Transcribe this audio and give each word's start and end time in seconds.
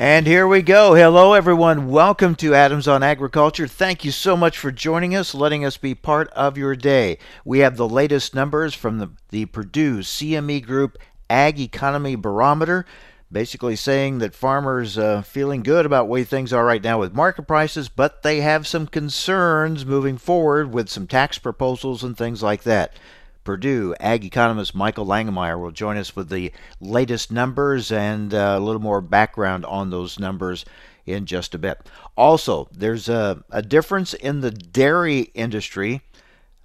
And 0.00 0.26
here 0.26 0.48
we 0.48 0.62
go. 0.62 0.94
Hello, 0.94 1.34
everyone. 1.34 1.90
Welcome 1.90 2.34
to 2.36 2.54
Adams 2.54 2.88
on 2.88 3.02
Agriculture. 3.02 3.68
Thank 3.68 4.02
you 4.02 4.10
so 4.10 4.34
much 4.34 4.56
for 4.56 4.72
joining 4.72 5.14
us, 5.14 5.34
letting 5.34 5.62
us 5.62 5.76
be 5.76 5.94
part 5.94 6.30
of 6.30 6.56
your 6.56 6.74
day. 6.74 7.18
We 7.44 7.58
have 7.58 7.76
the 7.76 7.86
latest 7.86 8.34
numbers 8.34 8.72
from 8.72 8.98
the, 8.98 9.10
the 9.28 9.44
Purdue 9.44 9.98
CME 9.98 10.64
Group 10.64 10.96
Ag 11.28 11.60
Economy 11.60 12.16
Barometer, 12.16 12.86
basically 13.30 13.76
saying 13.76 14.20
that 14.20 14.34
farmers 14.34 14.96
uh, 14.96 15.20
feeling 15.20 15.62
good 15.62 15.84
about 15.84 16.08
way 16.08 16.24
things 16.24 16.50
are 16.54 16.64
right 16.64 16.82
now 16.82 16.98
with 16.98 17.12
market 17.12 17.42
prices, 17.42 17.90
but 17.90 18.22
they 18.22 18.40
have 18.40 18.66
some 18.66 18.86
concerns 18.86 19.84
moving 19.84 20.16
forward 20.16 20.72
with 20.72 20.88
some 20.88 21.06
tax 21.06 21.36
proposals 21.36 22.02
and 22.02 22.16
things 22.16 22.42
like 22.42 22.62
that. 22.62 22.94
Purdue 23.44 23.94
ag 24.00 24.24
economist 24.24 24.74
Michael 24.74 25.06
Langemeier 25.06 25.60
will 25.60 25.70
join 25.70 25.96
us 25.96 26.14
with 26.14 26.28
the 26.28 26.52
latest 26.80 27.32
numbers 27.32 27.90
and 27.90 28.34
uh, 28.34 28.54
a 28.56 28.60
little 28.60 28.80
more 28.80 29.00
background 29.00 29.64
on 29.64 29.90
those 29.90 30.18
numbers 30.18 30.64
in 31.06 31.26
just 31.26 31.54
a 31.54 31.58
bit. 31.58 31.88
Also, 32.16 32.68
there's 32.72 33.08
a, 33.08 33.42
a 33.50 33.62
difference 33.62 34.14
in 34.14 34.40
the 34.40 34.50
dairy 34.50 35.30
industry 35.34 36.02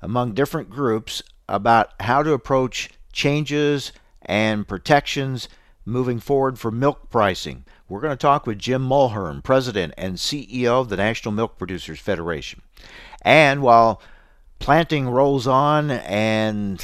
among 0.01 0.33
different 0.33 0.69
groups 0.69 1.23
about 1.47 1.91
how 2.01 2.21
to 2.23 2.33
approach 2.33 2.89
changes 3.11 3.91
and 4.21 4.67
protections 4.67 5.47
moving 5.85 6.19
forward 6.19 6.59
for 6.59 6.71
milk 6.71 7.09
pricing. 7.09 7.63
We're 7.87 8.01
going 8.01 8.11
to 8.11 8.17
talk 8.17 8.47
with 8.47 8.57
Jim 8.57 8.87
Mulhern, 8.87 9.43
President 9.43 9.93
and 9.97 10.15
CEO 10.15 10.81
of 10.81 10.89
the 10.89 10.97
National 10.97 11.31
Milk 11.31 11.57
Producers 11.57 11.99
Federation. 11.99 12.61
And 13.21 13.61
while 13.61 14.01
planting 14.59 15.07
rolls 15.07 15.47
on, 15.47 15.91
and 15.91 16.83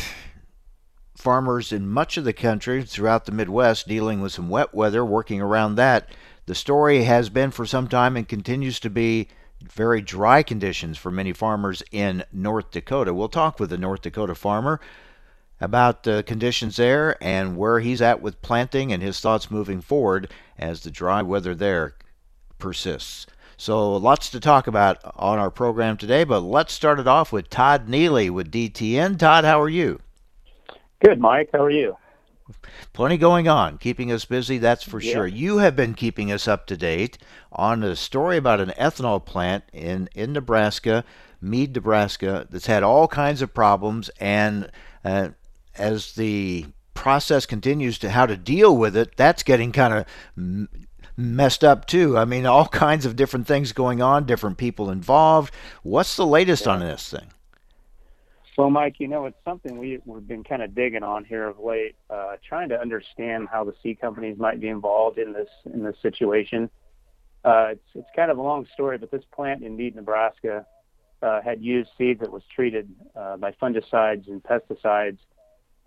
farmers 1.21 1.71
in 1.71 1.87
much 1.87 2.17
of 2.17 2.23
the 2.23 2.33
country 2.33 2.83
throughout 2.83 3.25
the 3.25 3.31
Midwest 3.31 3.87
dealing 3.87 4.21
with 4.21 4.31
some 4.31 4.49
wet 4.49 4.73
weather, 4.73 5.05
working 5.05 5.39
around 5.39 5.75
that. 5.75 6.09
The 6.47 6.55
story 6.55 7.03
has 7.03 7.29
been 7.29 7.51
for 7.51 7.65
some 7.65 7.87
time 7.87 8.17
and 8.17 8.27
continues 8.27 8.79
to 8.79 8.89
be 8.89 9.27
very 9.61 10.01
dry 10.01 10.41
conditions 10.41 10.97
for 10.97 11.11
many 11.11 11.31
farmers 11.31 11.83
in 11.91 12.23
North 12.33 12.71
Dakota. 12.71 13.13
We'll 13.13 13.29
talk 13.29 13.59
with 13.59 13.71
a 13.71 13.77
North 13.77 14.01
Dakota 14.01 14.33
farmer 14.33 14.81
about 15.59 16.01
the 16.03 16.23
conditions 16.23 16.77
there 16.77 17.23
and 17.23 17.55
where 17.55 17.79
he's 17.79 18.01
at 18.01 18.21
with 18.21 18.41
planting 18.41 18.91
and 18.91 19.03
his 19.03 19.19
thoughts 19.19 19.51
moving 19.51 19.79
forward 19.79 20.31
as 20.57 20.81
the 20.81 20.89
dry 20.89 21.21
weather 21.21 21.53
there 21.53 21.95
persists. 22.57 23.27
So 23.61 23.95
lots 23.95 24.31
to 24.31 24.39
talk 24.39 24.65
about 24.65 24.97
on 25.15 25.37
our 25.37 25.51
program 25.51 25.95
today, 25.95 26.23
but 26.23 26.39
let's 26.39 26.73
start 26.73 26.99
it 26.99 27.07
off 27.07 27.31
with 27.31 27.47
Todd 27.51 27.87
Neely 27.87 28.27
with 28.27 28.51
DTN. 28.51 29.19
Todd, 29.19 29.45
how 29.45 29.61
are 29.61 29.69
you? 29.69 29.99
Good, 31.05 31.19
Mike. 31.19 31.49
How 31.53 31.65
are 31.65 31.69
you? 31.69 31.95
Plenty 32.93 33.17
going 33.17 33.47
on, 33.47 33.77
keeping 33.77 34.11
us 34.11 34.25
busy, 34.25 34.57
that's 34.57 34.81
for 34.81 34.99
yeah. 34.99 35.13
sure. 35.13 35.27
You 35.27 35.59
have 35.59 35.75
been 35.75 35.93
keeping 35.93 36.31
us 36.31 36.47
up 36.47 36.65
to 36.65 36.75
date 36.75 37.19
on 37.51 37.83
a 37.83 37.95
story 37.95 38.37
about 38.37 38.61
an 38.61 38.73
ethanol 38.79 39.23
plant 39.23 39.63
in, 39.71 40.09
in 40.15 40.33
Nebraska, 40.33 41.05
Mead, 41.39 41.75
Nebraska, 41.75 42.47
that's 42.49 42.65
had 42.65 42.81
all 42.81 43.07
kinds 43.07 43.43
of 43.43 43.53
problems. 43.53 44.09
And 44.19 44.71
uh, 45.05 45.29
as 45.77 46.13
the 46.13 46.65
process 46.95 47.45
continues 47.45 47.99
to 47.99 48.09
how 48.09 48.25
to 48.25 48.37
deal 48.37 48.75
with 48.75 48.97
it, 48.97 49.15
that's 49.17 49.43
getting 49.43 49.71
kind 49.71 49.93
of 49.93 50.67
messed 51.21 51.63
up 51.63 51.85
too. 51.85 52.17
I 52.17 52.25
mean, 52.25 52.45
all 52.45 52.67
kinds 52.85 53.05
of 53.05 53.15
different 53.15 53.47
things 53.47 53.71
going 53.71 54.01
on, 54.01 54.25
different 54.25 54.57
people 54.57 54.89
involved. 54.89 55.53
What's 55.83 56.15
the 56.15 56.25
latest 56.25 56.65
yeah. 56.65 56.73
on 56.73 56.79
this 56.79 57.09
thing? 57.09 57.27
Well, 58.57 58.69
Mike, 58.69 58.95
you 58.99 59.07
know, 59.07 59.25
it's 59.25 59.43
something 59.45 59.77
we, 59.77 59.99
we've 60.05 60.27
been 60.27 60.43
kind 60.43 60.61
of 60.61 60.75
digging 60.75 61.03
on 61.03 61.23
here 61.23 61.47
of 61.47 61.59
late, 61.59 61.95
uh, 62.09 62.35
trying 62.47 62.69
to 62.69 62.79
understand 62.79 63.47
how 63.49 63.63
the 63.63 63.73
seed 63.81 64.01
companies 64.01 64.37
might 64.37 64.59
be 64.59 64.67
involved 64.67 65.17
in 65.17 65.33
this 65.33 65.49
in 65.65 65.83
this 65.83 65.95
situation. 66.01 66.69
Uh, 67.43 67.69
it's 67.71 67.85
it's 67.95 68.09
kind 68.15 68.29
of 68.29 68.37
a 68.37 68.41
long 68.41 68.67
story, 68.73 68.97
but 68.97 69.09
this 69.09 69.23
plant 69.33 69.63
in 69.63 69.77
Mead, 69.77 69.95
Nebraska, 69.95 70.65
uh, 71.21 71.41
had 71.41 71.61
used 71.61 71.89
seed 71.97 72.19
that 72.19 72.31
was 72.31 72.43
treated 72.53 72.89
uh, 73.15 73.37
by 73.37 73.51
fungicides 73.53 74.27
and 74.27 74.43
pesticides, 74.43 75.19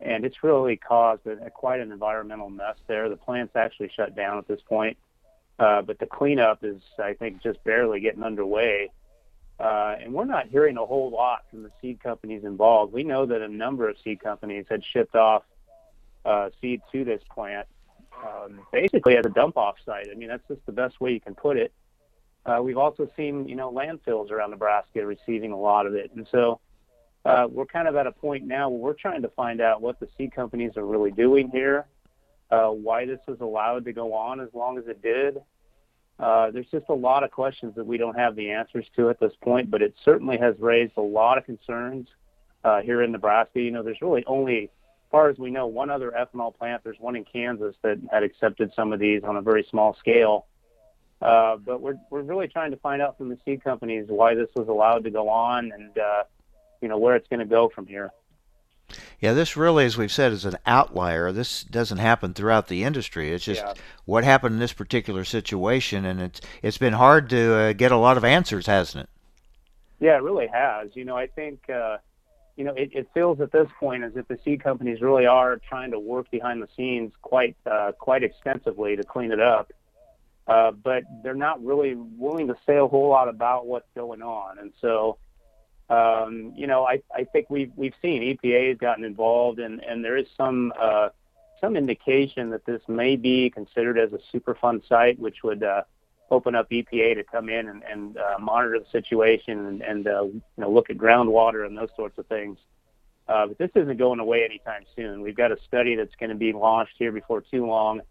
and 0.00 0.24
it's 0.24 0.42
really 0.42 0.76
caused 0.76 1.26
a, 1.26 1.46
a, 1.46 1.50
quite 1.50 1.80
an 1.80 1.92
environmental 1.92 2.50
mess 2.50 2.76
there. 2.86 3.08
The 3.08 3.16
plant's 3.16 3.54
actually 3.54 3.90
shut 3.94 4.16
down 4.16 4.38
at 4.38 4.48
this 4.48 4.60
point. 4.68 4.96
Uh, 5.58 5.82
but 5.82 5.98
the 5.98 6.06
cleanup 6.06 6.64
is, 6.64 6.80
I 6.98 7.14
think, 7.14 7.42
just 7.42 7.62
barely 7.64 8.00
getting 8.00 8.22
underway. 8.22 8.90
Uh, 9.58 9.94
and 10.00 10.12
we're 10.12 10.24
not 10.24 10.48
hearing 10.48 10.76
a 10.76 10.84
whole 10.84 11.10
lot 11.10 11.44
from 11.48 11.62
the 11.62 11.70
seed 11.80 12.02
companies 12.02 12.42
involved. 12.44 12.92
We 12.92 13.04
know 13.04 13.24
that 13.26 13.40
a 13.40 13.48
number 13.48 13.88
of 13.88 13.96
seed 14.02 14.20
companies 14.20 14.66
had 14.68 14.82
shipped 14.84 15.14
off 15.14 15.44
uh, 16.24 16.50
seed 16.60 16.80
to 16.90 17.04
this 17.04 17.22
plant, 17.32 17.68
um, 18.20 18.60
basically 18.72 19.16
as 19.16 19.24
a 19.26 19.28
dump-off 19.28 19.76
site. 19.86 20.08
I 20.10 20.14
mean, 20.14 20.28
that's 20.28 20.46
just 20.48 20.64
the 20.66 20.72
best 20.72 21.00
way 21.00 21.12
you 21.12 21.20
can 21.20 21.36
put 21.36 21.56
it. 21.56 21.72
Uh, 22.44 22.60
we've 22.62 22.76
also 22.76 23.08
seen, 23.16 23.48
you 23.48 23.54
know, 23.54 23.72
landfills 23.72 24.30
around 24.30 24.50
Nebraska 24.50 25.06
receiving 25.06 25.52
a 25.52 25.56
lot 25.56 25.86
of 25.86 25.94
it, 25.94 26.10
and 26.14 26.26
so 26.30 26.60
uh, 27.24 27.46
we're 27.48 27.64
kind 27.64 27.88
of 27.88 27.96
at 27.96 28.06
a 28.06 28.12
point 28.12 28.44
now 28.44 28.68
where 28.68 28.78
we're 28.78 28.92
trying 28.92 29.22
to 29.22 29.28
find 29.28 29.60
out 29.60 29.80
what 29.80 29.98
the 30.00 30.08
seed 30.18 30.34
companies 30.34 30.72
are 30.76 30.84
really 30.84 31.10
doing 31.10 31.48
here 31.50 31.86
uh, 32.50 32.68
why 32.68 33.06
this 33.06 33.20
was 33.26 33.40
allowed 33.40 33.84
to 33.84 33.92
go 33.92 34.12
on 34.12 34.40
as 34.40 34.48
long 34.54 34.78
as 34.78 34.86
it 34.86 35.02
did. 35.02 35.42
Uh, 36.18 36.50
there's 36.50 36.70
just 36.70 36.86
a 36.88 36.94
lot 36.94 37.24
of 37.24 37.30
questions 37.30 37.74
that 37.74 37.84
we 37.84 37.98
don't 37.98 38.16
have 38.16 38.36
the 38.36 38.50
answers 38.50 38.86
to 38.96 39.10
at 39.10 39.18
this 39.18 39.32
point, 39.42 39.70
but 39.70 39.82
it 39.82 39.94
certainly 40.04 40.38
has 40.38 40.54
raised 40.60 40.92
a 40.96 41.02
lot 41.02 41.38
of 41.38 41.44
concerns 41.44 42.06
uh, 42.62 42.80
here 42.80 43.02
in 43.02 43.10
Nebraska. 43.10 43.60
You 43.60 43.72
know, 43.72 43.82
there's 43.82 44.00
really 44.00 44.24
only, 44.26 44.64
as 44.64 45.10
far 45.10 45.28
as 45.28 45.38
we 45.38 45.50
know, 45.50 45.66
one 45.66 45.90
other 45.90 46.12
ethanol 46.12 46.56
plant. 46.56 46.84
There's 46.84 47.00
one 47.00 47.16
in 47.16 47.24
Kansas 47.24 47.74
that 47.82 47.98
had 48.12 48.22
accepted 48.22 48.72
some 48.76 48.92
of 48.92 49.00
these 49.00 49.24
on 49.24 49.36
a 49.36 49.42
very 49.42 49.66
small 49.68 49.96
scale. 49.98 50.46
Uh, 51.20 51.56
but 51.56 51.80
we're 51.80 51.96
we're 52.10 52.22
really 52.22 52.48
trying 52.48 52.70
to 52.70 52.76
find 52.76 53.00
out 53.00 53.16
from 53.16 53.28
the 53.28 53.38
seed 53.44 53.64
companies 53.64 54.06
why 54.08 54.34
this 54.34 54.48
was 54.54 54.68
allowed 54.68 55.04
to 55.04 55.10
go 55.10 55.28
on 55.28 55.72
and 55.72 55.96
uh, 55.96 56.24
you 56.82 56.88
know 56.88 56.98
where 56.98 57.16
it's 57.16 57.26
going 57.28 57.40
to 57.40 57.46
go 57.46 57.70
from 57.74 57.86
here. 57.86 58.10
Yeah, 59.20 59.32
this 59.32 59.56
really, 59.56 59.84
as 59.84 59.96
we've 59.96 60.12
said, 60.12 60.32
is 60.32 60.44
an 60.44 60.58
outlier. 60.66 61.32
This 61.32 61.64
doesn't 61.64 61.98
happen 61.98 62.34
throughout 62.34 62.68
the 62.68 62.84
industry. 62.84 63.32
It's 63.32 63.44
just 63.44 63.62
yeah. 63.62 63.74
what 64.04 64.24
happened 64.24 64.54
in 64.54 64.58
this 64.58 64.72
particular 64.72 65.24
situation, 65.24 66.04
and 66.04 66.20
it's 66.20 66.40
it's 66.62 66.78
been 66.78 66.92
hard 66.92 67.30
to 67.30 67.54
uh, 67.54 67.72
get 67.72 67.92
a 67.92 67.96
lot 67.96 68.16
of 68.16 68.24
answers, 68.24 68.66
hasn't 68.66 69.04
it? 69.04 69.10
Yeah, 70.00 70.16
it 70.16 70.22
really 70.22 70.48
has. 70.48 70.90
You 70.94 71.04
know, 71.04 71.16
I 71.16 71.26
think 71.26 71.68
uh, 71.70 71.98
you 72.56 72.64
know 72.64 72.74
it, 72.74 72.90
it 72.92 73.08
feels 73.14 73.40
at 73.40 73.52
this 73.52 73.68
point 73.80 74.04
as 74.04 74.16
if 74.16 74.28
the 74.28 74.38
seed 74.44 74.62
companies 74.62 75.00
really 75.00 75.26
are 75.26 75.56
trying 75.56 75.90
to 75.92 75.98
work 75.98 76.30
behind 76.30 76.62
the 76.62 76.68
scenes 76.76 77.12
quite 77.22 77.56
uh, 77.66 77.92
quite 77.92 78.22
extensively 78.22 78.96
to 78.96 79.04
clean 79.04 79.32
it 79.32 79.40
up, 79.40 79.72
uh, 80.46 80.70
but 80.72 81.04
they're 81.22 81.34
not 81.34 81.64
really 81.64 81.94
willing 81.94 82.48
to 82.48 82.56
say 82.66 82.76
a 82.76 82.86
whole 82.86 83.08
lot 83.08 83.28
about 83.28 83.66
what's 83.66 83.88
going 83.94 84.22
on, 84.22 84.58
and 84.58 84.72
so 84.80 85.16
um, 85.90 86.52
you 86.56 86.66
know, 86.66 86.84
I, 86.84 87.02
I 87.14 87.24
think 87.24 87.50
we've 87.50 87.72
we've 87.76 87.94
seen 88.00 88.22
EPA 88.22 88.68
has 88.70 88.78
gotten 88.78 89.04
involved, 89.04 89.58
and 89.58 89.80
and 89.80 90.04
there 90.04 90.16
is 90.16 90.26
some 90.36 90.72
uh, 90.80 91.10
some 91.60 91.76
indication 91.76 92.50
that 92.50 92.64
this 92.64 92.80
may 92.88 93.16
be 93.16 93.50
considered 93.50 93.98
as 93.98 94.10
a 94.12 94.36
Superfund 94.36 94.86
site, 94.88 95.18
which 95.18 95.42
would 95.42 95.62
uh, 95.62 95.82
open 96.30 96.54
up 96.54 96.70
EPA 96.70 97.16
to 97.16 97.24
come 97.24 97.48
in 97.48 97.68
and, 97.68 97.82
and 97.82 98.16
uh, 98.16 98.36
monitor 98.40 98.78
the 98.78 98.90
situation 98.90 99.66
and, 99.66 99.82
and 99.82 100.06
uh, 100.06 100.24
you 100.24 100.42
know 100.56 100.70
look 100.70 100.90
at 100.90 100.96
groundwater 100.96 101.66
and 101.66 101.76
those 101.76 101.90
sorts 101.96 102.18
of 102.18 102.26
things. 102.26 102.58
Uh, 103.28 103.46
but 103.46 103.58
this 103.58 103.70
isn't 103.74 103.96
going 103.96 104.20
away 104.20 104.44
anytime 104.44 104.82
soon. 104.94 105.22
We've 105.22 105.36
got 105.36 105.52
a 105.52 105.56
study 105.66 105.96
that's 105.96 106.14
going 106.20 106.30
to 106.30 106.36
be 106.36 106.52
launched 106.52 106.94
here 106.98 107.12
before 107.12 107.40
too 107.40 107.66
long 107.66 108.02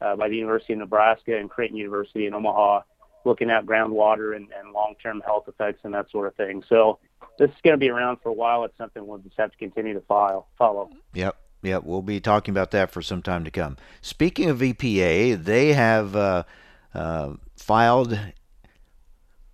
uh, 0.00 0.16
by 0.16 0.28
the 0.28 0.36
University 0.36 0.72
of 0.72 0.80
Nebraska 0.80 1.36
and 1.36 1.48
Creighton 1.48 1.76
University 1.76 2.26
in 2.26 2.34
Omaha, 2.34 2.80
looking 3.24 3.50
at 3.50 3.64
groundwater 3.64 4.34
and, 4.34 4.48
and 4.58 4.72
long-term 4.72 5.22
health 5.24 5.44
effects 5.46 5.80
and 5.84 5.94
that 5.94 6.10
sort 6.10 6.26
of 6.26 6.34
thing. 6.34 6.64
So 6.68 6.98
this 7.38 7.50
is 7.50 7.56
going 7.62 7.74
to 7.74 7.78
be 7.78 7.90
around 7.90 8.18
for 8.22 8.28
a 8.28 8.32
while. 8.32 8.64
It's 8.64 8.76
something 8.78 9.06
we'll 9.06 9.18
just 9.18 9.36
have 9.38 9.50
to 9.50 9.56
continue 9.56 9.94
to 9.94 10.00
file, 10.02 10.48
follow. 10.58 10.90
Yep. 11.14 11.36
Yep, 11.62 11.84
we'll 11.84 12.02
be 12.02 12.20
talking 12.20 12.52
about 12.52 12.70
that 12.72 12.90
for 12.90 13.02
some 13.02 13.22
time 13.22 13.42
to 13.44 13.50
come. 13.50 13.76
Speaking 14.00 14.50
of 14.50 14.58
EPA, 14.58 15.42
they 15.42 15.72
have 15.72 16.14
uh, 16.14 16.44
uh, 16.94 17.32
filed 17.56 18.18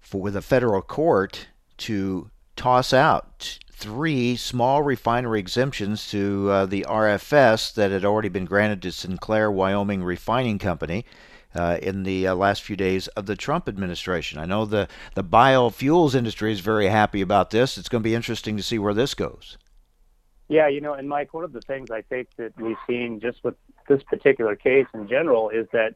for, 0.00 0.20
with 0.20 0.36
a 0.36 0.42
federal 0.42 0.82
court 0.82 1.46
to 1.78 2.30
toss 2.54 2.92
out 2.92 3.58
three 3.70 4.36
small 4.36 4.82
refinery 4.82 5.40
exemptions 5.40 6.08
to 6.10 6.50
uh, 6.50 6.66
the 6.66 6.84
RFS 6.88 7.72
that 7.74 7.90
had 7.90 8.04
already 8.04 8.28
been 8.28 8.44
granted 8.44 8.82
to 8.82 8.92
Sinclair 8.92 9.50
Wyoming 9.50 10.04
Refining 10.04 10.58
Company 10.58 11.04
uh, 11.54 11.78
in 11.82 12.02
the 12.02 12.26
uh, 12.26 12.34
last 12.34 12.62
few 12.62 12.76
days 12.76 13.08
of 13.08 13.26
the 13.26 13.36
Trump 13.36 13.68
administration. 13.68 14.38
I 14.38 14.46
know 14.46 14.64
the, 14.64 14.88
the 15.14 15.24
biofuels 15.24 16.14
industry 16.14 16.52
is 16.52 16.60
very 16.60 16.86
happy 16.86 17.20
about 17.20 17.50
this. 17.50 17.78
It's 17.78 17.88
going 17.88 18.02
to 18.02 18.08
be 18.08 18.14
interesting 18.14 18.56
to 18.56 18.62
see 18.62 18.78
where 18.78 18.94
this 18.94 19.14
goes. 19.14 19.58
Yeah, 20.48 20.68
you 20.68 20.80
know, 20.80 20.94
and 20.94 21.08
Mike, 21.08 21.32
one 21.32 21.44
of 21.44 21.52
the 21.52 21.62
things 21.62 21.90
I 21.90 22.02
think 22.02 22.28
that 22.36 22.52
we've 22.60 22.76
seen 22.86 23.20
just 23.20 23.42
with 23.42 23.54
this 23.88 24.02
particular 24.02 24.54
case 24.54 24.86
in 24.92 25.08
general 25.08 25.48
is 25.48 25.66
that, 25.72 25.94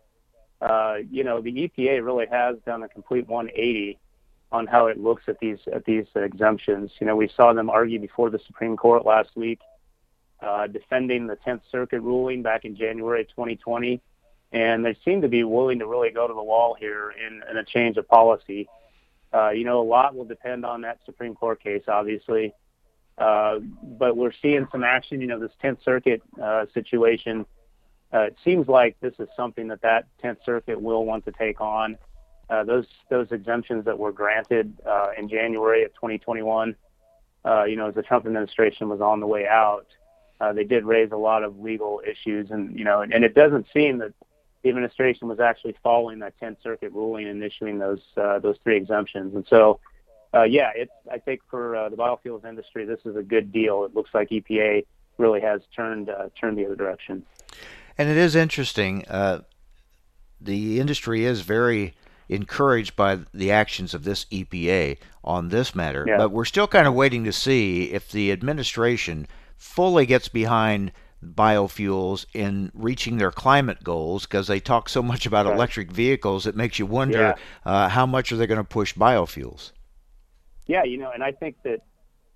uh, 0.61 0.97
you 1.11 1.25
know, 1.25 1.41
the 1.43 1.53
EPA 1.53 2.05
really 2.05 2.27
has 2.31 2.57
done 2.65 2.83
a 2.83 2.89
complete 2.89 3.29
180 3.29 3.99
on 4.53 4.67
how 4.67 4.87
it 4.87 4.99
looks 4.99 5.25
at 5.29 5.39
these 5.41 5.59
at 5.73 5.85
these 5.85 6.07
exemptions. 6.15 6.93
You 7.01 7.07
know, 7.07 7.17
we 7.17 7.29
saw 7.37 7.53
them 7.53 7.69
argue 7.69 7.99
before 7.99 8.31
the 8.31 8.39
Supreme 8.47 8.77
Court 8.77 9.05
last 9.05 9.37
week, 9.37 9.61
uh, 10.41 10.69
defending 10.69 11.27
the 11.27 11.37
10th 11.37 11.63
Circuit 11.71 12.01
ruling 12.01 12.43
back 12.43 12.65
in 12.65 12.77
January 12.77 13.25
2020, 13.25 14.01
and 14.53 14.85
they 14.85 14.97
seem 15.05 15.23
to 15.23 15.29
be 15.29 15.45
willing 15.45 15.79
to 15.81 15.87
really 15.87 16.11
go 16.11 16.27
to 16.27 16.35
the 16.35 16.43
wall 16.43 16.77
here 16.79 17.11
in, 17.11 17.43
in 17.51 17.57
a 17.57 17.65
change 17.65 17.97
of 17.97 18.09
policy. 18.09 18.69
Uh, 19.35 19.51
you 19.51 19.65
know, 19.65 19.81
a 19.81 19.85
lot 19.85 20.15
will 20.15 20.25
depend 20.25 20.65
on 20.65 20.83
that 20.83 20.99
Supreme 21.05 21.35
Court 21.35 21.63
case, 21.63 21.83
obviously. 21.89 22.55
Uh, 23.19 23.59
but 23.83 24.17
we're 24.17 24.33
seeing 24.43 24.67
some 24.71 24.85
action. 24.85 25.21
You 25.21 25.27
know, 25.27 25.39
this 25.39 25.53
10th 25.63 25.83
Circuit 25.85 26.23
uh, 26.43 26.67
situation. 26.75 27.47
Uh, 28.13 28.21
it 28.21 28.37
seems 28.45 28.69
like 28.69 28.97
this 29.01 29.15
is 29.19 29.29
something 29.37 29.69
that 29.69 29.83
that 29.83 30.07
10th 30.23 30.45
Circuit 30.45 30.81
will 30.81 31.05
want 31.05 31.25
to 31.25 31.33
take 31.33 31.61
on. 31.61 31.97
Uh, 32.49 32.63
those 32.63 32.87
those 33.11 33.27
exemptions 33.33 33.85
that 33.87 33.99
were 33.99 34.13
granted 34.13 34.73
uh, 34.87 35.09
in 35.19 35.29
January 35.29 35.83
of 35.83 35.93
2021, 35.95 36.77
uh, 37.45 37.65
you 37.65 37.75
know, 37.75 37.89
as 37.89 37.95
the 37.95 38.03
Trump 38.03 38.25
administration 38.27 38.89
was 38.89 39.01
on 39.01 39.19
the 39.19 39.27
way 39.27 39.49
out, 39.49 39.87
uh, 40.41 40.53
they 40.53 40.63
did 40.63 40.85
raise 40.85 41.11
a 41.11 41.17
lot 41.17 41.43
of 41.43 41.59
legal 41.59 42.01
issues, 42.07 42.51
and 42.51 42.79
you 42.79 42.85
know, 42.85 43.01
and, 43.01 43.13
and 43.13 43.25
it 43.25 43.35
doesn't 43.35 43.67
seem 43.73 43.99
that 43.99 44.13
the 44.67 44.71
administration 44.71 45.29
was 45.29 45.39
actually 45.39 45.77
following 45.81 46.19
that 46.19 46.35
10th 46.43 46.61
Circuit 46.61 46.91
ruling 46.93 47.29
and 47.29 47.41
issuing 47.41 47.79
those 47.79 48.01
uh, 48.17 48.41
those 48.41 48.57
three 48.65 48.77
exemptions. 48.77 49.33
And 49.37 49.47
so, 49.49 49.79
uh, 50.35 50.43
yeah, 50.43 50.73
it's 50.75 50.91
I 51.09 51.19
think 51.19 51.41
for 51.49 51.77
uh, 51.77 51.89
the 51.89 51.97
biofuels 51.97 52.45
industry, 52.45 52.85
this 52.85 52.99
is 53.05 53.15
a 53.15 53.23
good 53.23 53.53
deal. 53.53 53.85
It 53.85 53.95
looks 53.95 54.11
like 54.13 54.31
EPA 54.31 54.85
really 55.19 55.41
has 55.41 55.61
turned 55.75 56.11
uh, 56.11 56.31
turned 56.41 56.59
the 56.59 56.67
other 56.67 56.75
direction. 56.75 57.25
And 57.97 58.09
it 58.09 58.17
is 58.17 58.35
interesting. 58.35 59.05
Uh, 59.07 59.43
the 60.41 60.81
industry 60.81 61.25
is 61.25 61.43
very 61.43 61.95
encouraged 62.29 62.97
by 62.97 63.21
the 63.33 63.53
actions 63.53 63.95
of 63.95 64.03
this 64.03 64.25
EPA 64.33 64.99
on 65.23 65.51
this 65.51 65.77
matter. 65.77 66.05
Yeah. 66.09 66.17
But 66.17 66.33
we're 66.33 66.45
still 66.45 66.67
kind 66.67 66.89
of 66.89 66.95
waiting 66.95 67.23
to 67.23 67.33
see 67.33 67.93
if 67.93 68.11
the 68.11 68.33
administration 68.33 69.29
fully 69.57 70.07
gets 70.07 70.27
behind 70.29 70.91
biofuels 71.25 72.27
in 72.35 72.71
reaching 72.75 73.19
their 73.19 73.31
climate 73.31 73.83
goals 73.83 74.27
because 74.27 74.47
they 74.47 74.61
talk 74.61 74.89
so 74.89 75.03
much 75.03 75.27
about 75.27 75.47
right. 75.47 75.55
electric 75.55 75.91
vehicles 75.91 76.47
it 76.47 76.55
makes 76.55 76.79
you 76.79 76.87
wonder 76.87 77.19
yeah. 77.19 77.71
uh, 77.71 77.89
how 77.89 78.07
much 78.07 78.31
are 78.33 78.37
they 78.37 78.47
going 78.47 78.59
to 78.59 78.65
push 78.65 78.95
biofuels 78.95 79.73
yeah 80.67 80.85
you 80.85 80.99
know 80.99 81.11
and 81.11 81.23
i 81.23 81.33
think 81.33 81.57
that 81.65 81.81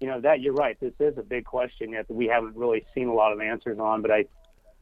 you 0.00 0.06
know 0.06 0.20
that 0.20 0.40
you're 0.40 0.54
right 0.54 0.78
this 0.80 0.94
is 0.98 1.16
a 1.18 1.22
big 1.22 1.44
question 1.44 1.92
that 1.92 2.10
we 2.10 2.26
haven't 2.26 2.56
really 2.56 2.84
seen 2.94 3.08
a 3.08 3.14
lot 3.14 3.32
of 3.32 3.40
answers 3.40 3.78
on 3.78 4.02
but 4.02 4.10
i 4.10 4.24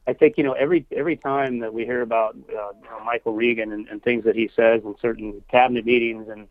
I 0.09 0.13
think 0.13 0.39
you 0.39 0.43
know 0.43 0.53
every 0.53 0.87
every 0.91 1.15
time 1.15 1.59
that 1.59 1.71
we 1.71 1.85
hear 1.85 2.01
about 2.01 2.35
uh, 2.35 2.71
you 2.81 2.89
know, 2.89 3.03
Michael 3.05 3.33
Regan 3.33 3.71
and, 3.71 3.87
and 3.89 4.01
things 4.01 4.23
that 4.23 4.35
he 4.35 4.49
says 4.55 4.81
in 4.83 4.95
certain 4.99 5.43
cabinet 5.51 5.85
meetings 5.85 6.27
and 6.29 6.47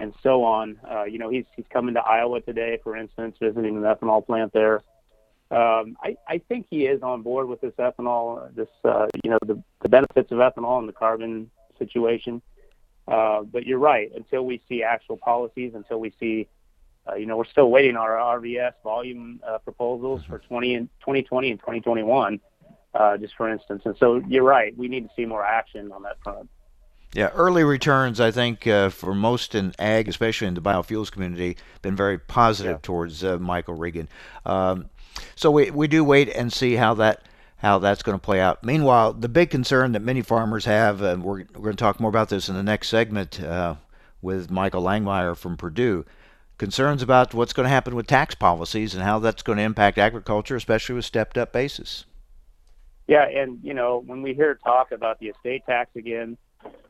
and 0.00 0.14
so 0.22 0.44
on, 0.44 0.78
uh, 0.88 1.04
you 1.04 1.18
know 1.18 1.28
he's 1.28 1.44
he's 1.56 1.66
coming 1.70 1.94
to 1.94 2.00
Iowa 2.00 2.40
today, 2.40 2.78
for 2.84 2.96
instance, 2.96 3.36
visiting 3.40 3.76
an 3.76 3.82
ethanol 3.82 4.24
plant 4.24 4.52
there. 4.52 4.82
Um, 5.50 5.96
I, 6.02 6.16
I 6.28 6.38
think 6.48 6.66
he 6.70 6.86
is 6.86 7.02
on 7.02 7.22
board 7.22 7.48
with 7.48 7.60
this 7.60 7.72
ethanol, 7.78 8.54
this 8.54 8.68
uh, 8.84 9.08
you 9.24 9.30
know 9.30 9.38
the, 9.44 9.62
the 9.82 9.88
benefits 9.88 10.30
of 10.30 10.38
ethanol 10.38 10.78
and 10.78 10.88
the 10.88 10.92
carbon 10.92 11.50
situation. 11.78 12.40
Uh, 13.08 13.42
but 13.42 13.66
you're 13.66 13.78
right. 13.78 14.12
Until 14.14 14.44
we 14.44 14.62
see 14.68 14.84
actual 14.84 15.16
policies, 15.16 15.72
until 15.74 15.98
we 15.98 16.12
see, 16.20 16.46
uh, 17.10 17.16
you 17.16 17.26
know, 17.26 17.36
we're 17.36 17.44
still 17.44 17.68
waiting 17.68 17.96
on 17.96 18.02
our 18.02 18.38
RVS 18.38 18.74
volume 18.84 19.40
uh, 19.44 19.58
proposals 19.58 20.22
for 20.28 20.38
20 20.38 20.74
and 20.74 20.88
2020 21.00 21.50
and 21.50 21.58
2021 21.58 22.40
uh, 22.94 23.16
just 23.16 23.34
for 23.36 23.48
instance. 23.48 23.82
And 23.84 23.96
so 23.98 24.22
you're 24.28 24.42
right. 24.44 24.76
We 24.76 24.88
need 24.88 25.08
to 25.08 25.14
see 25.14 25.24
more 25.24 25.44
action 25.44 25.92
on 25.92 26.02
that 26.02 26.16
front. 26.22 26.48
Yeah, 27.12 27.28
early 27.34 27.64
returns, 27.64 28.20
I 28.20 28.30
think, 28.30 28.68
uh, 28.68 28.88
for 28.88 29.16
most 29.16 29.56
in 29.56 29.74
ag, 29.80 30.08
especially 30.08 30.46
in 30.46 30.54
the 30.54 30.60
biofuels 30.60 31.10
community, 31.10 31.56
been 31.82 31.96
very 31.96 32.18
positive 32.18 32.74
yeah. 32.74 32.78
towards 32.82 33.24
uh, 33.24 33.36
Michael 33.38 33.74
Regan. 33.74 34.08
Um, 34.46 34.88
so 35.34 35.50
we 35.50 35.70
we 35.70 35.88
do 35.88 36.04
wait 36.04 36.28
and 36.28 36.52
see 36.52 36.74
how 36.74 36.94
that 36.94 37.22
how 37.58 37.78
that's 37.78 38.02
going 38.02 38.18
to 38.18 38.24
play 38.24 38.40
out. 38.40 38.64
Meanwhile, 38.64 39.12
the 39.14 39.28
big 39.28 39.50
concern 39.50 39.92
that 39.92 40.00
many 40.00 40.22
farmers 40.22 40.64
have, 40.64 41.02
and 41.02 41.22
we're 41.22 41.44
we're 41.54 41.62
going 41.62 41.76
to 41.76 41.82
talk 41.82 42.00
more 42.00 42.08
about 42.08 42.28
this 42.28 42.48
in 42.48 42.54
the 42.54 42.62
next 42.62 42.88
segment 42.88 43.42
uh, 43.42 43.76
with 44.22 44.50
Michael 44.50 44.82
Langemeier 44.82 45.36
from 45.36 45.56
Purdue. 45.56 46.04
Concerns 46.58 47.02
about 47.02 47.32
what's 47.32 47.54
going 47.54 47.64
to 47.64 47.70
happen 47.70 47.94
with 47.94 48.06
tax 48.06 48.34
policies 48.34 48.94
and 48.94 49.02
how 49.02 49.18
that's 49.18 49.42
going 49.42 49.56
to 49.56 49.64
impact 49.64 49.96
agriculture, 49.96 50.56
especially 50.56 50.94
with 50.94 51.06
stepped 51.06 51.38
up 51.38 51.52
basis. 51.52 52.04
Yeah, 53.06 53.26
and 53.26 53.58
you 53.62 53.74
know 53.74 54.02
when 54.06 54.22
we 54.22 54.34
hear 54.34 54.54
talk 54.54 54.92
about 54.92 55.18
the 55.18 55.28
estate 55.28 55.64
tax 55.66 55.90
again, 55.96 56.38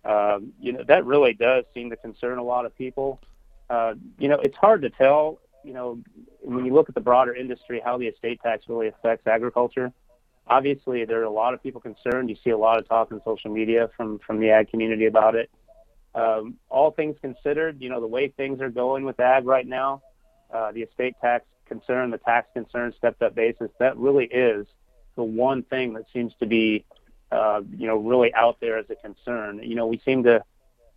um, 0.05 0.53
you 0.61 0.73
know 0.73 0.85
that 0.85 1.05
really 1.05 1.33
does 1.33 1.65
seem 1.75 1.91
to 1.91 1.97
concern 1.97 2.39
a 2.39 2.45
lot 2.45 2.65
of 2.65 2.77
people. 2.77 3.21
Uh, 3.69 3.95
you 4.19 4.29
know, 4.29 4.39
it's 4.41 4.57
hard 4.57 4.83
to 4.83 4.91
tell. 4.91 5.40
You 5.65 5.75
know, 5.75 5.99
when 6.41 6.65
you 6.65 6.73
look 6.73 6.89
at 6.89 6.95
the 6.95 7.01
broader 7.01 7.35
industry, 7.35 7.81
how 7.85 7.99
the 7.99 8.07
estate 8.07 8.41
tax 8.43 8.65
really 8.69 8.89
affects 8.89 9.27
agriculture. 9.27 9.93
Obviously, 10.47 11.05
there 11.05 11.21
are 11.21 11.25
a 11.25 11.31
lot 11.31 11.55
of 11.55 11.63
people 11.63 11.81
concerned. 11.81 12.29
You 12.29 12.37
see 12.43 12.51
a 12.51 12.59
lot 12.59 12.79
of 12.79 12.89
talk 12.89 13.13
on 13.13 13.21
social 13.25 13.51
media 13.51 13.91
from 13.97 14.19
from 14.19 14.41
the 14.41 14.51
ag 14.51 14.71
community 14.71 15.07
about 15.07 15.35
it. 15.35 15.51
Um, 16.15 16.57
all 16.69 16.91
things 16.91 17.17
considered, 17.21 17.81
you 17.81 17.89
know, 17.89 18.01
the 18.01 18.07
way 18.07 18.29
things 18.29 18.61
are 18.61 18.71
going 18.71 19.05
with 19.05 19.21
ag 19.21 19.45
right 19.47 19.67
now, 19.67 20.03
uh, 20.53 20.73
the 20.73 20.83
estate 20.83 21.15
tax 21.21 21.45
concern, 21.67 22.11
the 22.11 22.19
tax 22.19 22.49
concern, 22.53 22.93
stepped 22.99 23.23
up 23.23 23.35
basis, 23.35 23.71
that 23.79 23.97
really 23.97 24.27
is 24.27 24.67
the 25.15 25.23
one 25.23 25.63
thing 25.63 25.93
that 25.95 26.05
seems 26.13 26.35
to 26.41 26.47
be, 26.47 26.85
uh, 27.31 27.61
you 27.77 27.87
know, 27.87 27.97
really 27.97 28.35
out 28.35 28.59
there 28.61 28.77
as 28.79 28.87
a 28.91 28.97
concern. 28.97 29.61
You 29.63 29.77
know, 29.77 29.87
we 29.87 30.01
seem 30.05 30.25
to 30.25 30.43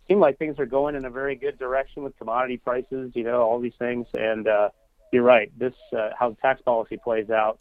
seem 0.08 0.20
like 0.20 0.38
things 0.38 0.58
are 0.58 0.66
going 0.66 0.94
in 0.94 1.04
a 1.04 1.10
very 1.10 1.36
good 1.36 1.58
direction 1.58 2.02
with 2.02 2.16
commodity 2.18 2.56
prices. 2.58 3.12
You 3.14 3.24
know, 3.24 3.42
all 3.42 3.60
these 3.60 3.74
things, 3.78 4.06
and 4.14 4.46
uh, 4.46 4.70
you're 5.12 5.22
right. 5.22 5.50
This 5.58 5.74
uh, 5.96 6.10
how 6.18 6.30
the 6.30 6.36
tax 6.36 6.62
policy 6.62 6.96
plays 6.96 7.30
out 7.30 7.58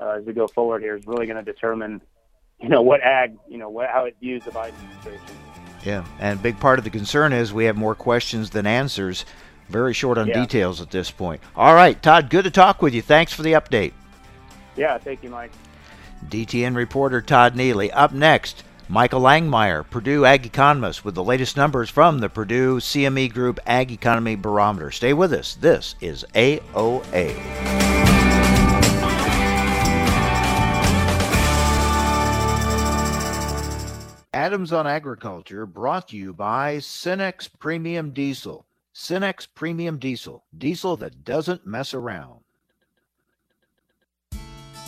uh, 0.00 0.18
as 0.18 0.24
we 0.24 0.32
go 0.32 0.46
forward 0.48 0.82
here 0.82 0.96
is 0.96 1.06
really 1.06 1.26
going 1.26 1.42
to 1.42 1.52
determine, 1.52 2.00
you 2.60 2.68
know, 2.68 2.82
what 2.82 3.02
ag, 3.02 3.36
you 3.48 3.58
know, 3.58 3.68
what, 3.68 3.88
how 3.90 4.04
it 4.04 4.16
views 4.20 4.44
the 4.44 4.50
Biden 4.50 4.68
administration. 4.68 5.36
Yeah, 5.84 6.04
and 6.18 6.38
a 6.38 6.42
big 6.42 6.60
part 6.60 6.78
of 6.78 6.84
the 6.84 6.90
concern 6.90 7.32
is 7.32 7.52
we 7.52 7.64
have 7.64 7.76
more 7.76 7.94
questions 7.94 8.50
than 8.50 8.66
answers. 8.66 9.24
Very 9.68 9.94
short 9.94 10.18
on 10.18 10.26
yeah. 10.26 10.40
details 10.40 10.80
at 10.80 10.90
this 10.90 11.10
point. 11.10 11.40
All 11.54 11.74
right, 11.74 12.00
Todd, 12.02 12.28
good 12.28 12.44
to 12.44 12.50
talk 12.50 12.82
with 12.82 12.92
you. 12.92 13.02
Thanks 13.02 13.32
for 13.32 13.42
the 13.42 13.52
update. 13.52 13.92
Yeah, 14.76 14.98
thank 14.98 15.22
you, 15.22 15.30
Mike. 15.30 15.52
DTN 16.28 16.76
reporter 16.76 17.22
Todd 17.22 17.56
Neely. 17.56 17.90
Up 17.92 18.12
next, 18.12 18.62
Michael 18.90 19.20
Langemeier, 19.20 19.88
Purdue 19.88 20.24
Ag 20.24 20.44
Economist, 20.44 21.04
with 21.04 21.14
the 21.14 21.22
latest 21.22 21.56
numbers 21.56 21.88
from 21.88 22.18
the 22.18 22.28
Purdue 22.28 22.78
CME 22.80 23.32
Group 23.32 23.60
Ag 23.64 23.92
Economy 23.92 24.34
Barometer. 24.34 24.90
Stay 24.90 25.12
with 25.12 25.32
us. 25.32 25.54
This 25.54 25.94
is 26.00 26.26
AOA. 26.34 27.30
Adams 34.34 34.72
on 34.72 34.88
Agriculture 34.88 35.66
brought 35.66 36.08
to 36.08 36.16
you 36.16 36.34
by 36.34 36.78
Cenex 36.78 37.48
Premium 37.60 38.10
Diesel. 38.10 38.66
Cenex 38.92 39.46
Premium 39.54 39.98
Diesel, 39.98 40.42
diesel 40.58 40.96
that 40.96 41.22
doesn't 41.22 41.64
mess 41.64 41.94
around. 41.94 42.40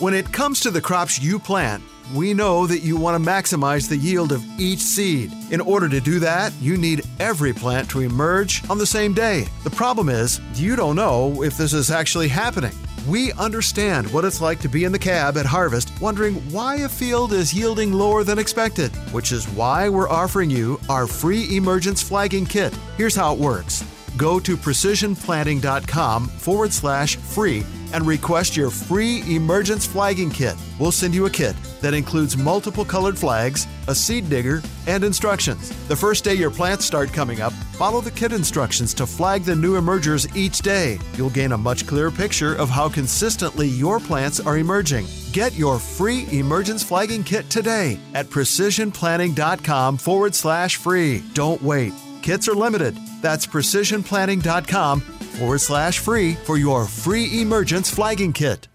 When 0.03 0.13
it 0.13 0.33
comes 0.33 0.59
to 0.59 0.69
the 0.69 0.81
crops 0.81 1.21
you 1.21 1.39
plant, 1.39 1.81
we 2.13 2.33
know 2.33 2.67
that 2.67 2.79
you 2.79 2.97
want 2.97 3.23
to 3.23 3.31
maximize 3.31 3.87
the 3.87 3.95
yield 3.95 4.33
of 4.33 4.43
each 4.59 4.79
seed. 4.79 5.31
In 5.49 5.61
order 5.61 5.87
to 5.87 6.01
do 6.01 6.19
that, 6.19 6.51
you 6.59 6.75
need 6.75 7.05
every 7.21 7.53
plant 7.53 7.89
to 7.91 8.01
emerge 8.01 8.69
on 8.69 8.77
the 8.77 8.85
same 8.85 9.13
day. 9.13 9.47
The 9.63 9.69
problem 9.69 10.09
is, 10.09 10.41
you 10.55 10.75
don't 10.75 10.97
know 10.97 11.41
if 11.41 11.55
this 11.57 11.71
is 11.71 11.89
actually 11.89 12.27
happening. 12.27 12.73
We 13.07 13.31
understand 13.31 14.11
what 14.11 14.25
it's 14.25 14.41
like 14.41 14.59
to 14.59 14.67
be 14.67 14.83
in 14.83 14.91
the 14.91 14.99
cab 14.99 15.37
at 15.37 15.45
harvest 15.45 15.89
wondering 16.01 16.33
why 16.51 16.79
a 16.79 16.89
field 16.89 17.31
is 17.31 17.53
yielding 17.53 17.93
lower 17.93 18.25
than 18.25 18.39
expected, 18.39 18.93
which 19.13 19.31
is 19.31 19.47
why 19.51 19.87
we're 19.87 20.09
offering 20.09 20.49
you 20.49 20.81
our 20.89 21.07
free 21.07 21.55
emergence 21.55 22.03
flagging 22.03 22.45
kit. 22.45 22.77
Here's 22.97 23.15
how 23.15 23.33
it 23.33 23.39
works 23.39 23.85
go 24.17 24.39
to 24.39 24.55
precisionplanting.com 24.57 26.27
forward 26.27 26.73
slash 26.73 27.15
free 27.15 27.65
and 27.93 28.05
request 28.07 28.57
your 28.57 28.69
free 28.69 29.23
emergence 29.33 29.85
flagging 29.85 30.29
kit. 30.29 30.55
We'll 30.79 30.91
send 30.91 31.13
you 31.13 31.27
a 31.27 31.29
kit 31.29 31.55
that 31.81 31.93
includes 31.93 32.35
multiple 32.35 32.83
colored 32.83 33.17
flags, 33.17 33.67
a 33.87 33.95
seed 33.95 34.29
digger, 34.29 34.61
and 34.87 35.03
instructions. 35.03 35.69
The 35.87 35.95
first 35.95 36.23
day 36.23 36.33
your 36.33 36.49
plants 36.49 36.85
start 36.85 37.13
coming 37.13 37.39
up, 37.41 37.53
follow 37.77 38.01
the 38.01 38.11
kit 38.11 38.33
instructions 38.33 38.93
to 38.95 39.05
flag 39.05 39.43
the 39.43 39.55
new 39.55 39.75
emergers 39.75 40.27
each 40.35 40.59
day. 40.59 40.97
You'll 41.13 41.29
gain 41.29 41.51
a 41.51 41.57
much 41.57 41.85
clearer 41.85 42.11
picture 42.11 42.55
of 42.55 42.69
how 42.69 42.89
consistently 42.89 43.67
your 43.67 43.99
plants 43.99 44.39
are 44.39 44.57
emerging. 44.57 45.05
Get 45.31 45.55
your 45.55 45.77
free 45.79 46.25
emergence 46.31 46.83
flagging 46.83 47.23
kit 47.23 47.49
today 47.49 47.99
at 48.15 48.25
precisionplanting.com 48.27 49.97
forward 49.97 50.33
slash 50.33 50.77
free. 50.77 51.23
Don't 51.33 51.61
wait. 51.61 51.93
Kits 52.23 52.47
are 52.47 52.55
limited. 52.55 52.95
That's 53.21 53.45
precisionplanting.com 53.45 55.01
forward 55.01 55.59
slash 55.59 55.99
free 55.99 56.35
for 56.35 56.57
your 56.57 56.85
free 56.85 57.41
emergence 57.41 57.89
flagging 57.89 58.31
kit. 58.31 58.69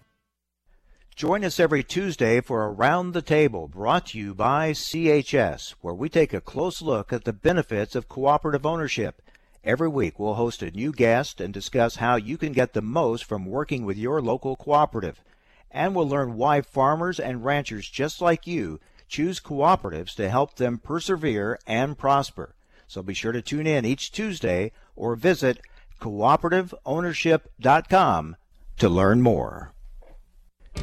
Join 1.15 1.43
us 1.43 1.59
every 1.59 1.83
Tuesday 1.83 2.41
for 2.41 2.67
Around 2.67 3.13
the 3.13 3.23
Table, 3.23 3.67
brought 3.67 4.05
to 4.07 4.19
you 4.19 4.35
by 4.35 4.71
CHS, 4.71 5.73
where 5.81 5.95
we 5.95 6.09
take 6.09 6.31
a 6.31 6.39
close 6.39 6.79
look 6.83 7.11
at 7.11 7.23
the 7.23 7.33
benefits 7.33 7.95
of 7.95 8.07
cooperative 8.07 8.67
ownership. 8.67 9.19
Every 9.63 9.89
week, 9.89 10.19
we'll 10.19 10.35
host 10.35 10.61
a 10.61 10.69
new 10.69 10.91
guest 10.91 11.41
and 11.41 11.51
discuss 11.51 11.95
how 11.95 12.17
you 12.17 12.37
can 12.37 12.53
get 12.53 12.73
the 12.73 12.83
most 12.83 13.25
from 13.25 13.47
working 13.47 13.83
with 13.83 13.97
your 13.97 14.21
local 14.21 14.55
cooperative. 14.55 15.23
And 15.71 15.95
we'll 15.95 16.07
learn 16.07 16.37
why 16.37 16.61
farmers 16.61 17.19
and 17.19 17.43
ranchers 17.43 17.89
just 17.89 18.21
like 18.21 18.45
you 18.45 18.79
choose 19.07 19.39
cooperatives 19.39 20.13
to 20.15 20.29
help 20.29 20.55
them 20.55 20.77
persevere 20.77 21.57
and 21.65 21.97
prosper. 21.97 22.53
So 22.89 23.01
be 23.03 23.13
sure 23.13 23.31
to 23.31 23.41
tune 23.43 23.67
in 23.67 23.85
each 23.85 24.11
Tuesday 24.11 24.71
or 24.95 25.15
visit 25.15 25.61
cooperativeownership.com 26.01 28.35
to 28.79 28.89
learn 28.89 29.21
more. 29.21 29.73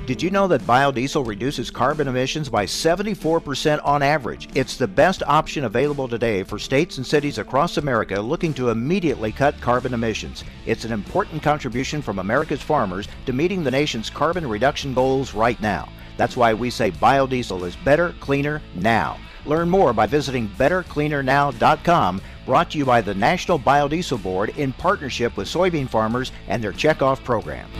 Did 0.06 0.22
you 0.22 0.30
know 0.30 0.46
that 0.46 0.60
biodiesel 0.60 1.26
reduces 1.26 1.68
carbon 1.68 2.06
emissions 2.06 2.48
by 2.48 2.64
74% 2.64 3.84
on 3.84 4.04
average? 4.04 4.48
It's 4.54 4.76
the 4.76 4.86
best 4.86 5.24
option 5.24 5.64
available 5.64 6.06
today 6.06 6.44
for 6.44 6.60
states 6.60 6.98
and 6.98 7.06
cities 7.06 7.38
across 7.38 7.76
America 7.76 8.20
looking 8.20 8.54
to 8.54 8.70
immediately 8.70 9.32
cut 9.32 9.60
carbon 9.60 9.92
emissions. 9.92 10.44
It's 10.64 10.84
an 10.84 10.92
important 10.92 11.42
contribution 11.42 12.02
from 12.02 12.20
America's 12.20 12.62
farmers 12.62 13.08
to 13.24 13.32
meeting 13.32 13.64
the 13.64 13.72
nation's 13.72 14.10
carbon 14.10 14.48
reduction 14.48 14.94
goals 14.94 15.34
right 15.34 15.60
now. 15.60 15.88
That's 16.18 16.36
why 16.36 16.54
we 16.54 16.70
say 16.70 16.92
biodiesel 16.92 17.66
is 17.66 17.74
better, 17.74 18.14
cleaner, 18.20 18.62
now. 18.76 19.18
Learn 19.46 19.70
more 19.70 19.92
by 19.92 20.06
visiting 20.06 20.48
bettercleanernow.com, 20.48 22.20
brought 22.44 22.70
to 22.72 22.78
you 22.78 22.84
by 22.84 23.00
the 23.00 23.14
National 23.14 23.58
Biodiesel 23.58 24.22
Board 24.22 24.50
in 24.56 24.72
partnership 24.72 25.36
with 25.36 25.48
soybean 25.48 25.88
farmers 25.88 26.32
and 26.48 26.62
their 26.62 26.72
checkoff 26.72 27.22
program. 27.24 27.70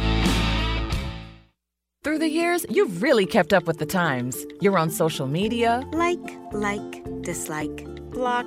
Through 2.03 2.21
the 2.21 2.29
years, 2.29 2.65
you've 2.71 3.03
really 3.03 3.27
kept 3.27 3.53
up 3.53 3.67
with 3.67 3.79
the 3.79 3.87
times. 3.87 4.47
You're 4.61 4.79
on 4.79 4.91
social 4.91 5.27
media. 5.27 5.83
Like, 5.93 6.21
like, 6.53 7.03
dislike, 7.23 7.85
block. 8.13 8.47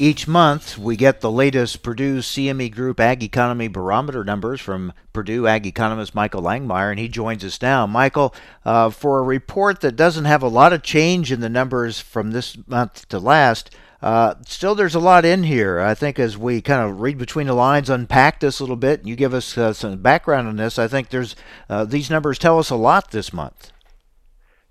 Each 0.00 0.26
month, 0.26 0.78
we 0.78 0.96
get 0.96 1.20
the 1.20 1.30
latest 1.30 1.82
Purdue 1.82 2.20
CME 2.20 2.72
Group 2.72 2.98
Ag 3.00 3.22
Economy 3.22 3.68
Barometer 3.68 4.24
numbers 4.24 4.58
from 4.58 4.94
Purdue 5.12 5.46
ag 5.46 5.66
economist 5.66 6.14
Michael 6.14 6.40
Langemeier, 6.40 6.88
and 6.88 6.98
he 6.98 7.06
joins 7.06 7.44
us 7.44 7.60
now. 7.60 7.86
Michael, 7.86 8.34
uh, 8.64 8.88
for 8.88 9.18
a 9.18 9.22
report 9.22 9.82
that 9.82 9.96
doesn't 9.96 10.24
have 10.24 10.42
a 10.42 10.48
lot 10.48 10.72
of 10.72 10.82
change 10.82 11.30
in 11.30 11.40
the 11.40 11.50
numbers 11.50 12.00
from 12.00 12.30
this 12.30 12.56
month 12.66 13.08
to 13.08 13.18
last, 13.18 13.76
uh, 14.00 14.36
still 14.46 14.74
there's 14.74 14.94
a 14.94 15.00
lot 15.00 15.26
in 15.26 15.42
here. 15.42 15.80
I 15.80 15.92
think 15.92 16.18
as 16.18 16.38
we 16.38 16.62
kind 16.62 16.80
of 16.80 17.02
read 17.02 17.18
between 17.18 17.48
the 17.48 17.52
lines, 17.52 17.90
unpack 17.90 18.40
this 18.40 18.58
a 18.58 18.62
little 18.62 18.76
bit, 18.76 19.00
and 19.00 19.08
you 19.10 19.16
give 19.16 19.34
us 19.34 19.58
uh, 19.58 19.74
some 19.74 20.00
background 20.00 20.48
on 20.48 20.56
this, 20.56 20.78
I 20.78 20.88
think 20.88 21.10
there's 21.10 21.36
uh, 21.68 21.84
these 21.84 22.08
numbers 22.08 22.38
tell 22.38 22.58
us 22.58 22.70
a 22.70 22.74
lot 22.74 23.10
this 23.10 23.34
month. 23.34 23.70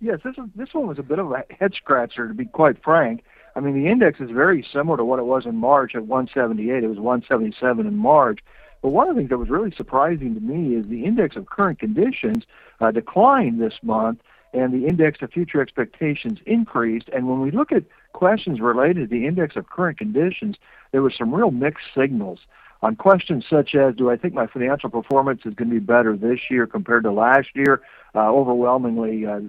Yes, 0.02 0.22
this 0.24 0.34
is, 0.40 0.46
this 0.56 0.74
one 0.74 0.88
was 0.88 0.98
a 0.98 1.04
bit 1.04 1.20
of 1.20 1.32
a 1.32 1.44
head 1.60 1.76
scratcher, 1.76 2.28
to 2.28 2.34
be 2.34 2.46
quite 2.46 2.84
frank. 2.84 3.24
I 3.56 3.60
mean, 3.60 3.74
the 3.74 3.90
index 3.90 4.20
is 4.20 4.30
very 4.32 4.66
similar 4.72 4.98
to 4.98 5.06
what 5.06 5.20
it 5.20 5.26
was 5.26 5.46
in 5.46 5.56
March 5.56 5.96
at 5.96 6.06
178. 6.06 6.84
It 6.84 6.88
was 6.88 7.00
177 7.00 7.88
in 7.88 7.98
March. 7.98 8.40
But 8.82 8.90
one 8.90 9.10
of 9.10 9.16
the 9.16 9.22
things 9.22 9.30
that 9.30 9.38
was 9.38 9.50
really 9.50 9.72
surprising 9.76 10.36
to 10.36 10.42
me 10.42 10.76
is 10.76 10.88
the 10.88 11.04
index 11.04 11.36
of 11.36 11.48
current 11.48 11.80
conditions 11.80 12.46
uh, 12.80 12.92
declined 12.92 13.62
this 13.62 13.74
month, 13.82 14.20
and 14.54 14.74
the 14.74 14.88
index 14.88 15.22
of 15.22 15.32
future 15.32 15.62
expectations 15.62 16.40
increased. 16.46 17.10
And 17.14 17.28
when 17.28 17.42
we 17.42 17.52
look 17.52 17.72
at 17.72 17.84
questions 18.14 18.62
related 18.62 19.10
to 19.10 19.16
the 19.16 19.28
index 19.28 19.56
of 19.56 19.70
current 19.70 19.98
conditions, 19.98 20.56
there 20.92 21.02
were 21.02 21.12
some 21.12 21.34
real 21.34 21.52
mixed 21.52 21.88
signals. 21.96 22.40
On 22.82 22.96
questions 22.96 23.44
such 23.50 23.76
as, 23.76 23.96
do 23.96 24.10
I 24.10 24.16
think 24.16 24.34
my 24.34 24.48
financial 24.48 24.90
performance 24.90 25.42
is 25.46 25.54
going 25.54 25.70
to 25.70 25.74
be 25.74 25.80
better 25.80 26.16
this 26.16 26.40
year 26.50 26.66
compared 26.66 27.04
to 27.04 27.12
last 27.12 27.50
year? 27.54 27.82
Uh, 28.16 28.30
overwhelmingly, 28.30 29.26
uh, 29.26 29.40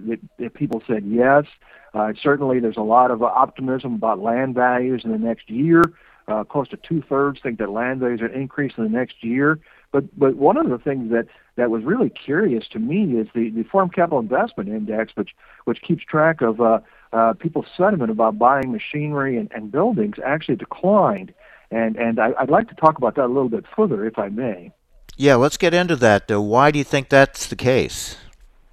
people 0.53 0.83
said 0.85 1.05
yes. 1.05 1.45
Uh, 1.93 2.11
certainly, 2.21 2.59
there's 2.59 2.77
a 2.77 2.81
lot 2.81 3.09
of 3.09 3.23
optimism 3.23 3.95
about 3.95 4.19
land 4.19 4.53
values 4.53 5.03
in 5.05 5.11
the 5.11 5.17
next 5.17 5.49
year. 5.49 5.81
Uh, 6.27 6.43
close 6.43 6.67
to 6.69 6.77
two 6.77 7.01
thirds 7.09 7.39
think 7.41 7.57
that 7.57 7.69
land 7.69 7.99
values 7.99 8.21
are 8.21 8.27
increase 8.27 8.73
in 8.77 8.83
the 8.83 8.89
next 8.89 9.23
year. 9.23 9.59
But 9.91 10.17
but 10.17 10.35
one 10.35 10.57
of 10.57 10.69
the 10.69 10.77
things 10.77 11.11
that 11.11 11.27
that 11.55 11.69
was 11.69 11.83
really 11.83 12.09
curious 12.09 12.67
to 12.69 12.79
me 12.79 13.17
is 13.17 13.27
the 13.33 13.49
the 13.49 13.63
Farm 13.63 13.89
Capital 13.89 14.19
Investment 14.19 14.69
Index, 14.69 15.13
which 15.15 15.31
which 15.65 15.81
keeps 15.81 16.03
track 16.03 16.41
of 16.41 16.61
uh, 16.61 16.79
uh, 17.11 17.33
people's 17.33 17.65
sentiment 17.75 18.11
about 18.11 18.39
buying 18.39 18.71
machinery 18.71 19.37
and, 19.37 19.51
and 19.53 19.71
buildings, 19.71 20.15
actually 20.23 20.55
declined. 20.55 21.33
And 21.71 21.95
and 21.95 22.19
I, 22.19 22.33
I'd 22.39 22.49
like 22.49 22.67
to 22.69 22.75
talk 22.75 22.97
about 22.97 23.15
that 23.15 23.25
a 23.25 23.33
little 23.33 23.49
bit 23.49 23.65
further, 23.75 24.05
if 24.05 24.19
I 24.19 24.29
may. 24.29 24.71
Yeah, 25.17 25.35
let's 25.35 25.57
get 25.57 25.73
into 25.73 25.95
that. 25.97 26.29
Uh, 26.31 26.41
why 26.41 26.71
do 26.71 26.79
you 26.79 26.85
think 26.85 27.09
that's 27.09 27.47
the 27.47 27.55
case? 27.55 28.17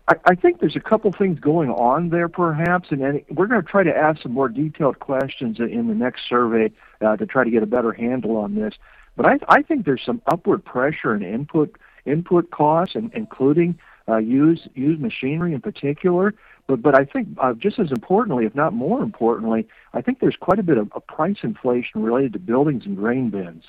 I, 0.08 0.14
I 0.24 0.34
think 0.34 0.60
there's 0.60 0.76
a 0.76 0.80
couple 0.80 1.12
things 1.12 1.38
going 1.38 1.70
on 1.70 2.08
there, 2.08 2.28
perhaps, 2.28 2.88
and, 2.90 3.02
and 3.02 3.22
we're 3.30 3.46
going 3.46 3.62
to 3.62 3.68
try 3.68 3.82
to 3.82 3.94
ask 3.94 4.22
some 4.22 4.32
more 4.32 4.48
detailed 4.48 4.98
questions 5.00 5.58
in 5.60 5.88
the 5.88 5.94
next 5.94 6.22
survey 6.28 6.72
uh, 7.00 7.16
to 7.16 7.26
try 7.26 7.44
to 7.44 7.50
get 7.50 7.62
a 7.62 7.66
better 7.66 7.92
handle 7.92 8.36
on 8.36 8.54
this. 8.54 8.74
But 9.16 9.26
I, 9.26 9.38
I 9.48 9.62
think 9.62 9.84
there's 9.84 10.04
some 10.04 10.22
upward 10.30 10.64
pressure 10.64 11.14
in 11.14 11.22
input 11.22 11.76
input 12.06 12.50
costs, 12.50 12.94
and 12.94 13.12
including 13.14 13.78
uh, 14.08 14.16
used 14.16 14.68
used 14.74 15.00
machinery 15.00 15.52
in 15.52 15.60
particular. 15.60 16.34
But 16.68 16.82
but 16.82 16.94
I 16.94 17.04
think 17.04 17.28
uh, 17.42 17.54
just 17.54 17.78
as 17.80 17.90
importantly, 17.90 18.44
if 18.44 18.54
not 18.54 18.75
more 18.75 19.02
importantly, 19.02 19.66
I 19.94 20.02
think 20.02 20.20
there's 20.20 20.37
quite 20.38 20.60
a 20.60 20.62
bit 20.62 20.76
of, 20.76 20.92
of 20.92 21.04
price 21.06 21.38
inflation 21.42 22.02
related 22.02 22.34
to 22.34 22.38
buildings 22.38 22.84
and 22.84 22.96
grain 22.96 23.30
bins. 23.30 23.64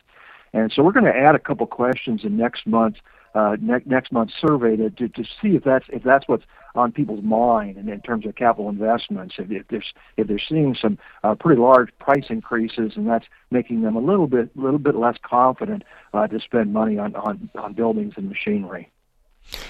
And 0.53 0.71
so 0.71 0.83
we're 0.83 0.91
going 0.91 1.05
to 1.05 1.15
add 1.15 1.33
a 1.33 1.39
couple 1.39 1.65
questions 1.65 2.21
in 2.23 2.37
next 2.37 2.67
month's 2.67 2.99
uh, 3.35 3.55
ne- 3.61 3.83
next 3.85 4.11
month's 4.11 4.33
survey 4.39 4.75
to, 4.75 4.89
to, 4.89 5.07
to 5.07 5.23
see 5.23 5.55
if 5.55 5.63
that's 5.63 5.85
if 5.89 6.03
that's 6.03 6.27
what's 6.27 6.43
on 6.75 6.91
people's 6.91 7.23
mind 7.23 7.77
and 7.77 7.87
in 7.89 8.01
terms 8.01 8.25
of 8.25 8.35
capital 8.35 8.69
investments. 8.69 9.35
If, 9.37 9.49
if 9.49 9.67
they're 9.69 9.83
if 10.17 10.27
they're 10.27 10.39
seeing 10.39 10.75
some 10.75 10.97
uh, 11.23 11.35
pretty 11.35 11.61
large 11.61 11.89
price 11.99 12.25
increases 12.29 12.93
and 12.95 13.07
that's 13.07 13.25
making 13.49 13.81
them 13.81 13.95
a 13.95 14.01
little 14.01 14.27
bit 14.27 14.55
little 14.57 14.79
bit 14.79 14.95
less 14.95 15.15
confident 15.23 15.83
uh, 16.13 16.27
to 16.27 16.39
spend 16.41 16.73
money 16.73 16.97
on, 16.97 17.15
on 17.15 17.49
on 17.55 17.73
buildings 17.73 18.15
and 18.17 18.27
machinery. 18.27 18.91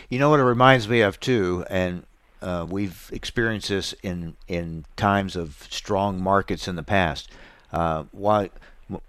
You 0.09 0.17
know 0.17 0.31
what 0.31 0.39
it 0.39 0.43
reminds 0.43 0.89
me 0.89 1.01
of 1.01 1.19
too, 1.19 1.65
and 1.69 2.03
uh, 2.41 2.65
we've 2.69 3.09
experienced 3.11 3.69
this 3.69 3.93
in 4.03 4.35
in 4.47 4.85
times 4.95 5.35
of 5.35 5.67
strong 5.69 6.21
markets 6.21 6.67
in 6.67 6.75
the 6.75 6.83
past. 6.83 7.29
Uh, 7.71 8.03
why 8.11 8.49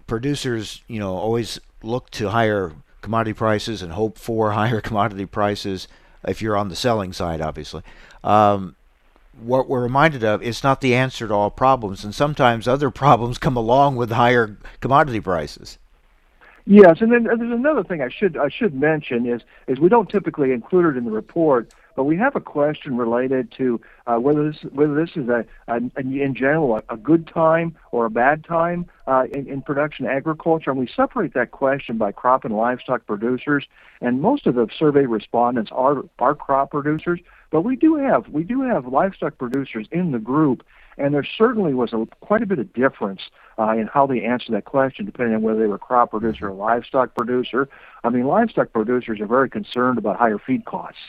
producers, 0.07 0.81
you 0.87 0.99
know, 0.99 1.15
always 1.15 1.59
look 1.81 2.09
to 2.11 2.29
higher 2.29 2.73
commodity 3.01 3.33
prices 3.33 3.81
and 3.81 3.93
hope 3.93 4.17
for 4.17 4.51
higher 4.61 4.81
commodity 4.81 5.25
prices 5.25 5.87
if 6.27 6.41
you're 6.41 6.57
on 6.57 6.69
the 6.69 6.75
selling 6.75 7.13
side, 7.13 7.41
obviously. 7.41 7.81
Um, 8.23 8.75
what 9.39 9.67
we're 9.67 9.81
reminded 9.81 10.23
of 10.23 10.43
is 10.43 10.63
not 10.63 10.81
the 10.81 10.93
answer 10.93 11.27
to 11.27 11.33
all 11.33 11.49
problems, 11.49 12.03
and 12.03 12.13
sometimes 12.13 12.67
other 12.67 12.91
problems 12.91 13.37
come 13.37 13.55
along 13.55 13.95
with 13.95 14.11
higher 14.11 14.57
commodity 14.79 15.21
prices. 15.21 15.77
Yes, 16.65 17.01
and 17.01 17.11
then 17.11 17.23
there's 17.23 17.39
another 17.39 17.83
thing 17.83 18.01
I 18.01 18.09
should 18.09 18.37
I 18.37 18.49
should 18.49 18.75
mention 18.75 19.25
is 19.25 19.41
is 19.67 19.79
we 19.79 19.89
don't 19.89 20.09
typically 20.09 20.51
include 20.51 20.95
it 20.95 20.97
in 20.97 21.05
the 21.05 21.11
report, 21.11 21.73
but 21.95 22.05
we 22.05 22.17
have 22.17 22.35
a 22.35 22.41
question 22.41 22.97
related 22.97 23.51
to 23.57 23.79
uh, 24.07 24.17
whether 24.17 24.51
this 24.51 24.61
whether 24.71 24.93
this 24.93 25.15
is 25.15 25.29
a, 25.29 25.45
a 25.67 25.77
in 25.97 26.35
general 26.35 26.77
a, 26.77 26.93
a, 26.93 26.97
good 26.97 27.27
time 27.27 27.75
or 27.91 28.05
a 28.05 28.09
bad 28.09 28.43
time 28.43 28.85
uh, 29.07 29.25
in, 29.33 29.47
in, 29.47 29.61
production 29.61 30.05
agriculture, 30.05 30.71
and 30.71 30.79
we 30.79 30.87
separate 30.87 31.33
that 31.33 31.51
question 31.51 31.97
by 31.97 32.11
crop 32.11 32.45
and 32.45 32.55
livestock 32.55 33.05
producers. 33.05 33.65
And 34.01 34.21
most 34.21 34.47
of 34.47 34.55
the 34.55 34.67
survey 34.77 35.05
respondents 35.05 35.71
are 35.73 36.03
are 36.19 36.35
crop 36.35 36.71
producers, 36.71 37.19
but 37.51 37.61
we 37.61 37.75
do 37.75 37.95
have 37.95 38.27
we 38.29 38.43
do 38.43 38.61
have 38.61 38.87
livestock 38.87 39.37
producers 39.37 39.87
in 39.91 40.11
the 40.11 40.19
group, 40.19 40.63
and 40.97 41.13
there 41.13 41.25
certainly 41.37 41.73
was 41.73 41.93
a, 41.93 42.05
quite 42.21 42.41
a 42.41 42.45
bit 42.45 42.59
of 42.59 42.73
difference 42.73 43.21
uh, 43.59 43.71
in 43.71 43.87
how 43.87 44.07
they 44.07 44.23
answered 44.23 44.53
that 44.55 44.65
question, 44.65 45.05
depending 45.05 45.35
on 45.35 45.41
whether 45.41 45.59
they 45.59 45.67
were 45.67 45.77
crop 45.77 46.11
producer 46.11 46.49
or 46.49 46.53
livestock 46.53 47.15
producer. 47.15 47.67
I 48.03 48.09
mean, 48.09 48.25
livestock 48.25 48.71
producers 48.73 49.19
are 49.19 49.27
very 49.27 49.49
concerned 49.49 49.97
about 49.97 50.17
higher 50.17 50.39
feed 50.39 50.65
costs. 50.65 50.99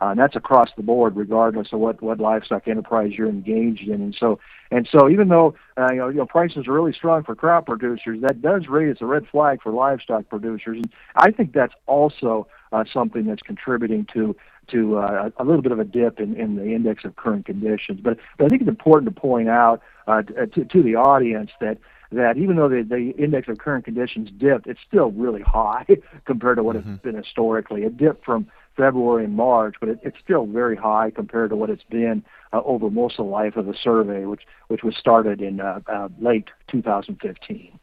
Uh, 0.00 0.08
and 0.08 0.18
that's 0.18 0.36
across 0.36 0.68
the 0.76 0.82
board, 0.82 1.16
regardless 1.16 1.68
of 1.72 1.80
what, 1.80 2.02
what 2.02 2.20
livestock 2.20 2.68
enterprise 2.68 3.12
you're 3.16 3.28
engaged 3.28 3.88
in. 3.88 4.02
And 4.02 4.16
so, 4.18 4.38
and 4.70 4.88
so, 4.90 5.08
even 5.08 5.28
though 5.28 5.54
uh, 5.78 5.88
you 5.90 5.96
know, 5.96 6.08
you 6.08 6.16
know 6.16 6.26
prices 6.26 6.66
are 6.66 6.72
really 6.72 6.92
strong 6.92 7.24
for 7.24 7.34
crop 7.34 7.66
producers, 7.66 8.20
that 8.22 8.42
does 8.42 8.66
raise 8.68 8.96
a 9.00 9.06
red 9.06 9.26
flag 9.26 9.62
for 9.62 9.72
livestock 9.72 10.28
producers. 10.28 10.76
And 10.76 10.92
I 11.14 11.30
think 11.30 11.52
that's 11.52 11.74
also 11.86 12.46
uh, 12.72 12.84
something 12.92 13.26
that's 13.26 13.42
contributing 13.42 14.06
to 14.12 14.36
to 14.68 14.98
uh, 14.98 15.30
a 15.36 15.44
little 15.44 15.62
bit 15.62 15.72
of 15.72 15.78
a 15.78 15.84
dip 15.84 16.18
in, 16.18 16.34
in 16.34 16.56
the 16.56 16.74
index 16.74 17.04
of 17.04 17.14
current 17.16 17.46
conditions. 17.46 18.00
But, 18.02 18.18
but 18.36 18.46
I 18.46 18.48
think 18.48 18.62
it's 18.62 18.68
important 18.68 19.14
to 19.14 19.20
point 19.20 19.48
out 19.48 19.80
uh, 20.08 20.22
to, 20.22 20.64
to 20.64 20.82
the 20.82 20.96
audience 20.96 21.50
that 21.60 21.78
that 22.12 22.36
even 22.36 22.56
though 22.56 22.68
the, 22.68 22.84
the 22.88 23.10
index 23.22 23.48
of 23.48 23.58
current 23.58 23.84
conditions 23.84 24.30
dipped, 24.38 24.66
it's 24.66 24.80
still 24.86 25.10
really 25.10 25.42
high 25.42 25.84
compared 26.24 26.56
to 26.56 26.62
what 26.62 26.76
mm-hmm. 26.76 26.94
it's 26.94 27.02
been 27.02 27.16
historically. 27.16 27.82
It 27.82 27.96
dipped 27.96 28.24
from 28.24 28.46
February 28.76 29.24
and 29.24 29.34
March, 29.34 29.76
but 29.80 29.88
it, 29.88 29.98
it's 30.02 30.18
still 30.22 30.46
very 30.46 30.76
high 30.76 31.10
compared 31.10 31.50
to 31.50 31.56
what 31.56 31.70
it's 31.70 31.84
been 31.84 32.24
uh, 32.52 32.60
over 32.64 32.90
most 32.90 33.18
of 33.18 33.26
the 33.26 33.30
life 33.30 33.56
of 33.56 33.66
the 33.66 33.74
survey, 33.74 34.24
which 34.24 34.42
which 34.68 34.82
was 34.82 34.96
started 34.96 35.40
in 35.40 35.60
uh, 35.60 35.80
uh, 35.86 36.08
late 36.20 36.48
2015. 36.68 37.78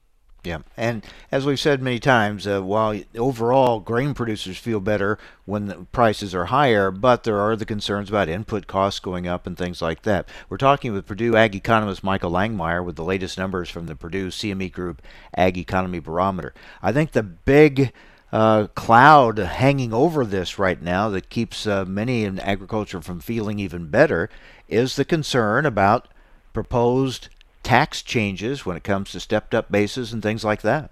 Yeah, 0.46 0.60
and 0.76 1.06
as 1.32 1.46
we've 1.46 1.60
said 1.60 1.82
many 1.82 2.00
times, 2.00 2.46
uh, 2.46 2.62
while 2.62 3.00
overall 3.18 3.80
grain 3.80 4.14
producers 4.14 4.58
feel 4.58 4.82
better 4.82 5.18
when 5.46 5.68
the 5.68 5.86
prices 5.94 6.36
are 6.36 6.46
higher, 6.46 6.92
but 6.92 7.24
there 7.24 7.40
are 7.40 7.56
the 7.56 7.66
concerns 7.66 8.10
about 8.10 8.28
input 8.28 8.68
costs 8.68 9.00
going 9.00 9.26
up 9.26 9.48
and 9.48 9.58
things 9.58 9.82
like 9.82 10.02
that. 10.02 10.28
We're 10.50 10.58
talking 10.58 10.92
with 10.92 11.06
Purdue 11.06 11.38
ag 11.38 11.56
economist 11.56 12.04
Michael 12.04 12.32
Langemeier 12.32 12.84
with 12.84 12.98
the 12.98 13.06
latest 13.06 13.38
numbers 13.38 13.70
from 13.70 13.86
the 13.86 13.96
Purdue 13.96 14.28
CME 14.28 14.74
Group 14.74 15.02
Ag 15.34 15.58
Economy 15.58 16.00
Barometer. 16.00 16.54
I 16.82 16.92
think 16.92 17.14
the 17.14 17.24
big 17.24 17.94
uh, 18.34 18.66
cloud 18.74 19.38
hanging 19.38 19.94
over 19.94 20.26
this 20.26 20.58
right 20.58 20.82
now 20.82 21.08
that 21.08 21.30
keeps 21.30 21.68
uh, 21.68 21.86
many 21.86 22.24
in 22.24 22.40
agriculture 22.40 23.00
from 23.00 23.20
feeling 23.20 23.60
even 23.60 23.88
better 23.88 24.28
is 24.68 24.96
the 24.96 25.06
concern 25.06 25.68
about 25.68 26.08
proposed 26.52 27.30
tax 27.62 28.02
changes 28.02 28.66
when 28.66 28.76
it 28.76 28.84
comes 28.84 29.12
to 29.12 29.20
stepped 29.20 29.54
up 29.54 29.72
bases 29.72 30.12
and 30.12 30.24
things 30.24 30.44
like 30.44 30.64
that? 30.64 30.90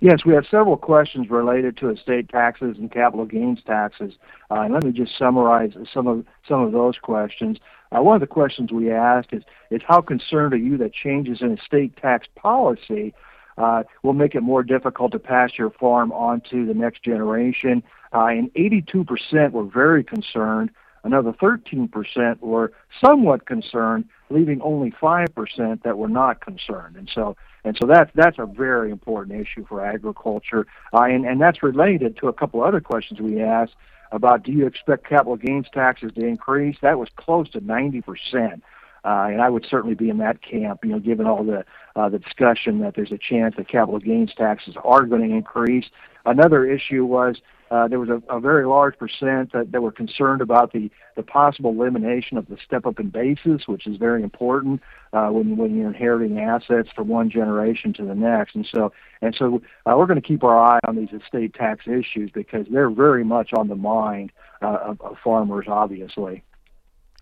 Yes, 0.00 0.18
we 0.26 0.34
have 0.34 0.44
several 0.50 0.76
questions 0.76 1.30
related 1.30 1.78
to 1.78 1.88
estate 1.88 2.28
taxes 2.28 2.76
and 2.76 2.92
capital 2.92 3.24
gains 3.24 3.60
taxes. 3.66 4.12
Uh, 4.50 4.60
and 4.60 4.74
let 4.74 4.84
me 4.84 4.92
just 4.92 5.16
summarize 5.18 5.72
some 5.92 6.06
of 6.06 6.26
some 6.46 6.60
of 6.60 6.72
those 6.72 6.98
questions. 6.98 7.56
Uh, 7.90 8.02
one 8.02 8.14
of 8.14 8.20
the 8.20 8.26
questions 8.26 8.70
we 8.70 8.92
asked 8.92 9.32
is, 9.32 9.42
is 9.70 9.80
how 9.88 10.02
concerned 10.02 10.52
are 10.52 10.58
you 10.58 10.76
that 10.76 10.92
changes 10.92 11.38
in 11.40 11.56
estate 11.56 11.96
tax 11.96 12.28
policy 12.36 13.14
uh, 13.58 13.82
will 14.02 14.12
make 14.12 14.34
it 14.34 14.42
more 14.42 14.62
difficult 14.62 15.12
to 15.12 15.18
pass 15.18 15.52
your 15.58 15.70
farm 15.70 16.12
on 16.12 16.40
to 16.50 16.64
the 16.66 16.74
next 16.74 17.02
generation? 17.02 17.82
Uh, 18.12 18.26
and 18.26 18.52
82% 18.54 19.52
were 19.52 19.64
very 19.64 20.02
concerned. 20.04 20.70
Another 21.04 21.32
13% 21.32 22.40
were 22.40 22.72
somewhat 23.04 23.46
concerned, 23.46 24.04
leaving 24.30 24.60
only 24.62 24.90
5% 24.90 25.82
that 25.82 25.98
were 25.98 26.08
not 26.08 26.40
concerned. 26.40 26.96
And 26.96 27.10
so, 27.12 27.36
and 27.64 27.76
so 27.80 27.86
that's 27.86 28.10
that's 28.14 28.38
a 28.38 28.46
very 28.46 28.90
important 28.90 29.40
issue 29.40 29.64
for 29.66 29.84
agriculture, 29.84 30.66
uh, 30.92 31.02
and 31.02 31.24
and 31.24 31.40
that's 31.40 31.62
related 31.62 32.16
to 32.18 32.28
a 32.28 32.32
couple 32.32 32.62
other 32.62 32.80
questions 32.80 33.20
we 33.20 33.42
asked 33.42 33.74
about: 34.12 34.42
Do 34.42 34.52
you 34.52 34.66
expect 34.66 35.06
capital 35.06 35.36
gains 35.36 35.66
taxes 35.72 36.12
to 36.14 36.24
increase? 36.24 36.76
That 36.82 36.98
was 36.98 37.08
close 37.16 37.50
to 37.50 37.60
90 37.60 38.00
percent. 38.02 38.62
Uh, 39.08 39.28
and 39.32 39.40
I 39.40 39.48
would 39.48 39.64
certainly 39.70 39.94
be 39.94 40.10
in 40.10 40.18
that 40.18 40.42
camp, 40.42 40.80
you 40.84 40.90
know, 40.90 40.98
given 40.98 41.26
all 41.26 41.42
the 41.42 41.64
uh, 41.96 42.10
the 42.10 42.18
discussion 42.18 42.80
that 42.80 42.94
there's 42.94 43.10
a 43.10 43.16
chance 43.18 43.54
that 43.56 43.66
capital 43.66 43.98
gains 43.98 44.34
taxes 44.36 44.74
are 44.84 45.04
going 45.06 45.26
to 45.26 45.34
increase. 45.34 45.86
Another 46.26 46.66
issue 46.66 47.06
was 47.06 47.36
uh, 47.70 47.88
there 47.88 47.98
was 47.98 48.10
a, 48.10 48.20
a 48.36 48.38
very 48.38 48.66
large 48.66 48.98
percent 48.98 49.52
that, 49.52 49.72
that 49.72 49.80
were 49.80 49.92
concerned 49.92 50.42
about 50.42 50.72
the, 50.74 50.90
the 51.16 51.22
possible 51.22 51.70
elimination 51.70 52.36
of 52.36 52.46
the 52.48 52.58
step 52.62 52.84
up 52.84 53.00
in 53.00 53.08
basis, 53.08 53.66
which 53.66 53.86
is 53.86 53.96
very 53.96 54.22
important 54.22 54.82
uh, 55.14 55.28
when, 55.28 55.56
when 55.56 55.74
you're 55.74 55.88
inheriting 55.88 56.38
assets 56.38 56.90
from 56.94 57.08
one 57.08 57.30
generation 57.30 57.94
to 57.94 58.04
the 58.04 58.14
next. 58.14 58.54
And 58.54 58.68
so, 58.70 58.92
and 59.22 59.34
so 59.34 59.62
uh, 59.86 59.94
we're 59.96 60.06
going 60.06 60.20
to 60.20 60.28
keep 60.28 60.44
our 60.44 60.58
eye 60.58 60.80
on 60.86 60.96
these 60.96 61.12
estate 61.18 61.54
tax 61.54 61.86
issues 61.86 62.30
because 62.30 62.66
they're 62.70 62.90
very 62.90 63.24
much 63.24 63.50
on 63.54 63.68
the 63.68 63.76
mind 63.76 64.32
uh, 64.60 64.78
of, 64.88 65.00
of 65.00 65.16
farmers, 65.24 65.66
obviously. 65.66 66.42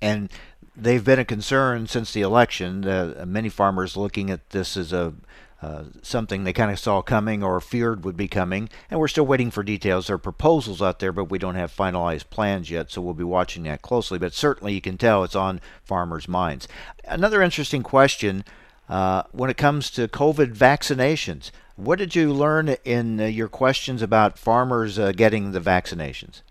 And 0.02 0.30
they've 0.76 1.04
been 1.04 1.18
a 1.18 1.24
concern 1.24 1.86
since 1.86 2.12
the 2.12 2.22
election. 2.22 2.86
Uh, 2.86 3.24
many 3.26 3.48
farmers 3.48 3.96
looking 3.96 4.30
at 4.30 4.50
this 4.50 4.76
as 4.76 4.92
a 4.92 5.14
uh, 5.62 5.84
something 6.02 6.44
they 6.44 6.52
kind 6.52 6.70
of 6.70 6.78
saw 6.78 7.00
coming 7.00 7.42
or 7.42 7.60
feared 7.62 8.04
would 8.04 8.16
be 8.16 8.28
coming, 8.28 8.68
and 8.90 9.00
we're 9.00 9.08
still 9.08 9.26
waiting 9.26 9.50
for 9.50 9.62
details. 9.62 10.06
There 10.06 10.16
are 10.16 10.18
proposals 10.18 10.82
out 10.82 10.98
there, 10.98 11.12
but 11.12 11.30
we 11.30 11.38
don't 11.38 11.54
have 11.54 11.74
finalized 11.74 12.28
plans 12.28 12.70
yet, 12.70 12.90
so 12.90 13.00
we'll 13.00 13.14
be 13.14 13.24
watching 13.24 13.62
that 13.62 13.80
closely. 13.80 14.18
But 14.18 14.34
certainly 14.34 14.74
you 14.74 14.82
can 14.82 14.98
tell 14.98 15.24
it's 15.24 15.34
on 15.34 15.62
farmers' 15.82 16.28
minds. 16.28 16.68
Another 17.06 17.40
interesting 17.40 17.82
question 17.82 18.44
uh, 18.88 19.22
when 19.32 19.48
it 19.48 19.56
comes 19.56 19.90
to 19.92 20.08
COVID 20.08 20.54
vaccinations. 20.54 21.50
What 21.76 21.98
did 21.98 22.14
you 22.14 22.32
learn 22.32 22.76
in 22.84 23.20
uh, 23.20 23.24
your 23.24 23.48
questions 23.48 24.02
about 24.02 24.38
farmers 24.38 24.98
uh, 24.98 25.12
getting 25.12 25.52
the 25.52 25.60
vaccinations? 25.60 26.42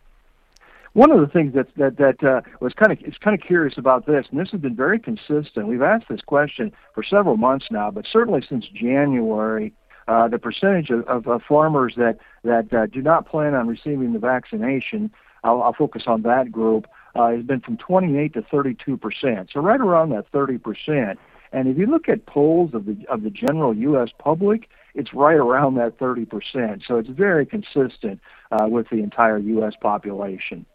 One 0.96 1.12
of 1.12 1.20
the 1.20 1.28
things 1.28 1.54
that 1.56 1.68
that 1.76 1.98
that 1.98 2.26
uh, 2.26 2.40
was 2.62 2.72
kind 2.72 2.94
of 2.94 3.00
is 3.06 3.18
kind 3.18 3.38
of 3.38 3.46
curious 3.46 3.78
about 3.78 4.06
this, 4.06 4.28
and 4.32 4.40
this 4.40 4.50
has 4.52 4.62
been 4.62 4.78
very 4.78 4.98
consistent. 4.98 5.68
We've 5.68 5.82
asked 5.82 6.06
this 6.10 6.22
question 6.22 6.72
for 6.94 7.04
several 7.04 7.36
months 7.36 7.66
now, 7.70 7.92
but 7.92 8.06
certainly 8.10 8.42
since 8.48 8.66
January, 8.74 9.74
uh, 10.08 10.30
the 10.30 10.40
percentage 10.40 10.92
of, 10.92 11.06
of, 11.08 11.28
of 11.28 11.42
farmers 11.50 11.96
that 11.98 12.20
that 12.46 12.74
uh, 12.74 12.86
do 12.86 13.02
not 13.02 13.28
plan 13.28 13.54
on 13.56 13.68
receiving 13.68 14.14
the 14.14 14.20
vaccination, 14.20 15.12
I'll, 15.44 15.62
I'll 15.64 15.74
focus 15.74 16.04
on 16.08 16.22
that 16.22 16.50
group, 16.50 16.88
uh, 17.14 17.32
has 17.32 17.44
been 17.44 17.60
from 17.60 17.76
28 17.76 18.34
to 18.34 18.42
32 18.44 18.96
percent. 18.96 19.50
So 19.52 19.60
right 19.60 19.82
around 19.82 20.12
that 20.12 20.30
30 20.32 20.60
percent. 20.60 21.20
And 21.52 21.68
if 21.68 21.78
you 21.78 21.88
look 21.88 22.08
at 22.08 22.26
polls 22.26 22.74
of 22.74 22.86
the 22.86 22.96
of 23.10 23.24
the 23.24 23.30
general 23.32 23.76
U.S. 23.76 24.12
public, 24.18 24.70
it's 24.94 25.14
right 25.14 25.36
around 25.36 25.76
that 25.76 26.00
30 26.00 26.24
percent. 26.24 26.84
So 26.88 27.00
it's 27.00 27.10
very 27.10 27.46
consistent 27.46 28.22
uh, 28.50 28.68
with 28.70 28.88
the 28.90 29.00
entire 29.00 29.40
U.S. 29.40 29.74
population. 29.82 30.66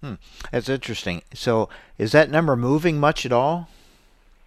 Hmm. 0.00 0.14
That's 0.52 0.68
interesting. 0.68 1.22
So, 1.34 1.68
is 1.96 2.12
that 2.12 2.30
number 2.30 2.56
moving 2.56 3.00
much 3.00 3.26
at 3.26 3.32
all? 3.32 3.68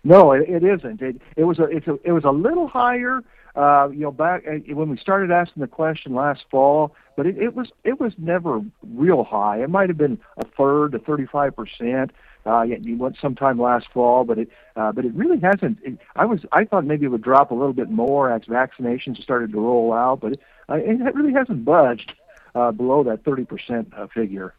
No, 0.04 0.32
it, 0.32 0.50
it 0.50 0.64
isn't. 0.64 1.02
It, 1.02 1.22
it 1.36 1.44
was 1.44 1.60
a, 1.60 1.64
it's 1.66 1.88
a, 1.88 2.00
it 2.04 2.12
was 2.12 2.24
a 2.24 2.32
little 2.32 2.68
higher, 2.68 3.22
uh, 3.56 3.90
you 3.92 4.00
know, 4.00 4.12
back 4.12 4.46
when 4.46 4.90
we 4.90 4.98
started 4.98 5.30
asking 5.30 5.62
the 5.62 5.68
question 5.68 6.16
last 6.16 6.46
fall. 6.50 6.96
But 7.18 7.28
it, 7.28 7.38
it 7.38 7.56
was 7.56 7.68
it 7.84 8.00
was 8.00 8.14
never 8.18 8.62
real 8.82 9.24
high. 9.24 9.62
It 9.62 9.70
might 9.70 9.90
have 9.90 9.98
been 9.98 10.20
a 10.38 10.46
third 10.46 10.94
to 10.94 11.00
thirty 11.00 11.26
five 11.26 11.56
percent. 11.56 12.12
Uh, 12.44 12.64
you 12.64 12.98
went 12.98 13.18
sometime 13.22 13.60
last 13.60 13.88
fall, 13.94 14.24
but 14.24 14.40
it 14.40 14.50
uh, 14.76 14.92
but 14.92 15.06
it 15.06 15.14
really 15.14 15.40
hasn't. 15.40 15.78
It, 15.84 16.00
I 16.16 16.26
was 16.26 16.40
I 16.52 16.64
thought 16.64 16.86
maybe 16.86 17.06
it 17.06 17.10
would 17.10 17.22
drop 17.22 17.52
a 17.52 17.54
little 17.54 17.74
bit 17.74 17.92
more 17.92 18.32
as 18.32 18.44
vaccinations 18.44 19.22
started 19.22 19.52
to 19.52 19.60
roll 19.60 19.94
out, 19.94 20.22
but 20.22 20.34
it, 20.34 20.40
uh, 20.70 20.76
it 20.76 21.14
really 21.14 21.34
hasn't 21.34 21.66
budged 21.66 22.14
uh, 22.56 22.72
below 22.72 23.04
that 23.04 23.24
thirty 23.24 23.46
percent 23.46 23.94
uh, 23.96 24.08
figure. 24.08 24.56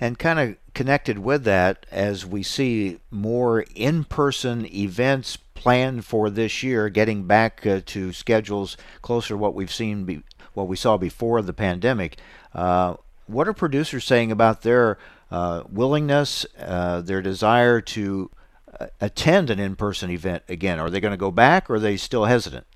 And 0.00 0.18
kind 0.18 0.38
of 0.38 0.56
connected 0.74 1.18
with 1.18 1.44
that, 1.44 1.86
as 1.90 2.24
we 2.26 2.42
see 2.42 3.00
more 3.10 3.64
in 3.74 4.04
person 4.04 4.66
events 4.74 5.36
planned 5.54 6.04
for 6.04 6.28
this 6.30 6.62
year, 6.62 6.88
getting 6.88 7.24
back 7.24 7.66
uh, 7.66 7.80
to 7.86 8.12
schedules 8.12 8.76
closer 9.00 9.34
to 9.34 9.38
what 9.38 9.54
we've 9.54 9.72
seen, 9.72 10.04
be, 10.04 10.22
what 10.54 10.68
we 10.68 10.76
saw 10.76 10.96
before 10.96 11.40
the 11.42 11.52
pandemic, 11.52 12.18
uh, 12.54 12.94
what 13.26 13.46
are 13.46 13.52
producers 13.52 14.04
saying 14.04 14.32
about 14.32 14.62
their 14.62 14.98
uh, 15.30 15.62
willingness, 15.70 16.44
uh, 16.58 17.00
their 17.00 17.22
desire 17.22 17.80
to 17.80 18.30
uh, 18.78 18.86
attend 19.00 19.50
an 19.50 19.58
in 19.58 19.76
person 19.76 20.10
event 20.10 20.42
again? 20.48 20.78
Are 20.78 20.90
they 20.90 21.00
going 21.00 21.12
to 21.12 21.16
go 21.16 21.30
back 21.30 21.70
or 21.70 21.74
are 21.74 21.80
they 21.80 21.96
still 21.96 22.24
hesitant? 22.24 22.66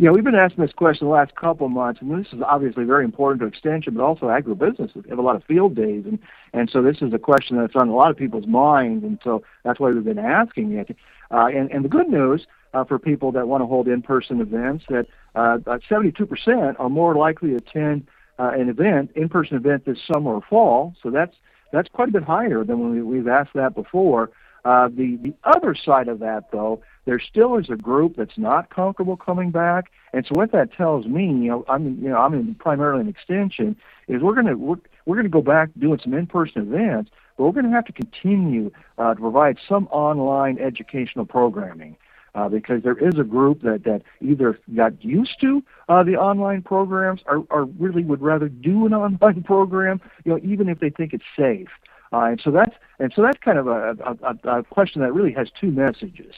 You 0.00 0.06
know, 0.06 0.12
we've 0.12 0.24
been 0.24 0.34
asking 0.34 0.64
this 0.64 0.72
question 0.72 1.06
the 1.06 1.12
last 1.12 1.34
couple 1.34 1.66
of 1.66 1.72
months, 1.72 2.00
and 2.00 2.10
this 2.10 2.32
is 2.32 2.40
obviously 2.40 2.84
very 2.84 3.04
important 3.04 3.42
to 3.42 3.46
extension, 3.46 3.92
but 3.92 4.02
also 4.02 4.26
agribusiness. 4.28 4.94
We 4.94 5.10
have 5.10 5.18
a 5.18 5.22
lot 5.22 5.36
of 5.36 5.44
field 5.44 5.76
days, 5.76 6.04
and 6.06 6.18
and 6.54 6.70
so 6.70 6.80
this 6.80 7.02
is 7.02 7.12
a 7.12 7.18
question 7.18 7.58
that's 7.58 7.76
on 7.76 7.88
a 7.88 7.94
lot 7.94 8.10
of 8.10 8.16
people's 8.16 8.46
minds, 8.46 9.04
and 9.04 9.18
so 9.22 9.42
that's 9.62 9.78
why 9.78 9.90
we've 9.90 10.02
been 10.02 10.18
asking 10.18 10.72
it. 10.72 10.96
Uh, 11.30 11.48
and 11.48 11.70
and 11.70 11.84
the 11.84 11.90
good 11.90 12.08
news 12.08 12.46
uh, 12.72 12.82
for 12.82 12.98
people 12.98 13.30
that 13.32 13.46
want 13.46 13.60
to 13.60 13.66
hold 13.66 13.88
in-person 13.88 14.40
events 14.40 14.86
that 14.88 15.06
uh, 15.34 15.58
72% 15.90 16.76
are 16.78 16.88
more 16.88 17.14
likely 17.14 17.50
to 17.50 17.56
attend 17.56 18.06
uh, 18.38 18.52
an 18.54 18.70
event, 18.70 19.10
in-person 19.16 19.58
event 19.58 19.84
this 19.84 19.98
summer 20.10 20.36
or 20.36 20.42
fall. 20.48 20.94
So 21.02 21.10
that's 21.10 21.36
that's 21.74 21.90
quite 21.90 22.08
a 22.08 22.12
bit 22.12 22.22
higher 22.22 22.64
than 22.64 22.80
when 22.80 22.92
we, 22.92 23.02
we've 23.02 23.28
asked 23.28 23.52
that 23.54 23.74
before. 23.74 24.30
Uh, 24.64 24.88
the 24.88 25.18
the 25.22 25.34
other 25.44 25.74
side 25.74 26.08
of 26.08 26.20
that, 26.20 26.50
though, 26.52 26.80
there 27.06 27.20
still 27.20 27.56
is 27.56 27.70
a 27.70 27.76
group 27.76 28.16
that's 28.16 28.36
not 28.36 28.70
comfortable 28.70 29.16
coming 29.16 29.50
back, 29.50 29.90
and 30.12 30.26
so 30.26 30.32
what 30.34 30.52
that 30.52 30.72
tells 30.72 31.06
me, 31.06 31.26
you 31.26 31.48
know, 31.48 31.64
I'm 31.68 31.98
you 32.02 32.08
know 32.08 32.18
I'm 32.18 32.34
in 32.34 32.54
primarily 32.56 33.02
an 33.02 33.08
extension, 33.08 33.76
is 34.08 34.22
we're 34.22 34.34
gonna 34.34 34.56
we're, 34.56 34.76
we're 35.06 35.16
gonna 35.16 35.28
go 35.28 35.42
back 35.42 35.70
doing 35.78 35.98
some 36.02 36.14
in-person 36.14 36.62
events, 36.62 37.10
but 37.36 37.44
we're 37.44 37.52
gonna 37.52 37.70
have 37.70 37.86
to 37.86 37.92
continue 37.92 38.70
uh, 38.98 39.14
to 39.14 39.20
provide 39.20 39.58
some 39.68 39.86
online 39.88 40.58
educational 40.58 41.24
programming. 41.24 41.96
Uh, 42.32 42.48
because 42.48 42.80
there 42.84 42.96
is 42.96 43.18
a 43.18 43.24
group 43.24 43.60
that, 43.62 43.82
that 43.82 44.02
either 44.20 44.56
got 44.76 45.04
used 45.04 45.40
to 45.40 45.64
uh, 45.88 46.04
the 46.04 46.14
online 46.14 46.62
programs 46.62 47.20
or, 47.26 47.44
or 47.50 47.64
really 47.64 48.04
would 48.04 48.22
rather 48.22 48.48
do 48.48 48.86
an 48.86 48.94
online 48.94 49.42
program, 49.42 50.00
you 50.24 50.30
know, 50.30 50.38
even 50.44 50.68
if 50.68 50.78
they 50.78 50.90
think 50.90 51.12
it's 51.12 51.24
safe. 51.36 51.66
Uh, 52.12 52.26
and 52.26 52.40
so 52.42 52.52
that's 52.52 52.74
and 53.00 53.12
so 53.14 53.22
that's 53.22 53.38
kind 53.38 53.58
of 53.58 53.66
a, 53.66 53.96
a, 54.22 54.58
a 54.58 54.62
question 54.62 55.00
that 55.00 55.12
really 55.12 55.32
has 55.32 55.48
two 55.60 55.72
messages. 55.72 56.34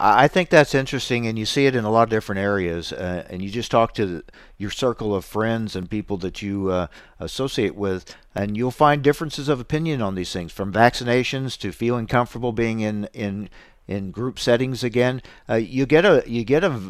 I 0.00 0.28
think 0.28 0.48
that's 0.48 0.74
interesting, 0.74 1.26
and 1.26 1.38
you 1.38 1.44
see 1.44 1.66
it 1.66 1.74
in 1.74 1.84
a 1.84 1.90
lot 1.90 2.04
of 2.04 2.10
different 2.10 2.40
areas. 2.40 2.92
Uh, 2.92 3.26
and 3.28 3.42
you 3.42 3.50
just 3.50 3.70
talk 3.70 3.94
to 3.94 4.06
the, 4.06 4.24
your 4.56 4.70
circle 4.70 5.14
of 5.14 5.24
friends 5.24 5.74
and 5.74 5.90
people 5.90 6.16
that 6.18 6.40
you 6.40 6.70
uh, 6.70 6.86
associate 7.18 7.74
with, 7.74 8.14
and 8.34 8.56
you'll 8.56 8.70
find 8.70 9.02
differences 9.02 9.48
of 9.48 9.58
opinion 9.58 10.00
on 10.00 10.14
these 10.14 10.32
things, 10.32 10.52
from 10.52 10.72
vaccinations 10.72 11.58
to 11.58 11.72
feeling 11.72 12.06
comfortable 12.06 12.52
being 12.52 12.80
in 12.80 13.08
in 13.12 13.48
in 13.88 14.10
group 14.12 14.38
settings 14.38 14.84
again. 14.84 15.20
Uh, 15.48 15.54
you 15.54 15.84
get 15.86 16.04
a 16.04 16.22
you 16.26 16.44
get 16.44 16.62
a 16.62 16.80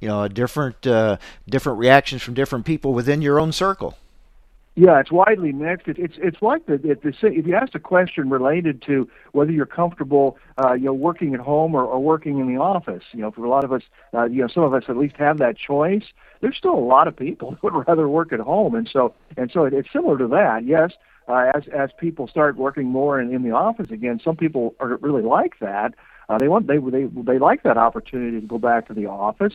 you 0.00 0.08
know 0.08 0.22
a 0.22 0.28
different 0.28 0.86
uh, 0.86 1.16
different 1.48 1.78
reactions 1.78 2.22
from 2.22 2.34
different 2.34 2.64
people 2.64 2.92
within 2.92 3.20
your 3.20 3.40
own 3.40 3.50
circle. 3.50 3.96
Yeah, 4.74 5.00
it's 5.00 5.12
widely 5.12 5.52
mixed. 5.52 5.86
It, 5.86 5.98
it's 5.98 6.14
it's 6.16 6.40
like 6.40 6.64
the, 6.64 6.74
it, 6.74 7.02
the 7.02 7.12
if 7.22 7.46
you 7.46 7.54
ask 7.54 7.74
a 7.74 7.78
question 7.78 8.30
related 8.30 8.80
to 8.86 9.06
whether 9.32 9.52
you're 9.52 9.66
comfortable, 9.66 10.38
uh, 10.64 10.72
you 10.72 10.86
know, 10.86 10.94
working 10.94 11.34
at 11.34 11.40
home 11.40 11.74
or, 11.74 11.84
or 11.84 12.02
working 12.02 12.38
in 12.38 12.48
the 12.52 12.58
office. 12.58 13.02
You 13.12 13.20
know, 13.20 13.30
for 13.30 13.44
a 13.44 13.50
lot 13.50 13.64
of 13.64 13.72
us, 13.72 13.82
uh, 14.14 14.24
you 14.24 14.40
know, 14.40 14.48
some 14.48 14.62
of 14.62 14.72
us 14.72 14.84
at 14.88 14.96
least 14.96 15.16
have 15.18 15.36
that 15.38 15.58
choice. 15.58 16.04
There's 16.40 16.56
still 16.56 16.72
a 16.72 16.86
lot 16.86 17.06
of 17.06 17.14
people 17.14 17.50
who 17.60 17.70
would 17.70 17.86
rather 17.86 18.08
work 18.08 18.32
at 18.32 18.40
home, 18.40 18.74
and 18.74 18.88
so 18.90 19.14
and 19.36 19.50
so 19.52 19.64
it, 19.64 19.74
it's 19.74 19.92
similar 19.92 20.16
to 20.16 20.28
that. 20.28 20.64
Yes, 20.64 20.92
uh, 21.28 21.52
as 21.54 21.64
as 21.68 21.90
people 22.00 22.26
start 22.26 22.56
working 22.56 22.86
more 22.86 23.20
in, 23.20 23.30
in 23.34 23.42
the 23.42 23.50
office 23.50 23.90
again, 23.90 24.20
some 24.24 24.36
people 24.36 24.74
are 24.80 24.96
really 25.02 25.22
like 25.22 25.58
that. 25.60 25.94
Uh, 26.30 26.38
they 26.38 26.48
want 26.48 26.66
they 26.66 26.78
they 26.78 27.04
they 27.24 27.38
like 27.38 27.62
that 27.62 27.76
opportunity 27.76 28.40
to 28.40 28.46
go 28.46 28.56
back 28.56 28.88
to 28.88 28.94
the 28.94 29.04
office. 29.04 29.52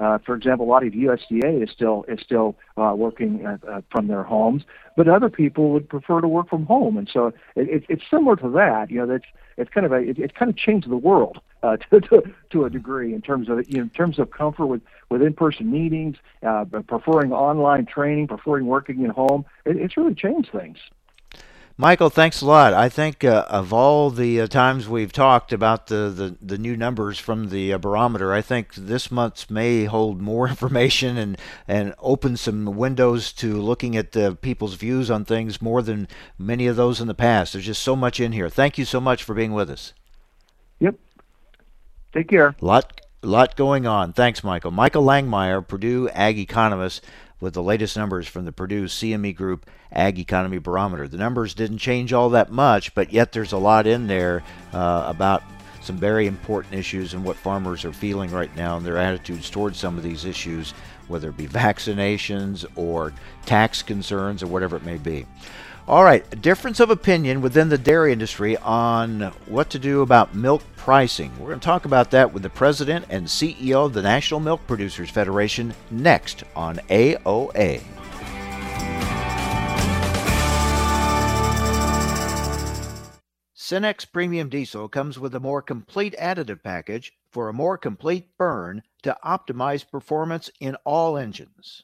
Uh, 0.00 0.18
for 0.18 0.34
example, 0.34 0.66
a 0.66 0.70
lot 0.70 0.84
of 0.84 0.92
USDA 0.92 1.62
is 1.62 1.70
still 1.70 2.04
is 2.08 2.20
still 2.20 2.56
uh, 2.76 2.94
working 2.96 3.46
uh, 3.46 3.58
uh, 3.68 3.80
from 3.90 4.08
their 4.08 4.22
homes, 4.22 4.64
but 4.96 5.08
other 5.08 5.28
people 5.28 5.70
would 5.70 5.88
prefer 5.88 6.20
to 6.20 6.28
work 6.28 6.48
from 6.48 6.66
home, 6.66 6.96
and 6.96 7.08
so 7.12 7.28
it, 7.54 7.68
it, 7.68 7.84
it's 7.88 8.02
similar 8.10 8.36
to 8.36 8.48
that. 8.50 8.90
You 8.90 8.98
know, 8.98 9.06
that's 9.06 9.24
it's 9.56 9.70
kind 9.70 9.86
of 9.86 9.92
a 9.92 9.96
it, 9.96 10.18
it 10.18 10.34
kind 10.34 10.50
of 10.50 10.56
changed 10.56 10.90
the 10.90 10.96
world 10.96 11.40
uh, 11.62 11.76
to, 11.90 12.00
to 12.00 12.22
to 12.50 12.64
a 12.64 12.70
degree 12.70 13.14
in 13.14 13.22
terms 13.22 13.48
of 13.48 13.58
you 13.68 13.78
know, 13.78 13.82
in 13.84 13.90
terms 13.90 14.18
of 14.18 14.30
comfort 14.30 14.66
with 14.66 14.82
with 15.10 15.22
in-person 15.22 15.70
meetings, 15.70 16.16
uh, 16.46 16.64
preferring 16.64 17.32
online 17.32 17.86
training, 17.86 18.26
preferring 18.26 18.66
working 18.66 19.04
at 19.04 19.10
home. 19.10 19.44
It, 19.64 19.76
it's 19.76 19.96
really 19.96 20.14
changed 20.14 20.50
things. 20.50 20.78
Michael, 21.76 22.08
thanks 22.08 22.40
a 22.40 22.46
lot. 22.46 22.72
I 22.72 22.88
think 22.88 23.24
uh, 23.24 23.46
of 23.48 23.72
all 23.72 24.10
the 24.10 24.42
uh, 24.42 24.46
times 24.46 24.88
we've 24.88 25.12
talked 25.12 25.52
about 25.52 25.88
the, 25.88 26.08
the, 26.08 26.36
the 26.40 26.56
new 26.56 26.76
numbers 26.76 27.18
from 27.18 27.48
the 27.48 27.72
uh, 27.72 27.78
barometer, 27.78 28.32
I 28.32 28.42
think 28.42 28.76
this 28.76 29.10
month's 29.10 29.50
may 29.50 29.86
hold 29.86 30.22
more 30.22 30.46
information 30.54 31.16
and, 31.18 31.36
and 31.66 31.92
open 31.98 32.36
some 32.36 32.64
windows 32.76 33.32
to 33.34 33.60
looking 33.60 33.96
at 33.96 34.12
the 34.12 34.36
people's 34.36 34.74
views 34.74 35.10
on 35.10 35.24
things 35.24 35.60
more 35.60 35.82
than 35.82 36.06
many 36.38 36.68
of 36.68 36.76
those 36.76 37.00
in 37.00 37.08
the 37.08 37.14
past. 37.14 37.54
There's 37.54 37.66
just 37.66 37.82
so 37.82 37.96
much 37.96 38.20
in 38.20 38.30
here. 38.30 38.48
Thank 38.48 38.78
you 38.78 38.84
so 38.84 39.00
much 39.00 39.24
for 39.24 39.34
being 39.34 39.52
with 39.52 39.68
us. 39.68 39.94
Yep. 40.78 40.94
Take 42.12 42.28
care. 42.28 42.54
Lot 42.60 43.00
lot 43.22 43.56
going 43.56 43.86
on. 43.86 44.12
Thanks, 44.12 44.44
Michael. 44.44 44.70
Michael 44.70 45.02
Langemeier, 45.02 45.66
Purdue 45.66 46.08
Ag 46.10 46.38
economist 46.38 47.04
with 47.44 47.52
the 47.52 47.62
latest 47.62 47.94
numbers 47.94 48.26
from 48.26 48.46
the 48.46 48.52
Purdue 48.52 48.86
CME 48.86 49.36
Group 49.36 49.66
Ag 49.92 50.18
Economy 50.18 50.56
Barometer. 50.56 51.06
The 51.06 51.18
numbers 51.18 51.52
didn't 51.52 51.76
change 51.76 52.10
all 52.10 52.30
that 52.30 52.50
much, 52.50 52.94
but 52.94 53.12
yet 53.12 53.32
there's 53.32 53.52
a 53.52 53.58
lot 53.58 53.86
in 53.86 54.06
there 54.06 54.42
uh, 54.72 55.04
about 55.06 55.42
some 55.82 55.98
very 55.98 56.26
important 56.26 56.72
issues 56.72 57.12
and 57.12 57.22
what 57.22 57.36
farmers 57.36 57.84
are 57.84 57.92
feeling 57.92 58.30
right 58.30 58.56
now 58.56 58.78
and 58.78 58.86
their 58.86 58.96
attitudes 58.96 59.50
towards 59.50 59.78
some 59.78 59.98
of 59.98 60.02
these 60.02 60.24
issues, 60.24 60.72
whether 61.06 61.28
it 61.28 61.36
be 61.36 61.46
vaccinations 61.46 62.64
or 62.76 63.12
tax 63.44 63.82
concerns 63.82 64.42
or 64.42 64.46
whatever 64.46 64.76
it 64.76 64.84
may 64.84 64.96
be. 64.96 65.26
All 65.86 66.02
right, 66.02 66.24
a 66.32 66.36
difference 66.36 66.80
of 66.80 66.88
opinion 66.88 67.42
within 67.42 67.68
the 67.68 67.76
dairy 67.76 68.10
industry 68.10 68.56
on 68.56 69.20
what 69.44 69.68
to 69.68 69.78
do 69.78 70.00
about 70.00 70.34
milk 70.34 70.62
pricing. 70.76 71.30
We're 71.38 71.48
going 71.48 71.60
to 71.60 71.64
talk 71.64 71.84
about 71.84 72.10
that 72.12 72.32
with 72.32 72.42
the 72.42 72.48
president 72.48 73.04
and 73.10 73.26
CEO 73.26 73.84
of 73.84 73.92
the 73.92 74.00
National 74.00 74.40
Milk 74.40 74.66
Producers 74.66 75.10
Federation 75.10 75.74
next 75.90 76.42
on 76.56 76.76
AOA. 76.88 77.82
Cenex 83.54 84.10
Premium 84.10 84.48
Diesel 84.48 84.88
comes 84.88 85.18
with 85.18 85.34
a 85.34 85.40
more 85.40 85.60
complete 85.60 86.14
additive 86.18 86.62
package 86.62 87.12
for 87.30 87.50
a 87.50 87.54
more 87.54 87.76
complete 87.76 88.38
burn 88.38 88.82
to 89.02 89.18
optimize 89.22 89.86
performance 89.86 90.48
in 90.60 90.76
all 90.86 91.18
engines. 91.18 91.82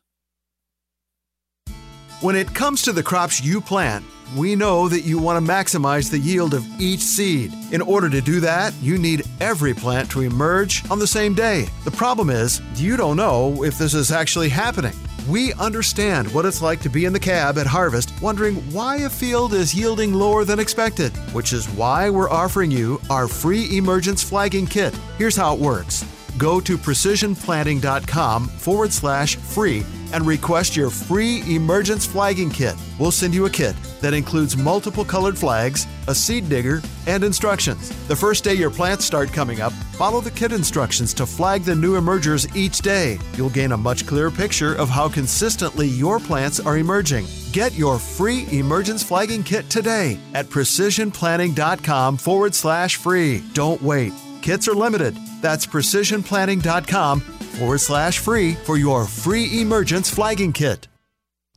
When 2.20 2.36
it 2.36 2.52
comes 2.52 2.82
to 2.82 2.92
the 2.92 3.02
crops 3.02 3.42
you 3.42 3.62
plant, 3.62 4.04
we 4.36 4.54
know 4.54 4.90
that 4.90 5.06
you 5.06 5.18
want 5.18 5.42
to 5.42 5.52
maximize 5.52 6.10
the 6.10 6.18
yield 6.18 6.52
of 6.52 6.66
each 6.78 7.00
seed. 7.00 7.50
In 7.72 7.80
order 7.80 8.10
to 8.10 8.20
do 8.20 8.40
that, 8.40 8.74
you 8.82 8.98
need 8.98 9.24
every 9.40 9.72
plant 9.72 10.10
to 10.10 10.20
emerge 10.20 10.84
on 10.90 10.98
the 10.98 11.06
same 11.06 11.32
day. 11.32 11.66
The 11.86 11.90
problem 11.90 12.28
is, 12.28 12.60
you 12.74 12.98
don't 12.98 13.16
know 13.16 13.64
if 13.64 13.78
this 13.78 13.94
is 13.94 14.12
actually 14.12 14.50
happening. 14.50 14.92
We 15.30 15.54
understand 15.54 16.30
what 16.34 16.44
it's 16.44 16.60
like 16.60 16.82
to 16.82 16.90
be 16.90 17.06
in 17.06 17.14
the 17.14 17.18
cab 17.18 17.56
at 17.56 17.66
harvest 17.66 18.12
wondering 18.20 18.56
why 18.70 18.96
a 18.96 19.08
field 19.08 19.54
is 19.54 19.74
yielding 19.74 20.12
lower 20.12 20.44
than 20.44 20.60
expected, 20.60 21.16
which 21.32 21.54
is 21.54 21.70
why 21.70 22.10
we're 22.10 22.28
offering 22.28 22.70
you 22.70 23.00
our 23.08 23.28
free 23.28 23.78
emergence 23.78 24.22
flagging 24.22 24.66
kit. 24.66 24.94
Here's 25.16 25.36
how 25.36 25.54
it 25.54 25.60
works 25.60 26.04
go 26.38 26.60
to 26.60 26.76
precisionplanting.com 26.76 28.48
forward 28.48 28.92
slash 28.92 29.36
free 29.36 29.84
and 30.12 30.26
request 30.26 30.76
your 30.76 30.90
free 30.90 31.42
emergence 31.54 32.04
flagging 32.06 32.50
kit. 32.50 32.74
We'll 32.98 33.12
send 33.12 33.34
you 33.34 33.46
a 33.46 33.50
kit 33.50 33.76
that 34.00 34.14
includes 34.14 34.56
multiple 34.56 35.04
colored 35.04 35.38
flags, 35.38 35.86
a 36.08 36.14
seed 36.14 36.48
digger, 36.48 36.82
and 37.06 37.22
instructions. 37.22 37.90
The 38.08 38.16
first 38.16 38.44
day 38.44 38.54
your 38.54 38.70
plants 38.70 39.04
start 39.04 39.32
coming 39.32 39.60
up, 39.60 39.72
follow 39.72 40.20
the 40.20 40.30
kit 40.30 40.52
instructions 40.52 41.14
to 41.14 41.26
flag 41.26 41.62
the 41.62 41.74
new 41.74 41.96
emergers 41.96 42.46
each 42.56 42.78
day. 42.78 43.18
You'll 43.34 43.50
gain 43.50 43.72
a 43.72 43.76
much 43.76 44.06
clearer 44.06 44.30
picture 44.30 44.74
of 44.74 44.88
how 44.88 45.08
consistently 45.08 45.86
your 45.86 46.18
plants 46.18 46.60
are 46.60 46.78
emerging. 46.78 47.26
Get 47.52 47.74
your 47.74 47.98
free 47.98 48.46
emergence 48.50 49.02
flagging 49.02 49.42
kit 49.42 49.68
today 49.70 50.18
at 50.34 50.46
precisionplanting.com 50.46 52.16
forward 52.16 52.54
slash 52.54 52.96
free. 52.96 53.42
Don't 53.52 53.80
wait. 53.82 54.12
Kits 54.42 54.68
are 54.68 54.74
limited. 54.74 55.16
That's 55.40 55.66
precisionplanting.com 55.66 57.20
forward 57.20 57.78
slash 57.78 58.18
free 58.18 58.54
for 58.54 58.76
your 58.76 59.06
free 59.06 59.60
emergence 59.60 60.10
flagging 60.10 60.52
kit. 60.52 60.89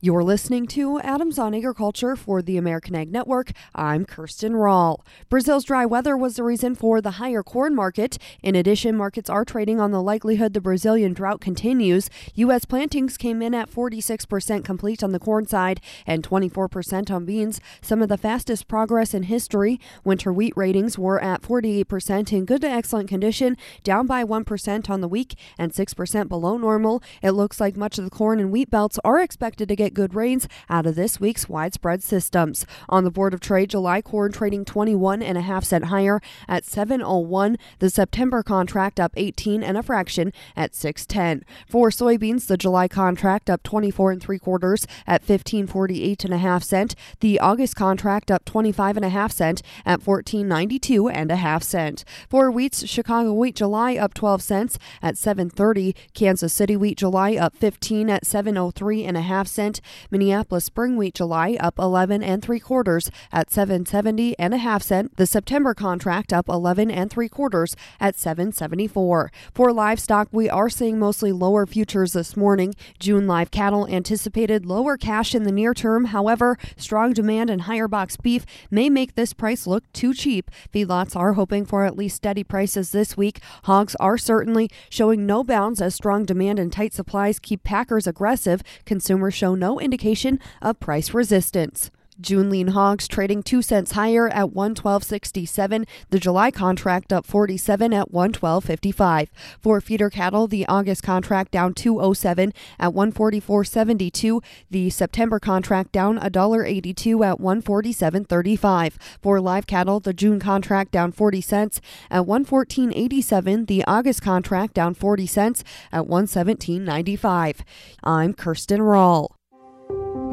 You're 0.04 0.22
listening 0.22 0.66
to 0.66 1.00
Adams 1.00 1.38
on 1.38 1.54
Agriculture 1.54 2.14
for 2.14 2.42
the 2.42 2.58
American 2.58 2.94
Ag 2.94 3.10
Network. 3.10 3.52
I'm 3.74 4.04
Kirsten 4.04 4.54
Rahl. 4.54 5.02
Brazil's 5.30 5.64
dry 5.64 5.86
weather 5.86 6.14
was 6.14 6.36
the 6.36 6.42
reason 6.42 6.74
for 6.74 7.00
the 7.00 7.12
higher 7.12 7.42
corn 7.42 7.74
market. 7.74 8.18
In 8.42 8.54
addition, 8.54 8.98
markets 8.98 9.30
are 9.30 9.46
trading 9.46 9.80
on 9.80 9.92
the 9.92 10.02
likelihood 10.02 10.52
the 10.52 10.60
Brazilian 10.60 11.14
drought 11.14 11.40
continues. 11.40 12.10
U.S. 12.34 12.66
plantings 12.66 13.16
came 13.16 13.40
in 13.40 13.54
at 13.54 13.70
46% 13.70 14.62
complete 14.62 15.02
on 15.02 15.12
the 15.12 15.18
corn 15.18 15.46
side 15.46 15.80
and 16.06 16.22
24% 16.22 17.10
on 17.10 17.24
beans, 17.24 17.58
some 17.80 18.02
of 18.02 18.10
the 18.10 18.18
fastest 18.18 18.68
progress 18.68 19.14
in 19.14 19.22
history. 19.22 19.80
Winter 20.04 20.34
wheat 20.34 20.52
ratings 20.54 20.98
were 20.98 21.18
at 21.22 21.40
48% 21.40 22.30
in 22.30 22.44
good 22.44 22.60
to 22.60 22.68
excellent 22.68 23.08
condition, 23.08 23.56
down 23.82 24.06
by 24.06 24.22
1% 24.22 24.90
on 24.90 25.00
the 25.00 25.08
week 25.08 25.34
and 25.56 25.72
6% 25.72 26.28
below 26.28 26.58
normal. 26.58 27.02
It 27.22 27.30
looks 27.30 27.58
like 27.58 27.74
much 27.74 27.96
of 27.96 28.04
the 28.04 28.10
corn 28.10 28.38
and 28.38 28.52
wheat 28.52 28.70
belts 28.70 28.98
are 29.02 29.18
expected 29.18 29.66
to 29.68 29.74
get 29.74 29.93
good 29.94 30.14
rains 30.14 30.48
out 30.68 30.86
of 30.86 30.94
this 30.94 31.20
week's 31.20 31.48
widespread 31.48 32.02
systems. 32.02 32.66
On 32.88 33.04
the 33.04 33.10
Board 33.10 33.32
of 33.32 33.40
Trade, 33.40 33.70
July 33.70 34.02
corn 34.02 34.32
trading 34.32 34.64
21 34.64 35.22
and 35.22 35.38
a 35.38 35.42
half 35.42 35.64
cent 35.64 35.86
higher 35.86 36.20
at 36.48 36.64
701. 36.64 37.56
The 37.78 37.90
September 37.90 38.42
contract 38.42 39.00
up 39.00 39.12
18 39.16 39.62
and 39.62 39.78
a 39.78 39.82
fraction 39.82 40.32
at 40.56 40.74
610. 40.74 41.44
For 41.68 41.90
soybeans, 41.90 42.46
the 42.46 42.56
July 42.56 42.88
contract 42.88 43.48
up 43.48 43.62
24 43.62 44.12
and 44.12 44.22
three 44.22 44.38
quarters 44.38 44.86
at 45.06 45.22
1548 45.22 46.24
and 46.24 46.34
a 46.34 46.38
half 46.38 46.62
cent. 46.62 46.94
The 47.20 47.40
August 47.40 47.76
contract 47.76 48.30
up 48.30 48.44
25 48.44 48.96
and 48.96 49.04
a 49.04 49.08
half 49.08 49.32
cent 49.32 49.62
at 49.86 50.06
1492 50.06 51.08
and 51.08 51.30
a 51.30 51.36
half 51.36 51.62
cent. 51.62 52.04
For 52.28 52.50
wheats, 52.50 52.86
Chicago 52.88 53.32
wheat 53.32 53.56
July 53.56 53.96
up 53.96 54.14
12 54.14 54.42
cents 54.42 54.78
at 55.02 55.16
730. 55.16 55.94
Kansas 56.14 56.52
City 56.52 56.76
wheat 56.76 56.98
July 56.98 57.34
up 57.36 57.54
15 57.54 58.10
at 58.10 58.26
703 58.26 59.04
and 59.04 59.16
a 59.16 59.22
half 59.22 59.46
cent. 59.46 59.80
Minneapolis 60.10 60.64
spring 60.64 60.96
wheat 60.96 61.14
July 61.14 61.56
up 61.60 61.78
11 61.78 62.22
and 62.22 62.42
three 62.42 62.60
quarters 62.60 63.10
at 63.32 63.50
770 63.50 64.38
and 64.38 64.54
a 64.54 64.58
half 64.58 64.82
cent. 64.82 65.16
The 65.16 65.26
September 65.26 65.74
contract 65.74 66.32
up 66.32 66.48
11 66.48 66.90
and 66.90 67.10
three 67.10 67.28
quarters 67.28 67.76
at 68.00 68.16
774. 68.16 69.30
For 69.52 69.72
livestock, 69.72 70.28
we 70.32 70.48
are 70.48 70.70
seeing 70.70 70.98
mostly 70.98 71.32
lower 71.32 71.66
futures 71.66 72.12
this 72.12 72.36
morning. 72.36 72.74
June 72.98 73.26
live 73.26 73.50
cattle 73.50 73.86
anticipated 73.88 74.66
lower 74.66 74.96
cash 74.96 75.34
in 75.34 75.44
the 75.44 75.52
near 75.52 75.74
term. 75.74 76.06
However, 76.06 76.58
strong 76.76 77.12
demand 77.12 77.50
and 77.50 77.62
higher 77.62 77.88
box 77.88 78.16
beef 78.16 78.44
may 78.70 78.88
make 78.88 79.14
this 79.14 79.32
price 79.32 79.66
look 79.66 79.90
too 79.92 80.14
cheap. 80.14 80.50
Feedlots 80.72 81.16
are 81.16 81.34
hoping 81.34 81.64
for 81.64 81.84
at 81.84 81.96
least 81.96 82.16
steady 82.16 82.44
prices 82.44 82.90
this 82.90 83.16
week. 83.16 83.40
Hogs 83.64 83.94
are 83.96 84.18
certainly 84.18 84.70
showing 84.88 85.26
no 85.26 85.44
bounds 85.44 85.80
as 85.80 85.94
strong 85.94 86.24
demand 86.24 86.58
and 86.58 86.72
tight 86.72 86.92
supplies 86.94 87.38
keep 87.38 87.62
packers 87.62 88.06
aggressive. 88.06 88.62
Consumers 88.84 89.34
show 89.34 89.54
no 89.54 89.73
indication 89.78 90.38
of 90.62 90.80
price 90.80 91.12
resistance. 91.14 91.90
June 92.20 92.48
lean 92.48 92.68
hogs 92.68 93.08
trading 93.08 93.42
2 93.42 93.60
cents 93.60 93.92
higher 93.92 94.28
at 94.28 94.50
112.67. 94.50 95.84
The 96.10 96.18
July 96.20 96.52
contract 96.52 97.12
up 97.12 97.26
47 97.26 97.92
at 97.92 98.12
112.55. 98.12 99.28
For 99.60 99.80
feeder 99.80 100.10
cattle, 100.10 100.46
the 100.46 100.64
August 100.66 101.02
contract 101.02 101.50
down 101.50 101.74
207 101.74 102.52
at 102.78 102.92
144.72. 102.92 104.44
The 104.70 104.90
September 104.90 105.40
contract 105.40 105.90
down 105.90 106.20
$1.82 106.20 107.26
at 107.26 107.38
147.35. 107.38 108.92
For 109.20 109.40
live 109.40 109.66
cattle, 109.66 109.98
the 109.98 110.14
June 110.14 110.38
contract 110.38 110.92
down 110.92 111.10
40 111.10 111.40
cents 111.40 111.80
at 112.10 112.26
114.87. 112.26 113.66
The 113.66 113.84
August 113.86 114.22
contract 114.22 114.74
down 114.74 114.94
40 114.94 115.26
cents 115.26 115.64
at 115.90 116.04
117.95. 116.04 117.60
I'm 118.04 118.34
Kirsten 118.34 118.80
Rawl. 118.80 119.33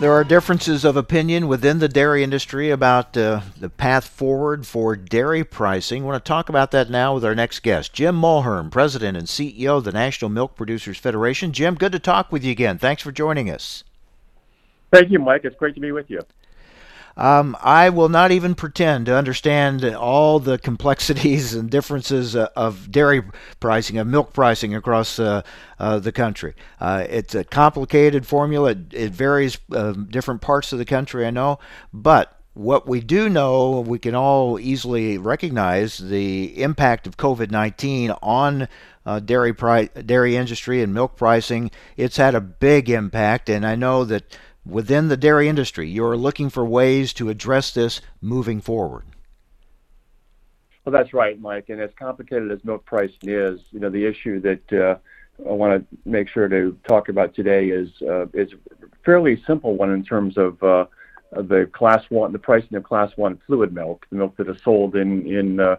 There 0.00 0.12
are 0.12 0.24
differences 0.24 0.84
of 0.84 0.96
opinion 0.96 1.46
within 1.46 1.78
the 1.78 1.88
dairy 1.88 2.24
industry 2.24 2.70
about 2.70 3.16
uh, 3.16 3.42
the 3.58 3.68
path 3.68 4.08
forward 4.08 4.66
for 4.66 4.96
dairy 4.96 5.44
pricing. 5.44 6.02
I 6.02 6.06
want 6.06 6.24
to 6.24 6.28
talk 6.28 6.48
about 6.48 6.72
that 6.72 6.90
now 6.90 7.14
with 7.14 7.24
our 7.24 7.34
next 7.34 7.60
guest, 7.60 7.92
Jim 7.92 8.20
Mulhern, 8.20 8.72
President 8.72 9.16
and 9.16 9.28
CEO 9.28 9.78
of 9.78 9.84
the 9.84 9.92
National 9.92 10.28
Milk 10.28 10.56
Producers 10.56 10.98
Federation. 10.98 11.52
Jim, 11.52 11.76
good 11.76 11.92
to 11.92 12.00
talk 12.00 12.32
with 12.32 12.42
you 12.42 12.50
again. 12.50 12.76
Thanks 12.76 13.02
for 13.02 13.12
joining 13.12 13.48
us. 13.48 13.84
Thank 14.92 15.10
you, 15.10 15.20
Mike. 15.20 15.42
It's 15.44 15.56
great 15.56 15.76
to 15.76 15.80
be 15.80 15.92
with 15.92 16.10
you. 16.10 16.22
Um, 17.16 17.56
I 17.60 17.90
will 17.90 18.08
not 18.08 18.32
even 18.32 18.54
pretend 18.54 19.06
to 19.06 19.16
understand 19.16 19.84
all 19.84 20.40
the 20.40 20.58
complexities 20.58 21.54
and 21.54 21.70
differences 21.70 22.34
uh, 22.34 22.48
of 22.56 22.90
dairy 22.90 23.22
pricing, 23.60 23.98
of 23.98 24.06
milk 24.06 24.32
pricing 24.32 24.74
across 24.74 25.18
uh, 25.18 25.42
uh, 25.78 25.98
the 26.00 26.12
country. 26.12 26.54
Uh, 26.80 27.06
it's 27.08 27.34
a 27.34 27.44
complicated 27.44 28.26
formula. 28.26 28.70
It, 28.70 28.78
it 28.92 29.12
varies 29.12 29.58
um, 29.72 30.06
different 30.10 30.40
parts 30.40 30.72
of 30.72 30.78
the 30.78 30.84
country, 30.84 31.26
I 31.26 31.30
know, 31.30 31.58
but 31.92 32.36
what 32.54 32.86
we 32.86 33.00
do 33.00 33.28
know, 33.28 33.80
we 33.80 33.98
can 33.98 34.14
all 34.14 34.60
easily 34.60 35.18
recognize 35.18 35.98
the 35.98 36.62
impact 36.62 37.06
of 37.06 37.16
COVID-19 37.16 38.16
on 38.22 38.68
uh, 39.04 39.20
dairy 39.20 39.52
pri- 39.52 39.90
dairy 40.06 40.36
industry 40.36 40.80
and 40.80 40.94
milk 40.94 41.16
pricing. 41.16 41.70
It's 41.96 42.16
had 42.16 42.34
a 42.34 42.40
big 42.40 42.88
impact, 42.88 43.48
and 43.50 43.66
I 43.66 43.74
know 43.74 44.04
that 44.04 44.38
within 44.66 45.08
the 45.08 45.16
dairy 45.16 45.48
industry, 45.48 45.88
you're 45.88 46.16
looking 46.16 46.50
for 46.50 46.64
ways 46.64 47.12
to 47.14 47.28
address 47.28 47.70
this 47.72 48.00
moving 48.20 48.60
forward. 48.60 49.04
Well, 50.84 50.92
that's 50.92 51.14
right, 51.14 51.40
Mike. 51.40 51.70
And 51.70 51.80
as 51.80 51.90
complicated 51.98 52.50
as 52.50 52.62
milk 52.64 52.84
pricing 52.84 53.28
is, 53.28 53.60
you 53.70 53.80
know, 53.80 53.88
the 53.88 54.04
issue 54.04 54.40
that 54.40 54.72
uh, 54.72 54.96
I 55.48 55.52
want 55.52 55.88
to 55.88 55.98
make 56.08 56.28
sure 56.28 56.46
to 56.48 56.76
talk 56.86 57.08
about 57.08 57.34
today 57.34 57.68
is 57.68 57.90
uh, 58.02 58.26
is 58.34 58.52
a 58.52 58.86
fairly 59.04 59.42
simple 59.46 59.76
one 59.76 59.90
in 59.90 60.04
terms 60.04 60.36
of 60.36 60.62
uh, 60.62 60.86
the 61.32 61.68
class 61.72 62.04
one, 62.10 62.32
the 62.32 62.38
pricing 62.38 62.76
of 62.76 62.84
class 62.84 63.10
one 63.16 63.40
fluid 63.46 63.72
milk, 63.72 64.06
the 64.10 64.16
milk 64.16 64.36
that 64.36 64.48
is 64.48 64.60
sold 64.62 64.94
in 64.94 65.26
in 65.26 65.58
uh, 65.58 65.76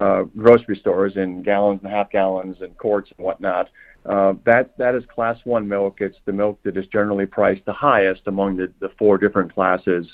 uh, 0.00 0.22
grocery 0.36 0.76
stores 0.76 1.16
in 1.16 1.42
gallons 1.42 1.80
and 1.82 1.92
half 1.92 2.10
gallons 2.10 2.60
and 2.60 2.76
quarts 2.78 3.10
and 3.16 3.24
whatnot. 3.24 3.68
Uh, 4.08 4.34
that 4.44 4.76
that 4.78 4.94
is 4.94 5.02
class 5.12 5.38
one 5.44 5.66
milk. 5.66 6.00
It's 6.00 6.18
the 6.26 6.32
milk 6.32 6.60
that 6.62 6.76
is 6.76 6.86
generally 6.86 7.26
priced 7.26 7.64
the 7.64 7.72
highest 7.72 8.22
among 8.26 8.56
the, 8.56 8.90
four 8.98 9.18
different 9.18 9.52
classes 9.52 10.06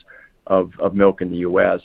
of, 0.47 0.73
of 0.79 0.95
milk 0.95 1.21
in 1.21 1.31
the 1.31 1.39
U.S. 1.39 1.81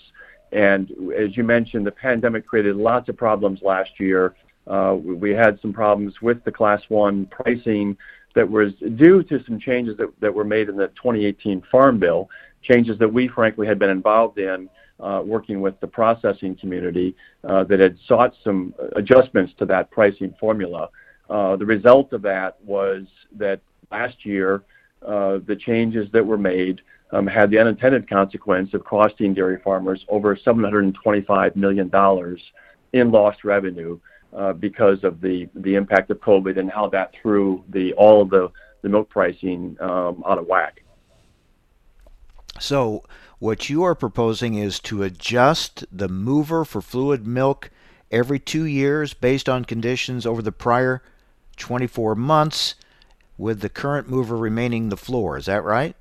And 0.53 0.89
as 1.17 1.35
you 1.35 1.43
mentioned, 1.43 1.85
the 1.85 1.91
pandemic 1.91 2.47
created 2.47 2.77
lots 2.77 3.09
of 3.09 3.17
problems 3.17 3.61
last 3.61 3.91
year. 3.99 4.35
Uh, 4.67 4.95
we, 5.01 5.31
had 5.31 5.59
some 5.61 5.73
problems 5.73 6.21
with 6.21 6.43
the 6.43 6.51
class 6.51 6.81
one 6.89 7.25
pricing 7.25 7.97
that 8.35 8.49
was 8.49 8.73
due 8.95 9.23
to 9.23 9.43
some 9.45 9.59
changes 9.59 9.97
that, 10.19 10.33
were 10.33 10.43
made 10.43 10.69
in 10.69 10.77
the 10.77 10.87
2018 10.87 11.63
Farm 11.71 11.99
Bill, 11.99 12.29
changes 12.61 12.97
that 12.99 13.11
we 13.11 13.27
frankly 13.27 13.67
had 13.67 13.79
been 13.79 13.89
involved 13.89 14.39
in 14.39 14.69
uh, 14.99 15.21
working 15.25 15.61
with 15.61 15.79
the 15.79 15.87
processing 15.87 16.55
community 16.55 17.15
that 17.43 17.79
had 17.79 17.97
sought 18.07 18.33
some 18.43 18.73
adjustments 18.95 19.53
to 19.57 19.65
that 19.65 19.89
pricing 19.91 20.33
formula. 20.39 20.89
Uh, 21.29 21.55
the 21.55 21.65
result 21.65 22.13
of 22.13 22.21
that 22.21 22.57
was 22.63 23.05
that 23.35 23.59
last 23.91 24.25
year, 24.25 24.63
uh, 25.05 25.39
the 25.45 25.55
changes 25.55 26.09
that 26.11 26.25
were 26.25 26.37
made 26.37 26.81
um, 27.11 27.27
had 27.27 27.49
the 27.49 27.59
unintended 27.59 28.09
consequence 28.09 28.73
of 28.73 28.83
costing 28.83 29.33
dairy 29.33 29.59
farmers 29.63 30.05
over 30.09 30.35
$725 30.35 31.55
million 31.55 31.91
in 32.93 33.11
lost 33.11 33.43
revenue 33.43 33.99
uh, 34.35 34.53
because 34.53 35.03
of 35.03 35.21
the, 35.21 35.49
impact 35.63 36.09
of 36.11 36.19
COVID 36.19 36.57
and 36.57 36.69
how 36.69 36.87
that 36.89 37.13
threw 37.21 37.63
the, 37.69 37.93
all 37.93 38.21
of 38.21 38.29
the, 38.29 38.49
the 38.81 38.89
milk 38.89 39.09
pricing 39.09 39.77
um, 39.79 40.23
out 40.27 40.37
of 40.37 40.47
whack. 40.47 40.83
So, 42.59 43.03
What 43.39 43.69
you 43.69 43.83
are 43.83 43.93
proposing 43.93 44.55
is 44.55 44.79
to 44.81 45.03
adjust 45.03 45.85
the 45.91 46.07
mover 46.07 46.65
for 46.65 46.81
fluid 46.81 47.27
milk 47.27 47.69
every 48.09 48.39
two 48.39 48.63
years 48.63 49.13
based 49.13 49.47
on 49.47 49.63
conditions 49.63 50.25
over 50.25 50.41
the 50.41 50.51
prior 50.51 51.03
24 51.57 52.15
months, 52.15 52.75
with 53.37 53.61
the 53.61 53.69
current 53.69 54.09
mover 54.09 54.37
remaining 54.37 54.89
the 54.89 54.97
floor. 54.97 55.37
Is 55.37 55.45
that 55.45 55.63
right? 55.63 55.95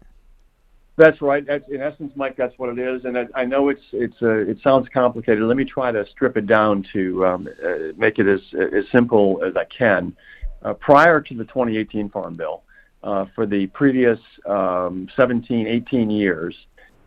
That's 0.97 1.21
right. 1.21 1.47
In 1.47 1.83
essence, 1.83 2.13
Mike, 2.17 2.37
that's 2.37 2.59
what 2.59 2.71
it 2.71 2.79
is. 2.79 3.05
And 3.05 3.29
I, 3.35 3.45
know 3.45 3.69
it's 3.69 3.83
it's 3.93 4.17
uh, 4.23 4.31
it 4.31 4.59
sounds 4.63 4.89
complicated. 4.89 5.43
Let 5.45 5.59
me 5.59 5.67
try 5.67 5.93
to 5.93 6.07
strip 6.07 6.39
it 6.39 6.47
down 6.47 6.87
to 6.95 7.27
um, 7.27 7.49
uh, 7.63 7.93
make 7.99 8.19
it 8.19 8.27
as 8.27 8.41
as 8.55 8.85
simple 8.91 9.43
as 9.45 9.57
I 9.57 9.65
can. 9.65 10.17
Uh, 10.63 10.73
prior 10.73 11.21
to 11.21 11.35
the 11.35 11.45
2018 11.45 12.09
Farm 12.09 12.35
Bill, 12.35 12.63
uh, 13.03 13.27
for 13.35 13.45
the 13.45 13.67
previous 13.69 14.19
um, 14.47 15.09
17, 15.15 15.67
18 15.67 16.11
years, 16.11 16.57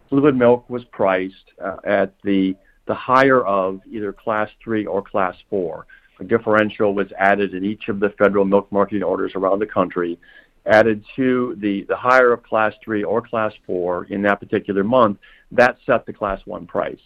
fluid 0.07 0.35
milk 0.35 0.69
was 0.69 0.83
priced 0.85 1.51
uh, 1.59 1.77
at 1.83 2.13
the 2.23 2.55
the 2.85 2.93
higher 2.93 3.43
of 3.43 3.81
either 3.89 4.13
Class 4.13 4.49
Three 4.63 4.85
or 4.85 5.01
Class 5.01 5.35
Four. 5.49 5.87
A 6.19 6.23
differential 6.23 6.93
was 6.93 7.07
added 7.17 7.53
in 7.53 7.63
each 7.63 7.87
of 7.87 7.99
the 7.99 8.09
federal 8.17 8.45
milk 8.45 8.71
marketing 8.71 9.03
orders 9.03 9.33
around 9.35 9.59
the 9.59 9.65
country 9.65 10.19
added 10.65 11.03
to 11.15 11.55
the, 11.59 11.83
the 11.83 11.95
higher 11.95 12.31
of 12.31 12.43
class 12.43 12.73
three 12.83 13.03
or 13.03 13.21
class 13.21 13.53
four 13.65 14.05
in 14.05 14.21
that 14.23 14.39
particular 14.39 14.83
month, 14.83 15.17
that 15.51 15.77
set 15.85 16.05
the 16.05 16.13
class 16.13 16.39
one 16.45 16.67
price. 16.67 16.99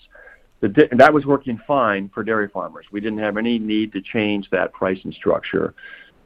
The, 0.61 0.87
that 0.97 1.13
was 1.13 1.25
working 1.25 1.59
fine 1.67 2.09
for 2.13 2.23
dairy 2.23 2.47
farmers. 2.47 2.85
We 2.91 3.01
didn't 3.01 3.19
have 3.19 3.37
any 3.37 3.59
need 3.59 3.91
to 3.93 4.01
change 4.01 4.49
that 4.49 4.73
pricing 4.73 5.11
structure. 5.11 5.73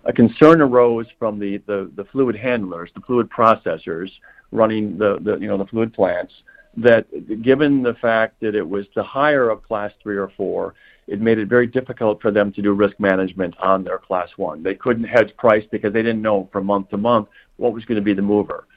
A 0.06 0.14
concern 0.14 0.62
arose 0.62 1.08
from 1.20 1.40
the, 1.40 1.58
the, 1.66 1.92
the 1.96 2.06
fluid 2.06 2.36
handlers, 2.36 2.90
the 2.96 3.02
fluid 3.02 3.30
processors 3.30 4.10
running 4.52 4.98
the, 4.98 5.18
the, 5.22 5.38
you 5.38 5.48
know, 5.48 5.58
the 5.58 5.66
fluid 5.66 5.94
plants, 5.94 6.34
that 6.78 7.08
given 7.42 7.82
the 7.82 7.96
fact 7.96 8.40
that 8.42 8.56
it 8.56 8.68
was 8.68 8.86
the 8.96 9.04
higher 9.04 9.50
of 9.50 9.64
class 9.64 9.92
three 10.02 10.18
or 10.18 10.32
four, 10.38 10.76
it 11.08 11.22
made 11.22 11.38
it 11.38 11.48
very 11.48 11.68
difficult 11.68 12.22
for 12.22 12.32
them 12.32 12.52
to 12.54 12.62
do 12.62 12.74
risk 12.74 13.00
management 13.00 13.56
on 13.60 13.84
their 13.84 13.98
class 13.98 14.30
one. 14.36 14.62
They 14.62 14.76
couldn't 14.76 15.06
hedge 15.06 15.36
price 15.38 15.64
because 15.72 15.94
they 15.94 16.04
didn't 16.04 16.22
know 16.22 16.50
from 16.52 16.66
month 16.66 16.90
to 16.90 16.98
month 16.98 17.30
what 17.56 17.74
was 17.74 17.86
going 17.86 17.96
to 17.96 18.02
be 18.02 18.14
the 18.14 18.22
mover. 18.22 18.68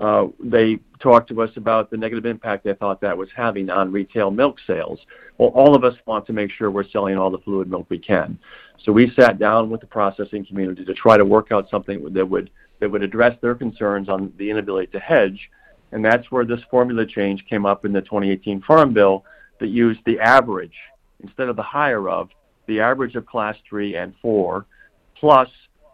Uh, 0.00 0.28
they 0.38 0.78
talked 1.00 1.28
to 1.28 1.42
us 1.42 1.50
about 1.56 1.90
the 1.90 1.96
negative 1.96 2.24
impact 2.24 2.62
they 2.62 2.74
thought 2.74 3.00
that 3.00 3.16
was 3.16 3.28
having 3.34 3.68
on 3.70 3.90
retail 3.90 4.30
milk 4.30 4.58
sales. 4.66 5.00
Well, 5.36 5.48
all 5.48 5.74
of 5.74 5.82
us 5.82 5.94
want 6.06 6.26
to 6.26 6.32
make 6.32 6.52
sure 6.52 6.70
we're 6.70 6.88
selling 6.88 7.18
all 7.18 7.30
the 7.30 7.38
fluid 7.38 7.68
milk 7.68 7.86
we 7.88 7.98
can. 7.98 8.38
So 8.84 8.92
we 8.92 9.12
sat 9.18 9.38
down 9.38 9.68
with 9.68 9.80
the 9.80 9.88
processing 9.88 10.46
community 10.46 10.84
to 10.84 10.94
try 10.94 11.16
to 11.16 11.24
work 11.24 11.50
out 11.50 11.68
something 11.70 12.12
that 12.12 12.26
would 12.26 12.50
that 12.78 12.90
would 12.90 13.02
address 13.02 13.36
their 13.42 13.54
concerns 13.54 14.08
on 14.08 14.32
the 14.38 14.48
inability 14.48 14.86
to 14.92 15.00
hedge, 15.00 15.50
and 15.92 16.02
that's 16.02 16.30
where 16.30 16.46
this 16.46 16.60
formula 16.70 17.04
change 17.04 17.44
came 17.46 17.66
up 17.66 17.84
in 17.84 17.92
the 17.92 18.00
2018 18.00 18.62
Farm 18.62 18.94
Bill 18.94 19.22
that 19.58 19.66
used 19.66 20.00
the 20.06 20.18
average 20.18 20.72
instead 21.22 21.48
of 21.48 21.56
the 21.56 21.62
higher 21.62 22.08
of 22.08 22.28
the 22.66 22.80
average 22.80 23.16
of 23.16 23.26
class 23.26 23.56
three 23.68 23.96
and 23.96 24.14
four, 24.22 24.66
plus 25.16 25.48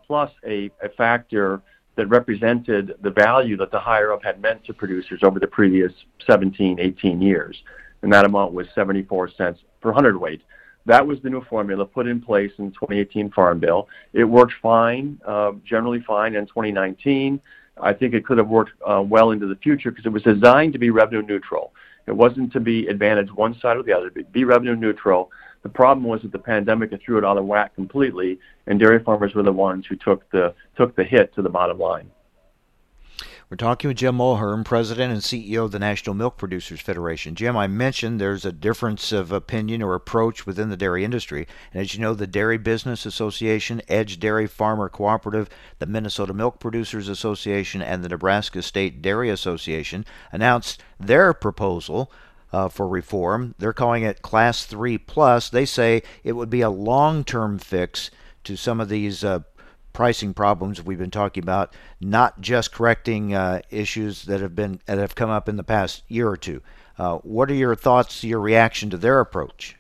plus 0.07 0.31
a, 0.47 0.71
a 0.83 0.89
factor 0.97 1.61
that 1.97 2.07
represented 2.07 2.95
the 3.03 3.11
value 3.11 3.57
that 3.57 3.71
the 3.71 3.81
higher 3.81 4.11
of 4.11 4.23
had 4.23 4.41
meant 4.41 4.63
to 4.65 4.73
producers 4.73 5.21
over 5.23 5.41
the 5.41 5.47
previous 5.47 5.93
17, 6.27 6.79
18 6.79 7.21
years. 7.21 7.57
And 8.03 8.13
that 8.13 8.25
amount 8.25 8.53
was 8.53 8.67
74 8.75 9.31
cents 9.31 9.61
per 9.81 9.93
hundredweight. 9.93 10.43
That 10.85 11.05
was 11.05 11.21
the 11.23 11.31
new 11.31 11.43
formula 11.45 11.85
put 11.85 12.07
in 12.07 12.21
place 12.21 12.53
in 12.59 12.71
2018 12.71 13.33
Farm 13.33 13.59
Bill. 13.59 13.89
It 14.13 14.25
worked 14.25 14.53
fine, 14.63 15.21
uh, 15.27 15.53
generally 15.65 16.01
fine 16.07 16.37
in 16.37 16.47
2019. 16.47 17.41
I 17.83 17.93
think 17.93 18.15
it 18.15 18.25
could 18.25 18.39
have 18.39 18.49
worked 18.49 18.73
uh, 18.87 19.03
well 19.05 19.33
into 19.33 19.47
the 19.47 19.57
future 19.57 19.91
because 19.91 20.07
it 20.07 20.13
was 20.13 20.23
designed 20.23 20.73
to 20.75 20.79
be 20.79 20.91
revenue 20.91 21.23
neutral. 21.23 21.73
It 22.07 22.17
wasn't 22.17 22.53
to 22.53 22.61
be 22.61 22.87
advantage 22.87 23.33
one 23.33 23.59
side 23.59 23.77
or 23.77 23.83
the 23.83 23.93
other, 23.93 24.11
be 24.11 24.45
revenue 24.45 24.77
neutral. 24.77 25.31
The 25.63 25.69
problem 25.69 26.05
was 26.07 26.23
that 26.23 26.33
the 26.33 26.39
pandemic 26.39 26.93
threw 27.05 27.19
it 27.19 27.25
out 27.25 27.39
of 27.39 27.45
whack 27.45 27.75
completely, 27.75 28.39
and 28.67 28.79
dairy 28.79 29.01
farmers 29.03 29.35
were 29.35 29.43
the 29.43 29.53
ones 29.53 29.87
who 29.87 29.97
took 29.97 30.29
the 30.31 30.55
took 30.77 30.95
the 30.95 31.05
hit 31.05 31.35
to 31.35 31.43
the 31.43 31.49
bottom 31.49 31.79
line. 31.79 32.11
We're 33.49 33.57
talking 33.57 33.87
with 33.87 33.99
Jim 33.99 34.19
Mulhern, 34.19 34.65
President 34.65 35.13
and 35.13 35.23
CEO 35.23 35.67
of 35.67 35.71
the 35.71 35.79
National 35.79 36.17
Milk 36.17 36.37
Producers 36.37 36.81
Federation. 36.81 37.37
Jim, 37.37 37.57
I 37.57 37.69
mentioned 37.69 38.21
there's 38.21 38.45
a 38.45 38.51
difference 38.51 39.13
of 39.13 39.31
opinion 39.31 39.83
or 39.83 39.95
approach 39.95 40.47
within 40.47 40.69
the 40.69 40.77
dairy 40.77 41.05
industry. 41.05 41.47
And 41.73 41.81
as 41.81 41.95
you 41.95 42.01
know, 42.01 42.13
the 42.13 42.27
Dairy 42.27 42.59
Business 42.59 43.07
Association, 43.07 43.83
Edge 43.87 44.19
Dairy 44.19 44.49
Farmer 44.49 44.89
Cooperative, 44.89 45.49
the 45.79 45.87
Minnesota 45.87 46.35
Milk 46.35 46.59
Producers 46.59 47.09
Association, 47.09 47.83
and 47.83 48.03
the 48.03 48.09
Nebraska 48.09 48.63
State 48.63 49.01
Dairy 49.01 49.31
Association 49.31 50.05
announced 50.33 50.83
their 50.99 51.33
proposal 51.33 52.11
uh, 52.53 52.69
for 52.69 52.89
reform. 52.89 53.55
They're 53.59 53.73
calling 53.73 54.03
it 54.03 54.23
Class 54.23 54.65
3 54.65 54.99
Plus. 54.99 55.51
They 55.51 55.67
say 55.67 56.03
it 56.25 56.33
would 56.33 56.51
be 56.51 56.63
a 56.63 56.71
long 56.71 57.23
term 57.23 57.61
fix 57.61 58.11
to 58.43 58.57
some 58.57 58.81
of 58.81 58.89
these 58.89 59.23
uh, 59.23 59.41
pricing 59.97 60.35
problems 60.35 60.85
we've 60.85 60.99
been 60.99 61.11
talking 61.11 61.43
about, 61.43 61.73
not 62.03 62.39
just 62.39 62.71
correcting 62.71 63.33
uh, 63.33 63.63
issues 63.71 64.27
that 64.27 64.43
have 64.43 64.55
been 64.55 64.79
that 64.85 64.99
have 64.99 65.15
come 65.15 65.31
up 65.31 65.49
in 65.49 65.57
the 65.57 65.65
past 65.65 66.03
year 66.07 66.29
or 66.29 66.37
two. 66.37 66.61
Uh, 66.99 67.17
what 67.19 67.51
are 67.51 67.55
your 67.55 67.75
thoughts, 67.75 68.23
your 68.23 68.39
reaction 68.39 68.91
to 68.91 68.99
their 68.99 69.21
approach? 69.21 69.75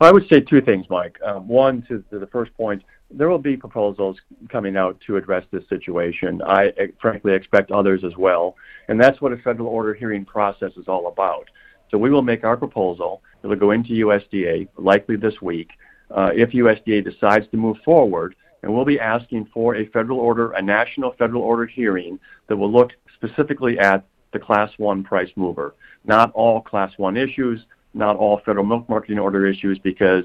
Well, 0.00 0.08
I 0.08 0.12
would 0.14 0.26
say 0.28 0.40
two 0.40 0.62
things, 0.62 0.86
Mike. 0.88 1.18
Um, 1.22 1.46
one, 1.46 1.82
to, 1.88 2.02
the 2.10 2.26
first 2.26 2.54
point, 2.54 2.84
there 3.10 3.28
will 3.28 3.38
be 3.38 3.54
proposals 3.54 4.18
coming 4.48 4.78
out 4.78 4.98
to 5.06 5.18
address 5.18 5.44
this 5.50 5.68
situation. 5.68 6.40
I 6.40 6.72
frankly 6.98 7.34
expect 7.34 7.70
others 7.70 8.02
as 8.02 8.16
well, 8.16 8.56
and 8.88 8.98
that's 8.98 9.20
what 9.20 9.30
a 9.30 9.36
federal 9.36 9.68
order 9.68 9.92
hearing 9.92 10.24
process 10.24 10.72
is 10.78 10.88
all 10.88 11.06
about. 11.08 11.50
So 11.90 11.98
we 11.98 12.08
will 12.08 12.22
make 12.22 12.44
our 12.44 12.56
proposal. 12.56 13.20
It'll 13.44 13.56
go 13.56 13.72
into 13.72 13.90
USDA 14.06 14.68
likely 14.78 15.16
this 15.16 15.42
week. 15.42 15.72
Uh, 16.10 16.30
if 16.34 16.52
USDA 16.52 17.04
decides 17.04 17.46
to 17.48 17.58
move 17.58 17.76
forward, 17.84 18.34
and 18.66 18.74
we'll 18.74 18.84
be 18.84 18.98
asking 18.98 19.48
for 19.54 19.76
a 19.76 19.86
federal 19.86 20.18
order, 20.18 20.50
a 20.50 20.60
national 20.60 21.12
federal 21.12 21.40
order 21.40 21.66
hearing 21.66 22.18
that 22.48 22.56
will 22.56 22.70
look 22.70 22.90
specifically 23.14 23.78
at 23.78 24.04
the 24.32 24.40
Class 24.40 24.72
1 24.76 25.04
price 25.04 25.30
mover, 25.36 25.76
not 26.04 26.32
all 26.32 26.60
Class 26.60 26.90
1 26.96 27.16
issues, 27.16 27.64
not 27.94 28.16
all 28.16 28.40
federal 28.44 28.66
milk 28.66 28.88
marketing 28.88 29.20
order 29.20 29.46
issues, 29.46 29.78
because 29.78 30.24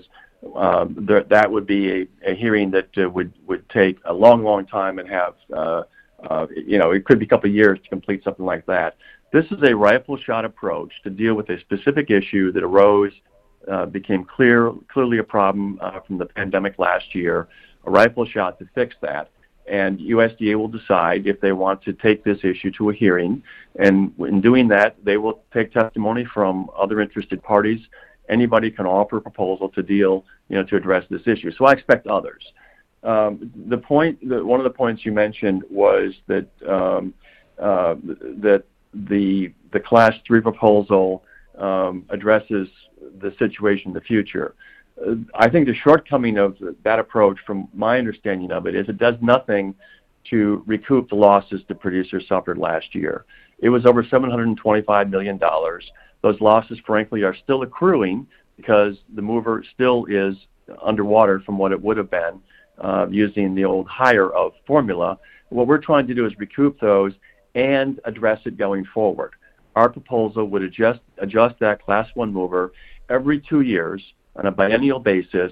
uh, 0.56 0.86
that 1.30 1.52
would 1.52 1.68
be 1.68 1.92
a, 1.92 2.32
a 2.32 2.34
hearing 2.34 2.72
that 2.72 2.90
uh, 2.98 3.08
would, 3.12 3.32
would 3.46 3.70
take 3.70 4.00
a 4.06 4.14
long, 4.14 4.44
long 4.44 4.66
time 4.66 4.98
and 4.98 5.08
have, 5.08 5.36
uh, 5.56 5.84
uh, 6.28 6.48
you 6.66 6.80
know, 6.80 6.90
it 6.90 7.06
could 7.06 7.20
be 7.20 7.26
a 7.26 7.30
couple 7.30 7.48
of 7.48 7.56
years 7.56 7.78
to 7.84 7.90
complete 7.90 8.24
something 8.24 8.46
like 8.46 8.66
that. 8.66 8.98
This 9.32 9.46
is 9.52 9.62
a 9.62 9.76
rifle 9.76 10.18
shot 10.18 10.46
approach 10.46 10.92
to 11.04 11.12
deal 11.12 11.36
with 11.36 11.48
a 11.52 11.60
specific 11.60 12.10
issue 12.10 12.52
that 12.54 12.64
arose, 12.64 13.12
uh, 13.72 13.86
became 13.86 14.26
clear, 14.26 14.74
clearly 14.92 15.20
a 15.20 15.24
problem 15.24 15.78
uh, 15.80 16.00
from 16.00 16.18
the 16.18 16.26
pandemic 16.26 16.80
last 16.80 17.14
year, 17.14 17.48
a 17.86 17.92
rifle 17.92 18.26
shot 18.26 18.60
to 18.60 18.68
fix 18.76 18.96
that. 19.02 19.30
And 19.68 20.00
USDA 20.00 20.56
will 20.56 20.68
decide 20.68 21.28
if 21.28 21.40
they 21.40 21.52
want 21.52 21.82
to 21.84 21.94
take 21.94 22.24
this 22.24 22.40
issue 22.44 22.72
to 22.72 22.90
a 22.90 22.94
hearing. 22.94 23.44
And 23.78 24.14
in 24.20 24.42
doing 24.42 24.68
that, 24.70 24.96
they 25.04 25.18
will 25.18 25.44
take 25.54 25.72
testimony 25.72 26.26
from 26.26 26.70
other 26.78 27.00
interested 27.00 27.42
parties. 27.44 27.80
Anybody 28.28 28.72
can 28.72 28.86
offer 28.86 29.18
a 29.18 29.22
proposal 29.22 29.70
to 29.70 29.84
deal, 29.84 30.26
you 30.50 30.58
know, 30.58 30.64
to 30.64 30.76
address 30.76 31.06
this 31.10 31.22
issue. 31.26 31.52
So 31.52 31.66
I 31.66 31.74
expect 31.74 32.08
others. 32.08 32.44
Um, 33.04 33.52
the 33.68 33.78
point, 33.78 34.28
the, 34.28 34.44
one 34.44 34.60
of 34.60 34.64
the 34.64 34.72
points 34.72 35.06
you 35.06 35.12
mentioned 35.12 35.64
was 35.70 36.14
that 36.28 36.48
um, 36.68 37.14
uh, 37.60 37.96
that 38.40 38.64
the 38.94 39.54
the 39.72 39.80
class 39.80 40.14
three 40.28 40.42
proposal 40.42 41.24
um, 41.58 42.06
addresses 42.10 42.68
the 43.20 43.34
situation 43.40 43.90
in 43.90 43.94
the 43.94 44.02
future. 44.02 44.56
I 45.34 45.50
think 45.50 45.68
the 45.68 45.76
shortcoming 45.76 46.38
of 46.38 46.58
that 46.84 47.00
approach, 47.00 47.40
from 47.46 47.68
my 47.74 47.98
understanding 47.98 48.52
of 48.52 48.68
it, 48.68 48.76
is 48.76 48.88
it 48.90 48.98
does 48.98 49.16
nothing 49.22 49.76
to 50.30 50.64
recoup 50.68 51.10
the 51.10 51.16
losses 51.16 51.62
the 51.68 51.76
producers 51.76 52.26
suffered 52.28 52.58
last 52.58 52.94
year. 52.94 53.26
It 53.60 53.70
was 53.70 53.86
over 53.86 54.04
$725 54.04 55.10
million. 55.10 55.40
Those 56.22 56.40
losses, 56.42 56.80
frankly, 56.86 57.24
are 57.24 57.36
still 57.36 57.64
accruing 57.64 58.28
because 58.58 58.98
the 59.16 59.22
mover 59.22 59.64
still 59.74 60.06
is 60.06 60.36
underwater 60.82 61.40
from 61.40 61.58
what 61.58 61.72
it 61.72 61.82
would 61.82 61.98
have 61.98 62.12
been 62.12 62.40
uh, 62.80 63.08
using 63.10 63.56
the 63.56 63.66
old 63.66 63.88
higher 63.88 64.30
of 64.32 64.54
formula. 64.68 65.18
What 65.50 65.68
we're 65.68 65.80
trying 65.80 66.08
to 66.08 66.14
do 66.14 66.26
is 66.26 66.34
recoup 66.38 66.80
those 66.80 67.14
and 67.56 68.00
address 68.06 68.40
it 68.46 68.58
going 68.58 68.86
forward. 68.94 69.32
Our 69.76 69.90
proposal 69.90 70.46
would 70.46 70.62
adjust, 70.62 71.00
adjust 71.18 71.56
that 71.60 71.84
class 71.84 72.08
one 72.14 72.32
mover 72.32 72.74
every 73.10 73.40
two 73.40 73.62
years 73.62 74.02
on 74.36 74.46
a 74.46 74.52
biennial 74.52 75.00
basis, 75.00 75.52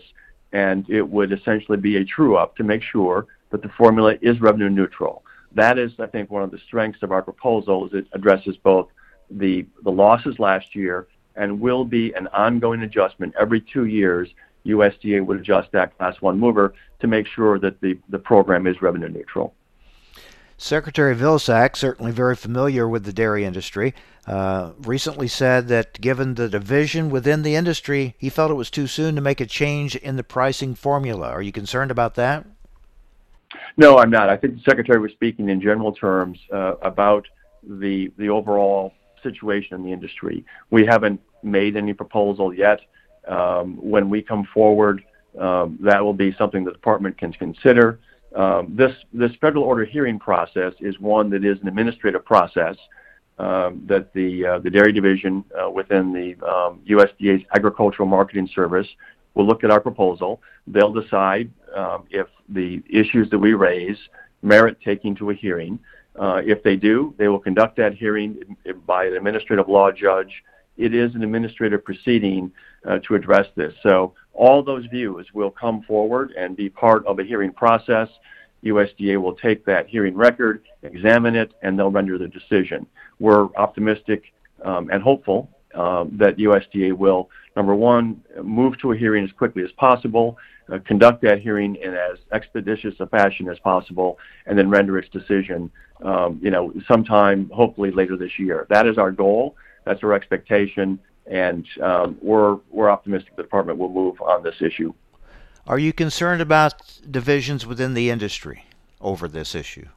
and 0.51 0.89
it 0.89 1.07
would 1.07 1.31
essentially 1.31 1.77
be 1.77 1.97
a 1.97 2.05
true 2.05 2.37
up 2.37 2.55
to 2.57 2.63
make 2.63 2.81
sure 2.81 3.27
that 3.51 3.61
the 3.61 3.69
formula 3.69 4.15
is 4.21 4.39
revenue 4.41 4.69
neutral. 4.69 5.23
That 5.53 5.77
is, 5.77 5.91
I 5.99 6.05
think, 6.05 6.29
one 6.29 6.43
of 6.43 6.51
the 6.51 6.59
strengths 6.67 7.01
of 7.01 7.11
our 7.11 7.21
proposal 7.21 7.87
is 7.87 7.93
it 7.93 8.07
addresses 8.13 8.55
both 8.57 8.89
the, 9.31 9.65
the 9.83 9.91
losses 9.91 10.37
last 10.39 10.75
year 10.75 11.07
and 11.35 11.59
will 11.59 11.85
be 11.85 12.13
an 12.13 12.27
ongoing 12.27 12.81
adjustment 12.81 13.33
every 13.39 13.61
two 13.61 13.85
years. 13.85 14.29
USDA 14.65 15.25
would 15.25 15.39
adjust 15.39 15.71
that 15.71 15.97
class 15.97 16.15
one 16.19 16.39
mover 16.39 16.73
to 16.99 17.07
make 17.07 17.25
sure 17.27 17.59
that 17.59 17.79
the, 17.81 17.97
the 18.09 18.19
program 18.19 18.67
is 18.67 18.81
revenue 18.81 19.07
neutral. 19.09 19.53
Secretary 20.61 21.15
Vilsack, 21.15 21.77
certainly 21.77 22.11
very 22.11 22.35
familiar 22.35 22.85
with 22.85 23.05
the 23.05 23.13
dairy 23.13 23.45
industry, 23.45 23.95
uh, 24.27 24.73
recently 24.79 25.27
said 25.27 25.69
that 25.69 25.99
given 26.01 26.35
the 26.35 26.49
division 26.49 27.09
within 27.09 27.43
the 27.43 27.55
industry, 27.55 28.13
he 28.17 28.29
felt 28.29 28.51
it 28.51 28.55
was 28.55 28.69
too 28.69 28.85
soon 28.85 29.15
to 29.15 29.21
make 29.21 29.39
a 29.39 29.45
change 29.45 29.95
in 29.95 30.17
the 30.17 30.23
pricing 30.23 30.75
formula. 30.75 31.29
Are 31.29 31.41
you 31.41 31.53
concerned 31.53 31.91
about 31.91 32.15
that? 32.15 32.45
No, 33.77 33.99
I'm 33.99 34.09
not. 34.09 34.29
I 34.29 34.35
think 34.35 34.55
the 34.55 34.61
Secretary 34.69 34.99
was 34.99 35.13
speaking 35.13 35.47
in 35.47 35.61
general 35.61 35.93
terms 35.93 36.37
uh, 36.51 36.75
about 36.81 37.25
the 37.63 38.11
the 38.17 38.29
overall 38.29 38.93
situation 39.23 39.75
in 39.75 39.83
the 39.83 39.93
industry. 39.93 40.45
We 40.71 40.85
haven't 40.85 41.21
made 41.41 41.77
any 41.77 41.93
proposal 41.93 42.53
yet. 42.53 42.81
Um, 43.29 43.77
when 43.77 44.09
we 44.09 44.21
come 44.21 44.45
forward, 44.53 45.03
um, 45.39 45.79
that 45.81 46.03
will 46.03 46.13
be 46.13 46.33
something 46.33 46.65
the 46.65 46.71
department 46.73 47.17
can 47.17 47.31
consider. 47.31 47.99
Um, 48.35 48.75
this 48.75 48.93
this 49.13 49.31
federal 49.41 49.63
order 49.63 49.85
hearing 49.85 50.19
process 50.19 50.73
is 50.79 50.99
one 50.99 51.29
that 51.31 51.43
is 51.43 51.59
an 51.61 51.67
administrative 51.67 52.23
process 52.23 52.75
um, 53.39 53.83
that 53.87 54.13
the 54.13 54.45
uh, 54.45 54.59
the 54.59 54.69
dairy 54.69 54.91
division 54.91 55.43
uh, 55.59 55.69
within 55.69 56.13
the 56.13 56.35
um, 56.45 56.81
USDA's 56.87 57.43
Agricultural 57.55 58.07
Marketing 58.07 58.47
Service 58.53 58.87
will 59.33 59.47
look 59.47 59.63
at 59.63 59.71
our 59.71 59.79
proposal. 59.79 60.41
They'll 60.67 60.93
decide 60.93 61.49
um, 61.75 62.05
if 62.09 62.27
the 62.49 62.83
issues 62.89 63.29
that 63.31 63.39
we 63.39 63.53
raise 63.53 63.97
merit 64.41 64.77
taking 64.83 65.15
to 65.15 65.31
a 65.31 65.33
hearing. 65.33 65.79
Uh, 66.19 66.41
if 66.45 66.61
they 66.63 66.75
do, 66.75 67.13
they 67.17 67.27
will 67.27 67.39
conduct 67.39 67.77
that 67.77 67.93
hearing 67.93 68.57
by 68.85 69.05
an 69.05 69.15
administrative 69.15 69.69
law 69.69 69.91
judge. 69.91 70.43
It 70.77 70.93
is 70.93 71.15
an 71.15 71.23
administrative 71.23 71.83
proceeding 71.83 72.51
uh, 72.85 72.99
to 73.07 73.15
address 73.15 73.47
this. 73.55 73.73
So 73.83 74.13
all 74.39 74.63
those 74.63 74.85
views 74.85 75.27
will 75.33 75.51
come 75.51 75.83
forward 75.83 76.31
and 76.37 76.55
be 76.55 76.69
part 76.69 77.05
of 77.05 77.19
a 77.19 77.23
hearing 77.23 77.51
process. 77.51 78.07
USDA 78.63 79.21
will 79.21 79.35
take 79.35 79.65
that 79.65 79.89
hearing 79.89 80.15
record, 80.15 80.63
examine 80.81 81.35
it, 81.35 81.53
and 81.61 81.77
they'll 81.77 81.91
render 81.91 82.17
the 82.17 82.29
decision. 82.29 82.87
We're 83.19 83.53
optimistic 83.55 84.23
um, 84.63 84.89
and 84.91 85.03
hopeful 85.03 85.49
um, 85.75 86.15
that 86.17 86.37
USDA 86.37 86.93
will, 86.93 87.29
number 87.57 87.75
one, 87.75 88.23
move 88.41 88.79
to 88.79 88.93
a 88.93 88.97
hearing 88.97 89.25
as 89.25 89.31
quickly 89.33 89.61
as 89.61 89.71
possible, 89.73 90.37
uh, 90.71 90.79
conduct 90.85 91.21
that 91.23 91.41
hearing 91.41 91.75
in 91.75 91.93
as 91.93 92.17
expeditious 92.31 92.95
a 93.01 93.07
fashion 93.07 93.49
as 93.49 93.59
possible, 93.59 94.17
and 94.45 94.57
then 94.57 94.69
render 94.69 94.97
its 94.97 95.09
decision, 95.09 95.69
um, 96.05 96.39
you 96.41 96.49
know, 96.49 96.73
sometime 96.87 97.49
hopefully 97.53 97.91
later 97.91 98.15
this 98.15 98.39
year. 98.39 98.67
That 98.69 98.87
is 98.87 98.97
our 98.97 99.11
goal. 99.11 99.57
That's 99.85 100.01
our 100.01 100.13
expectation, 100.13 100.97
and 101.29 101.65
um, 101.81 102.17
we're 102.21 102.57
we're 102.69 102.89
optimistic 102.89 103.35
the 103.35 103.43
department 103.43 103.77
will 103.77 103.89
move 103.89 104.19
on 104.21 104.43
this 104.43 104.55
issue. 104.61 104.93
Are 105.67 105.79
you 105.79 105.93
concerned 105.93 106.41
about 106.41 106.99
divisions 107.09 107.65
within 107.65 107.93
the 107.93 108.09
industry 108.09 108.65
over 108.99 109.27
this 109.27 109.53
issue? 109.53 109.87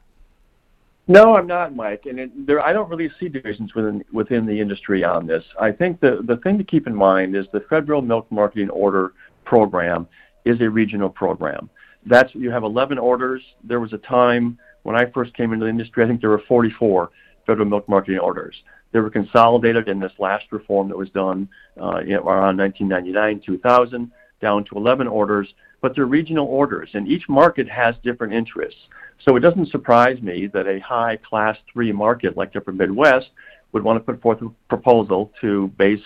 No, 1.07 1.35
I'm 1.35 1.47
not, 1.47 1.75
Mike. 1.75 2.05
And 2.05 2.19
it, 2.19 2.47
there, 2.47 2.61
I 2.61 2.71
don't 2.71 2.89
really 2.89 3.11
see 3.19 3.27
divisions 3.27 3.73
within 3.75 4.05
within 4.11 4.45
the 4.45 4.59
industry 4.59 5.03
on 5.03 5.27
this. 5.27 5.43
I 5.59 5.71
think 5.71 5.99
the 5.99 6.21
the 6.23 6.37
thing 6.37 6.57
to 6.59 6.63
keep 6.63 6.87
in 6.87 6.95
mind 6.95 7.35
is 7.35 7.45
the 7.51 7.61
federal 7.61 8.01
milk 8.01 8.31
marketing 8.31 8.69
order 8.69 9.13
program 9.43 10.07
is 10.45 10.61
a 10.61 10.69
regional 10.69 11.09
program. 11.09 11.69
That's 12.05 12.33
you 12.35 12.51
have 12.51 12.63
11 12.63 12.97
orders. 12.97 13.41
There 13.63 13.79
was 13.79 13.93
a 13.93 13.97
time 13.97 14.59
when 14.83 14.95
I 14.95 15.05
first 15.05 15.33
came 15.33 15.53
into 15.53 15.65
the 15.65 15.69
industry, 15.69 16.03
I 16.03 16.07
think 16.07 16.21
there 16.21 16.29
were 16.29 16.43
44 16.47 17.09
federal 17.45 17.67
milk 17.67 17.89
marketing 17.89 18.19
orders. 18.19 18.61
They 18.93 18.99
were 18.99 19.09
consolidated 19.09 19.89
in 19.89 19.99
this 19.99 20.11
last 20.19 20.45
reform 20.51 20.87
that 20.89 20.97
was 20.97 21.09
done 21.09 21.49
uh, 21.81 21.97
around 22.05 22.57
1999, 22.57 23.41
2000, 23.45 24.11
down 24.39 24.63
to 24.65 24.75
11 24.75 25.07
orders. 25.07 25.53
But 25.81 25.95
they're 25.95 26.05
regional 26.05 26.45
orders, 26.47 26.89
and 26.93 27.07
each 27.07 27.27
market 27.27 27.67
has 27.67 27.95
different 28.03 28.33
interests. 28.33 28.79
So 29.25 29.35
it 29.35 29.41
doesn't 29.41 29.69
surprise 29.69 30.21
me 30.21 30.47
that 30.53 30.67
a 30.67 30.79
high 30.79 31.17
class 31.17 31.57
three 31.71 31.91
market 31.91 32.37
like 32.37 32.53
the 32.53 32.59
upper 32.59 32.71
Midwest 32.71 33.31
would 33.73 33.83
want 33.83 33.97
to 33.97 34.13
put 34.13 34.21
forth 34.21 34.41
a 34.41 34.49
proposal 34.69 35.31
to 35.41 35.67
base 35.77 36.01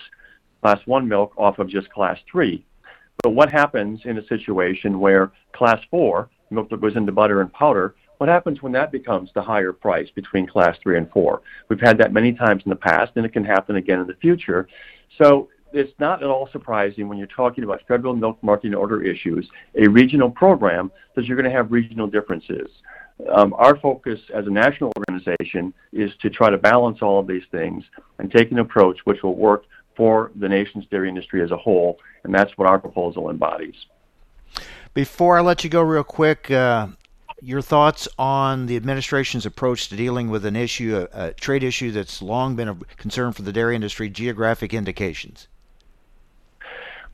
class 0.62 0.80
one 0.86 1.06
milk 1.06 1.32
off 1.36 1.58
of 1.58 1.68
just 1.68 1.90
class 1.90 2.18
three. 2.30 2.64
But 3.22 3.30
what 3.30 3.52
happens 3.52 4.00
in 4.04 4.18
a 4.18 4.26
situation 4.26 4.98
where 4.98 5.32
class 5.52 5.80
four, 5.90 6.30
milk 6.50 6.70
that 6.70 6.80
goes 6.80 6.96
into 6.96 7.12
butter 7.12 7.40
and 7.40 7.52
powder, 7.52 7.94
what 8.18 8.28
happens 8.28 8.62
when 8.62 8.72
that 8.72 8.92
becomes 8.92 9.30
the 9.34 9.42
higher 9.42 9.72
price 9.72 10.08
between 10.14 10.46
class 10.46 10.76
three 10.82 10.98
and 10.98 11.10
four? 11.10 11.42
We've 11.68 11.80
had 11.80 11.98
that 11.98 12.12
many 12.12 12.32
times 12.32 12.62
in 12.64 12.70
the 12.70 12.76
past, 12.76 13.12
and 13.16 13.24
it 13.24 13.32
can 13.32 13.44
happen 13.44 13.76
again 13.76 14.00
in 14.00 14.06
the 14.06 14.14
future. 14.14 14.68
So 15.16 15.48
it's 15.72 15.92
not 15.98 16.22
at 16.22 16.28
all 16.28 16.48
surprising 16.50 17.08
when 17.08 17.18
you're 17.18 17.26
talking 17.26 17.64
about 17.64 17.82
federal 17.86 18.14
milk 18.14 18.38
marketing 18.42 18.74
order 18.74 19.02
issues, 19.02 19.48
a 19.74 19.88
regional 19.88 20.30
program, 20.30 20.90
that 21.14 21.24
you're 21.24 21.36
going 21.36 21.50
to 21.50 21.56
have 21.56 21.72
regional 21.72 22.06
differences. 22.06 22.68
Um, 23.32 23.52
our 23.56 23.76
focus 23.78 24.20
as 24.32 24.46
a 24.46 24.50
national 24.50 24.92
organization 24.96 25.74
is 25.92 26.12
to 26.22 26.30
try 26.30 26.50
to 26.50 26.58
balance 26.58 26.98
all 27.02 27.18
of 27.18 27.26
these 27.26 27.42
things 27.50 27.84
and 28.18 28.30
take 28.30 28.52
an 28.52 28.60
approach 28.60 28.98
which 29.04 29.22
will 29.22 29.34
work 29.34 29.64
for 29.96 30.30
the 30.36 30.48
nation's 30.48 30.86
dairy 30.86 31.08
industry 31.08 31.42
as 31.42 31.50
a 31.50 31.56
whole, 31.56 31.98
and 32.22 32.32
that's 32.32 32.56
what 32.56 32.68
our 32.68 32.78
proposal 32.78 33.30
embodies. 33.30 33.74
Before 34.94 35.36
I 35.36 35.40
let 35.40 35.64
you 35.64 35.70
go, 35.70 35.82
real 35.82 36.04
quick, 36.04 36.50
uh, 36.50 36.88
your 37.40 37.62
thoughts 37.62 38.08
on 38.18 38.66
the 38.66 38.76
administration's 38.76 39.46
approach 39.46 39.88
to 39.88 39.96
dealing 39.96 40.28
with 40.30 40.44
an 40.44 40.56
issue, 40.56 41.06
a, 41.12 41.26
a, 41.26 41.32
trade 41.34 41.62
issue 41.62 41.90
that's 41.90 42.20
long 42.20 42.56
been 42.56 42.68
a 42.68 42.74
concern 42.96 43.32
for 43.32 43.42
the 43.42 43.52
dairy 43.52 43.74
industry, 43.74 44.08
geographic 44.08 44.74
indications. 44.74 45.48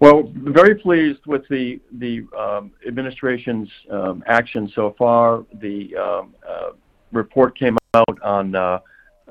Well, 0.01 0.31
very 0.35 0.75
pleased 0.75 1.25
with 1.27 1.47
the 1.49 1.81
the 1.93 2.27
um, 2.37 2.73
administration's 2.87 3.69
um, 3.91 4.25
action 4.27 4.71
so 4.75 4.95
far. 4.99 5.45
The 5.55 5.97
um, 5.97 6.35
uh, 6.47 6.71
report 7.13 7.57
came 7.57 7.79
out 7.95 8.21
on 8.23 8.55
uh, 8.55 8.81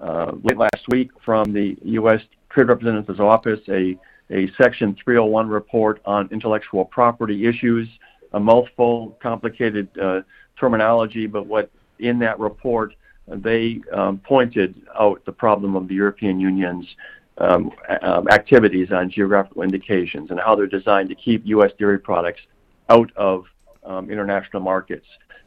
uh, 0.02 0.32
late 0.42 0.58
last 0.58 0.88
week 0.90 1.12
from 1.24 1.52
the 1.54 1.78
U.S. 1.84 2.22
Trade 2.50 2.70
Representative's 2.70 3.20
Office, 3.20 3.60
a, 3.68 3.98
a 4.30 4.50
Section 4.58 4.96
301 5.04 5.50
report 5.50 6.02
on 6.06 6.30
intellectual 6.32 6.86
property 6.86 7.46
issues, 7.46 7.90
a 8.34 8.40
mouthful, 8.40 9.18
complicated 9.22 9.88
uh, 10.00 10.22
terminology, 10.60 11.28
but 11.28 11.46
what 11.46 11.70
in 12.00 12.20
that 12.20 12.40
report 12.40 12.94
they 13.28 13.82
um, 13.94 14.18
pointed 14.20 14.82
out 15.00 15.24
the 15.26 15.32
problem 15.32 15.76
of 15.76 15.88
the 15.88 15.96
European 15.96 16.40
Union's 16.40 16.86
um, 17.38 17.72
um, 18.02 18.28
activities 18.30 18.92
on 18.92 19.10
geographical 19.10 19.64
indications 19.64 20.30
and 20.30 20.40
how 20.40 20.56
they're 20.56 20.68
designed 20.68 21.10
to 21.10 21.16
keep 21.16 21.46
U.S. 21.46 21.72
dairy 21.80 22.00
products 22.00 22.42
out 22.90 23.12
of 23.16 23.46
um, 23.84 24.10
international 24.12 24.62
markets. 24.62 25.06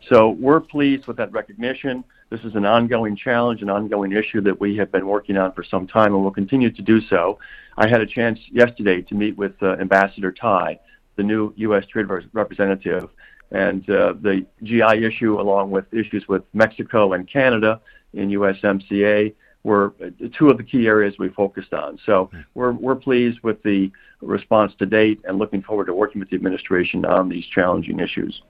So 0.09 0.31
we're 0.31 0.61
pleased 0.61 1.07
with 1.07 1.17
that 1.19 1.33
recognition. 1.33 2.05
This 2.31 2.41
is 2.41 2.55
an 2.55 2.67
ongoing 2.67 3.17
challenge, 3.17 3.63
an 3.63 3.71
ongoing 3.71 4.13
issue 4.13 4.41
that 4.43 4.59
we 4.61 4.77
have 4.77 4.91
been 4.91 5.07
working 5.07 5.37
on 5.37 5.53
for 5.53 5.63
some 5.63 5.87
time 5.87 6.15
and 6.15 6.25
will 6.25 6.33
continue 6.33 6.71
to 6.71 6.83
do 6.83 7.01
so. 7.03 7.39
I 7.77 7.89
had 7.89 8.01
a 8.01 8.07
chance 8.07 8.39
yesterday 8.51 9.03
to 9.03 9.15
meet 9.15 9.37
with 9.37 9.55
uh, 9.63 9.73
Ambassador 9.75 10.33
Tai, 10.33 10.81
the 11.17 11.23
new 11.23 11.53
U.S. 11.57 11.87
Trade 11.87 12.07
Representative, 12.33 13.09
and 13.51 13.89
uh, 13.89 14.15
the 14.21 14.47
GI 14.63 15.05
issue, 15.05 15.41
along 15.41 15.71
with 15.71 15.93
issues 15.93 16.27
with 16.29 16.43
Mexico 16.53 17.13
and 17.13 17.31
Canada 17.31 17.81
in 18.13 18.29
USMCA, 18.31 19.35
were 19.63 19.95
two 20.39 20.49
of 20.49 20.59
the 20.59 20.63
key 20.63 20.87
areas 20.87 21.15
we 21.19 21.29
focused 21.29 21.73
on. 21.73 21.99
So 22.07 22.31
we're, 22.55 22.73
we're 22.73 22.95
pleased 22.95 23.41
with 23.41 23.63
the 23.63 23.91
response 24.21 24.73
to 24.79 24.87
date 24.87 25.21
and 25.25 25.39
looking 25.39 25.63
forward 25.63 25.87
to 25.87 25.95
working 25.95 26.21
with 26.21 26.31
the 26.31 26.37
administration 26.37 27.05
on 27.05 27.29
these 27.29 27.45
challenging 27.47 27.99
issues. 27.99 28.43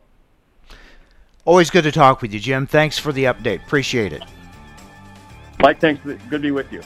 Always 1.46 1.70
good 1.70 1.84
to 1.84 1.92
talk 1.92 2.22
with 2.22 2.34
you, 2.34 2.40
Jim. 2.40 2.66
Thanks 2.66 2.98
for 2.98 3.12
the 3.12 3.24
update. 3.24 3.64
Appreciate 3.64 4.12
it. 4.12 4.22
Mike, 5.60 5.80
thanks. 5.80 6.02
Good 6.04 6.20
to 6.30 6.38
be 6.38 6.50
with 6.50 6.70
you. 6.70 6.82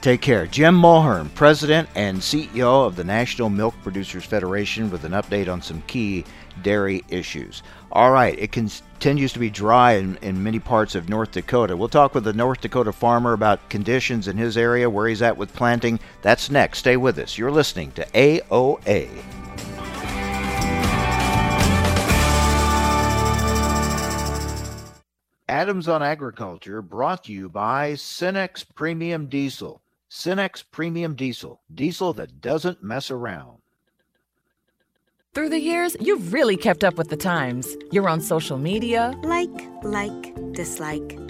Take 0.00 0.22
care. 0.22 0.46
Jim 0.46 0.80
Mulhern, 0.80 1.32
President 1.34 1.86
and 1.94 2.16
CEO 2.18 2.86
of 2.86 2.96
the 2.96 3.04
National 3.04 3.50
Milk 3.50 3.74
Producers 3.82 4.24
Federation, 4.24 4.90
with 4.90 5.04
an 5.04 5.12
update 5.12 5.52
on 5.52 5.60
some 5.60 5.82
key 5.82 6.24
dairy 6.62 7.04
issues. 7.10 7.62
All 7.92 8.10
right, 8.10 8.38
it 8.38 8.50
continues 8.50 9.34
to 9.34 9.38
be 9.38 9.50
dry 9.50 9.92
in, 9.92 10.16
in 10.22 10.42
many 10.42 10.58
parts 10.58 10.94
of 10.94 11.10
North 11.10 11.32
Dakota. 11.32 11.76
We'll 11.76 11.90
talk 11.90 12.14
with 12.14 12.26
a 12.26 12.32
North 12.32 12.62
Dakota 12.62 12.92
farmer 12.92 13.34
about 13.34 13.68
conditions 13.68 14.26
in 14.26 14.38
his 14.38 14.56
area, 14.56 14.88
where 14.88 15.06
he's 15.06 15.20
at 15.20 15.36
with 15.36 15.52
planting. 15.52 16.00
That's 16.22 16.50
next. 16.50 16.78
Stay 16.78 16.96
with 16.96 17.18
us. 17.18 17.36
You're 17.36 17.50
listening 17.50 17.92
to 17.92 18.06
AOA. 18.06 19.22
Adams 25.46 25.88
on 25.88 26.02
Agriculture 26.02 26.80
brought 26.80 27.24
to 27.24 27.32
you 27.32 27.50
by 27.50 27.92
Cenex 27.92 28.64
Premium 28.74 29.26
Diesel. 29.26 29.82
Cenex 30.10 30.64
Premium 30.68 31.14
Diesel, 31.14 31.60
diesel 31.72 32.12
that 32.14 32.40
doesn't 32.40 32.82
mess 32.82 33.10
around. 33.10 33.58
Through 35.34 35.50
the 35.50 35.60
years, 35.60 35.96
you've 36.00 36.32
really 36.32 36.56
kept 36.56 36.82
up 36.82 36.98
with 36.98 37.08
the 37.08 37.16
times. 37.16 37.76
You're 37.92 38.08
on 38.08 38.20
social 38.20 38.58
media. 38.58 39.14
Like, 39.22 39.48
like, 39.84 40.34
dislike 40.52 41.29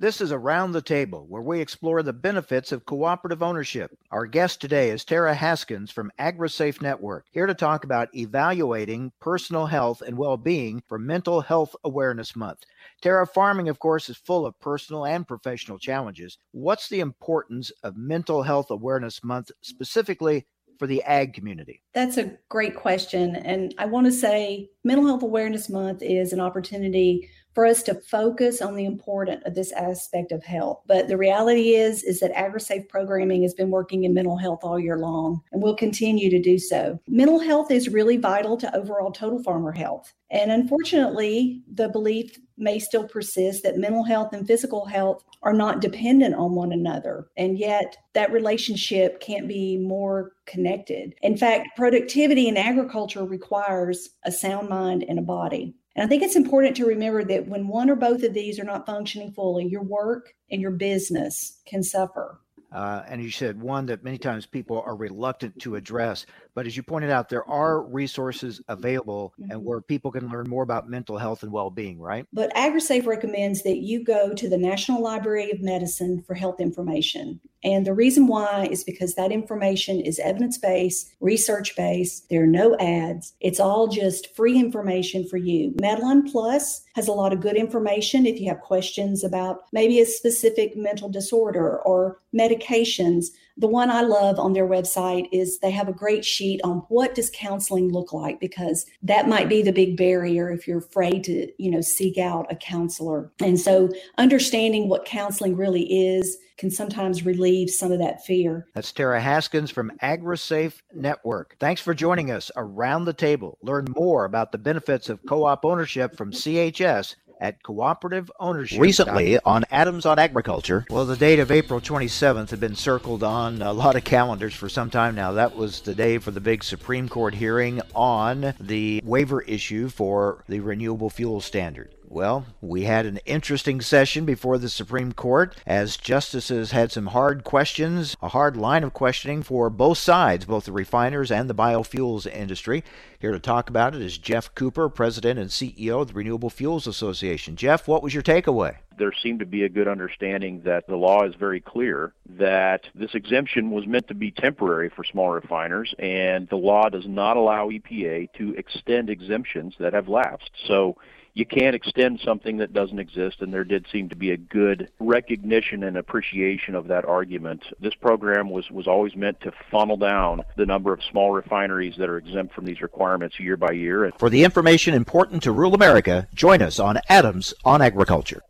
This 0.00 0.20
is 0.20 0.30
Around 0.30 0.70
the 0.70 0.80
Table, 0.80 1.26
where 1.28 1.42
we 1.42 1.60
explore 1.60 2.04
the 2.04 2.12
benefits 2.12 2.70
of 2.70 2.86
cooperative 2.86 3.42
ownership. 3.42 3.98
Our 4.12 4.26
guest 4.26 4.60
today 4.60 4.90
is 4.90 5.04
Tara 5.04 5.34
Haskins 5.34 5.90
from 5.90 6.12
AgriSafe 6.20 6.80
Network, 6.80 7.26
here 7.32 7.48
to 7.48 7.54
talk 7.54 7.82
about 7.82 8.14
evaluating 8.14 9.10
personal 9.18 9.66
health 9.66 10.00
and 10.02 10.16
well 10.16 10.36
being 10.36 10.84
for 10.86 11.00
Mental 11.00 11.40
Health 11.40 11.74
Awareness 11.82 12.36
Month. 12.36 12.60
Tara, 13.02 13.26
farming, 13.26 13.68
of 13.68 13.80
course, 13.80 14.08
is 14.08 14.16
full 14.16 14.46
of 14.46 14.56
personal 14.60 15.04
and 15.04 15.26
professional 15.26 15.80
challenges. 15.80 16.38
What's 16.52 16.88
the 16.88 17.00
importance 17.00 17.72
of 17.82 17.96
Mental 17.96 18.44
Health 18.44 18.70
Awareness 18.70 19.24
Month 19.24 19.50
specifically 19.62 20.46
for 20.78 20.86
the 20.86 21.02
ag 21.02 21.34
community? 21.34 21.82
That's 21.92 22.18
a 22.18 22.36
great 22.48 22.76
question. 22.76 23.34
And 23.34 23.74
I 23.78 23.86
want 23.86 24.06
to 24.06 24.12
say 24.12 24.70
Mental 24.84 25.06
Health 25.06 25.24
Awareness 25.24 25.68
Month 25.68 26.02
is 26.02 26.32
an 26.32 26.38
opportunity 26.38 27.28
for 27.58 27.66
us 27.66 27.82
to 27.82 28.00
focus 28.02 28.62
on 28.62 28.76
the 28.76 28.84
importance 28.84 29.42
of 29.44 29.56
this 29.56 29.72
aspect 29.72 30.30
of 30.30 30.44
health. 30.44 30.80
But 30.86 31.08
the 31.08 31.16
reality 31.16 31.74
is, 31.74 32.04
is 32.04 32.20
that 32.20 32.32
AgriSafe 32.36 32.88
programming 32.88 33.42
has 33.42 33.52
been 33.52 33.72
working 33.72 34.04
in 34.04 34.14
mental 34.14 34.36
health 34.36 34.60
all 34.62 34.78
year 34.78 34.96
long 34.96 35.40
and 35.50 35.60
will 35.60 35.74
continue 35.74 36.30
to 36.30 36.40
do 36.40 36.56
so. 36.56 37.00
Mental 37.08 37.40
health 37.40 37.72
is 37.72 37.88
really 37.88 38.16
vital 38.16 38.56
to 38.58 38.76
overall 38.76 39.10
total 39.10 39.42
farmer 39.42 39.72
health. 39.72 40.14
And 40.30 40.52
unfortunately, 40.52 41.62
the 41.74 41.88
belief 41.88 42.38
may 42.56 42.78
still 42.78 43.08
persist 43.08 43.64
that 43.64 43.76
mental 43.76 44.04
health 44.04 44.32
and 44.32 44.46
physical 44.46 44.84
health 44.84 45.24
are 45.42 45.52
not 45.52 45.80
dependent 45.80 46.36
on 46.36 46.54
one 46.54 46.70
another. 46.70 47.26
And 47.36 47.58
yet, 47.58 47.96
that 48.12 48.30
relationship 48.30 49.20
can't 49.20 49.48
be 49.48 49.78
more 49.78 50.32
connected. 50.46 51.14
In 51.22 51.36
fact, 51.36 51.76
productivity 51.76 52.46
in 52.46 52.56
agriculture 52.56 53.24
requires 53.24 54.10
a 54.24 54.30
sound 54.30 54.68
mind 54.68 55.04
and 55.08 55.18
a 55.18 55.22
body. 55.22 55.74
And 55.98 56.04
I 56.04 56.08
think 56.08 56.22
it's 56.22 56.36
important 56.36 56.76
to 56.76 56.86
remember 56.86 57.24
that 57.24 57.48
when 57.48 57.66
one 57.66 57.90
or 57.90 57.96
both 57.96 58.22
of 58.22 58.32
these 58.32 58.60
are 58.60 58.64
not 58.64 58.86
functioning 58.86 59.32
fully, 59.32 59.66
your 59.66 59.82
work 59.82 60.32
and 60.48 60.62
your 60.62 60.70
business 60.70 61.60
can 61.66 61.82
suffer. 61.82 62.40
Uh, 62.70 63.02
and 63.08 63.22
you 63.22 63.30
said 63.30 63.60
one 63.60 63.86
that 63.86 64.04
many 64.04 64.18
times 64.18 64.46
people 64.46 64.82
are 64.84 64.94
reluctant 64.94 65.58
to 65.60 65.76
address. 65.76 66.26
But 66.54 66.66
as 66.66 66.76
you 66.76 66.82
pointed 66.82 67.10
out, 67.10 67.28
there 67.28 67.48
are 67.48 67.82
resources 67.82 68.60
available 68.68 69.32
mm-hmm. 69.40 69.52
and 69.52 69.64
where 69.64 69.80
people 69.80 70.10
can 70.10 70.28
learn 70.28 70.48
more 70.48 70.62
about 70.62 70.88
mental 70.88 71.16
health 71.16 71.42
and 71.42 71.52
well 71.52 71.70
being, 71.70 71.98
right? 71.98 72.26
But 72.32 72.52
AgriSafe 72.54 73.06
recommends 73.06 73.62
that 73.62 73.78
you 73.78 74.04
go 74.04 74.34
to 74.34 74.48
the 74.48 74.58
National 74.58 75.02
Library 75.02 75.50
of 75.50 75.60
Medicine 75.60 76.22
for 76.26 76.34
health 76.34 76.60
information. 76.60 77.40
And 77.64 77.86
the 77.86 77.94
reason 77.94 78.26
why 78.26 78.68
is 78.70 78.84
because 78.84 79.14
that 79.14 79.32
information 79.32 80.00
is 80.00 80.18
evidence 80.18 80.58
based, 80.58 81.12
research 81.20 81.74
based. 81.76 82.28
There 82.28 82.42
are 82.42 82.46
no 82.46 82.76
ads. 82.76 83.34
It's 83.40 83.60
all 83.60 83.88
just 83.88 84.34
free 84.36 84.58
information 84.58 85.26
for 85.26 85.38
you. 85.38 85.72
Medline 85.80 86.30
Plus 86.30 86.82
has 86.98 87.06
a 87.06 87.12
lot 87.12 87.32
of 87.32 87.40
good 87.40 87.54
information 87.54 88.26
if 88.26 88.40
you 88.40 88.48
have 88.48 88.60
questions 88.60 89.22
about 89.22 89.60
maybe 89.72 90.00
a 90.00 90.04
specific 90.04 90.76
mental 90.76 91.08
disorder 91.08 91.78
or 91.82 92.20
medications 92.36 93.26
the 93.58 93.68
one 93.68 93.90
I 93.90 94.02
love 94.02 94.38
on 94.38 94.52
their 94.52 94.66
website 94.66 95.28
is 95.32 95.58
they 95.58 95.72
have 95.72 95.88
a 95.88 95.92
great 95.92 96.24
sheet 96.24 96.60
on 96.62 96.78
what 96.88 97.14
does 97.14 97.30
counseling 97.34 97.92
look 97.92 98.12
like 98.12 98.38
because 98.38 98.86
that 99.02 99.28
might 99.28 99.48
be 99.48 99.62
the 99.62 99.72
big 99.72 99.96
barrier 99.96 100.50
if 100.50 100.68
you're 100.68 100.78
afraid 100.78 101.24
to, 101.24 101.50
you 101.62 101.70
know, 101.70 101.80
seek 101.80 102.18
out 102.18 102.50
a 102.50 102.56
counselor. 102.56 103.32
And 103.40 103.58
so 103.58 103.90
understanding 104.16 104.88
what 104.88 105.04
counseling 105.04 105.56
really 105.56 105.82
is 105.82 106.38
can 106.56 106.70
sometimes 106.70 107.24
relieve 107.24 107.70
some 107.70 107.92
of 107.92 107.98
that 108.00 108.24
fear. 108.24 108.66
That's 108.74 108.92
Tara 108.92 109.20
Haskins 109.20 109.70
from 109.70 109.92
AgriSafe 110.02 110.74
Network. 110.92 111.56
Thanks 111.60 111.80
for 111.80 111.94
joining 111.94 112.30
us 112.30 112.50
around 112.56 113.04
the 113.04 113.12
table. 113.12 113.58
Learn 113.62 113.86
more 113.96 114.24
about 114.24 114.52
the 114.52 114.58
benefits 114.58 115.08
of 115.08 115.24
co-op 115.26 115.64
ownership 115.64 116.16
from 116.16 116.32
CHS 116.32 117.14
at 117.40 117.62
cooperative 117.62 118.30
ownership. 118.38 118.80
Recently 118.80 119.38
on 119.40 119.64
Adams 119.70 120.06
on 120.06 120.18
Agriculture, 120.18 120.86
well, 120.90 121.04
the 121.04 121.16
date 121.16 121.38
of 121.38 121.50
April 121.50 121.80
27th 121.80 122.50
had 122.50 122.60
been 122.60 122.76
circled 122.76 123.22
on 123.22 123.62
a 123.62 123.72
lot 123.72 123.96
of 123.96 124.04
calendars 124.04 124.54
for 124.54 124.68
some 124.68 124.90
time 124.90 125.14
now. 125.14 125.32
That 125.32 125.56
was 125.56 125.80
the 125.80 125.94
day 125.94 126.18
for 126.18 126.30
the 126.30 126.40
big 126.40 126.64
Supreme 126.64 127.08
Court 127.08 127.34
hearing 127.34 127.80
on 127.94 128.54
the 128.60 129.00
waiver 129.04 129.42
issue 129.42 129.88
for 129.88 130.44
the 130.48 130.60
renewable 130.60 131.10
fuel 131.10 131.40
standard. 131.40 131.94
Well, 132.10 132.46
we 132.62 132.84
had 132.84 133.04
an 133.04 133.18
interesting 133.26 133.82
session 133.82 134.24
before 134.24 134.56
the 134.56 134.70
Supreme 134.70 135.12
Court 135.12 135.54
as 135.66 135.98
justices 135.98 136.70
had 136.70 136.90
some 136.90 137.08
hard 137.08 137.44
questions, 137.44 138.16
a 138.22 138.28
hard 138.28 138.56
line 138.56 138.82
of 138.82 138.94
questioning 138.94 139.42
for 139.42 139.68
both 139.68 139.98
sides, 139.98 140.46
both 140.46 140.64
the 140.64 140.72
refiners 140.72 141.30
and 141.30 141.50
the 141.50 141.54
biofuels 141.54 142.26
industry. 142.26 142.82
Here 143.20 143.32
to 143.32 143.40
talk 143.40 143.68
about 143.68 143.96
it 143.96 144.00
is 144.00 144.16
Jeff 144.16 144.54
Cooper, 144.54 144.88
President 144.88 145.40
and 145.40 145.50
CEO 145.50 146.02
of 146.02 146.08
the 146.08 146.14
Renewable 146.14 146.50
Fuels 146.50 146.86
Association. 146.86 147.56
Jeff, 147.56 147.88
what 147.88 148.00
was 148.00 148.14
your 148.14 148.22
takeaway? 148.22 148.76
there 148.98 149.12
seemed 149.22 149.38
to 149.38 149.46
be 149.46 149.62
a 149.62 149.68
good 149.68 149.88
understanding 149.88 150.60
that 150.64 150.86
the 150.86 150.96
law 150.96 151.24
is 151.24 151.34
very 151.36 151.60
clear 151.60 152.12
that 152.28 152.82
this 152.94 153.14
exemption 153.14 153.70
was 153.70 153.86
meant 153.86 154.08
to 154.08 154.14
be 154.14 154.30
temporary 154.30 154.90
for 154.90 155.04
small 155.04 155.30
refiners, 155.30 155.94
and 155.98 156.48
the 156.48 156.56
law 156.56 156.88
does 156.88 157.06
not 157.06 157.36
allow 157.36 157.68
EPA 157.68 158.28
to 158.34 158.54
extend 158.54 159.08
exemptions 159.08 159.74
that 159.78 159.94
have 159.94 160.08
lapsed. 160.08 160.50
So 160.66 160.96
you 161.34 161.46
can't 161.46 161.76
extend 161.76 162.20
something 162.24 162.56
that 162.56 162.72
doesn't 162.72 162.98
exist, 162.98 163.40
and 163.40 163.54
there 163.54 163.62
did 163.62 163.86
seem 163.92 164.08
to 164.08 164.16
be 164.16 164.32
a 164.32 164.36
good 164.36 164.90
recognition 164.98 165.84
and 165.84 165.96
appreciation 165.96 166.74
of 166.74 166.88
that 166.88 167.04
argument. 167.04 167.62
This 167.80 167.94
program 167.94 168.50
was, 168.50 168.68
was 168.70 168.88
always 168.88 169.14
meant 169.14 169.40
to 169.42 169.52
funnel 169.70 169.96
down 169.96 170.42
the 170.56 170.66
number 170.66 170.92
of 170.92 171.00
small 171.10 171.30
refineries 171.30 171.94
that 171.98 172.08
are 172.08 172.18
exempt 172.18 172.54
from 172.54 172.64
these 172.64 172.80
requirements 172.80 173.07
year 173.38 173.56
by 173.56 173.72
year. 173.72 174.10
For 174.18 174.30
the 174.30 174.44
information 174.44 174.94
important 174.94 175.42
to 175.44 175.52
rural 175.52 175.74
America, 175.74 176.28
join 176.34 176.62
us 176.62 176.78
on 176.78 176.98
Adams 177.08 177.54
on 177.64 177.82
Agriculture. 177.82 178.42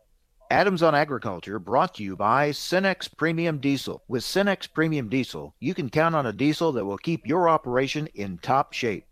Adams 0.50 0.82
on 0.82 0.94
Agriculture 0.94 1.58
brought 1.58 1.94
to 1.96 2.02
you 2.02 2.16
by 2.16 2.50
Cenex 2.50 3.14
Premium 3.14 3.58
Diesel. 3.58 4.02
With 4.08 4.22
Cenex 4.22 4.72
Premium 4.72 5.08
Diesel, 5.08 5.54
you 5.60 5.74
can 5.74 5.90
count 5.90 6.14
on 6.14 6.24
a 6.24 6.32
diesel 6.32 6.72
that 6.72 6.86
will 6.86 6.96
keep 6.96 7.26
your 7.26 7.48
operation 7.48 8.08
in 8.14 8.38
top 8.38 8.72
shape. 8.72 9.04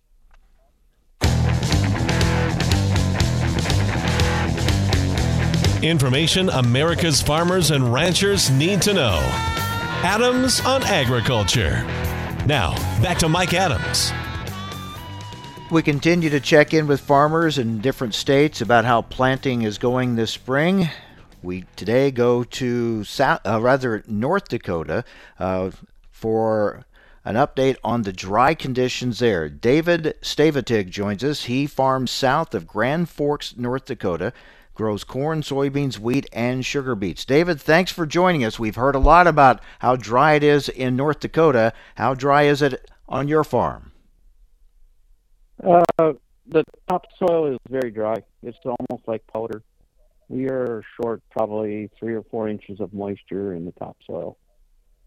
Information 5.82 6.49
America's 6.49 7.20
farmers 7.20 7.70
and 7.70 7.92
ranchers 7.92 8.51
need 8.51 8.80
to 8.82 8.94
know. 8.94 9.18
Adams 10.03 10.61
on 10.61 10.82
Agriculture. 10.84 11.84
Now, 12.47 12.74
back 13.03 13.18
to 13.18 13.28
Mike 13.28 13.53
Adams. 13.53 14.11
We 15.69 15.83
continue 15.83 16.31
to 16.31 16.39
check 16.39 16.73
in 16.73 16.87
with 16.87 17.01
farmers 17.01 17.59
in 17.59 17.81
different 17.81 18.14
states 18.14 18.61
about 18.61 18.85
how 18.85 19.03
planting 19.03 19.62
is 19.62 19.79
going 19.79 20.14
this 20.14 20.31
spring. 20.31 20.89
We 21.43 21.64
today 21.75 22.12
go 22.12 22.45
to 22.45 23.03
South, 23.03 23.41
uh, 23.45 23.61
rather 23.61 24.05
North 24.07 24.47
Dakota 24.47 25.03
uh, 25.41 25.73
for 26.12 26.87
an 27.25 27.35
update 27.35 27.79
on 27.83 28.03
the 28.03 28.12
dry 28.12 28.55
conditions 28.55 29.19
there. 29.19 29.49
David 29.49 30.14
Stavateig 30.23 30.89
joins 30.89 31.25
us. 31.25 31.47
He 31.47 31.67
farms 31.67 32.12
south 32.12 32.55
of 32.55 32.69
Grand 32.69 33.09
Forks, 33.09 33.57
North 33.57 33.87
Dakota 33.87 34.33
grows 34.77 35.03
corn, 35.03 35.41
soybeans, 35.41 35.99
wheat, 35.99 36.29
and 36.33 36.64
sugar 36.64 36.95
beets. 36.95 37.25
David, 37.25 37.61
thanks 37.61 37.91
for 37.91 38.07
joining 38.07 38.45
us. 38.45 38.59
We've 38.59 38.77
heard 38.77 38.95
a 38.95 39.01
lot 39.01 39.27
about 39.27 39.61
how 39.81 39.97
dry 39.97 40.35
it 40.35 40.45
is 40.45 40.69
in 40.69 40.95
North 40.95 41.19
Dakota. 41.19 41.73
How 41.97 42.14
dry 42.14 42.43
is 42.43 42.62
it 42.62 42.89
on 43.09 43.27
your 43.27 43.43
farm? 43.43 43.91
Uh, 45.63 46.13
the 46.47 46.65
topsoil 46.89 47.53
is 47.53 47.59
very 47.69 47.91
dry. 47.91 48.17
It's 48.43 48.59
almost 48.65 49.09
like 49.09 49.27
powder. 49.27 49.63
We 50.29 50.49
are 50.49 50.83
short 51.01 51.23
probably 51.31 51.91
three 51.99 52.15
or 52.15 52.23
four 52.23 52.49
inches 52.49 52.81
of 52.81 52.93
moisture 52.93 53.55
in 53.55 53.65
the 53.65 53.73
topsoil 53.73 54.37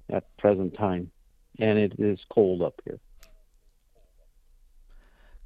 at 0.10 0.26
present 0.38 0.76
time, 0.78 1.12
and 1.60 1.78
it 1.78 1.94
is 2.00 2.20
cold 2.30 2.62
up 2.62 2.82
here 2.86 3.00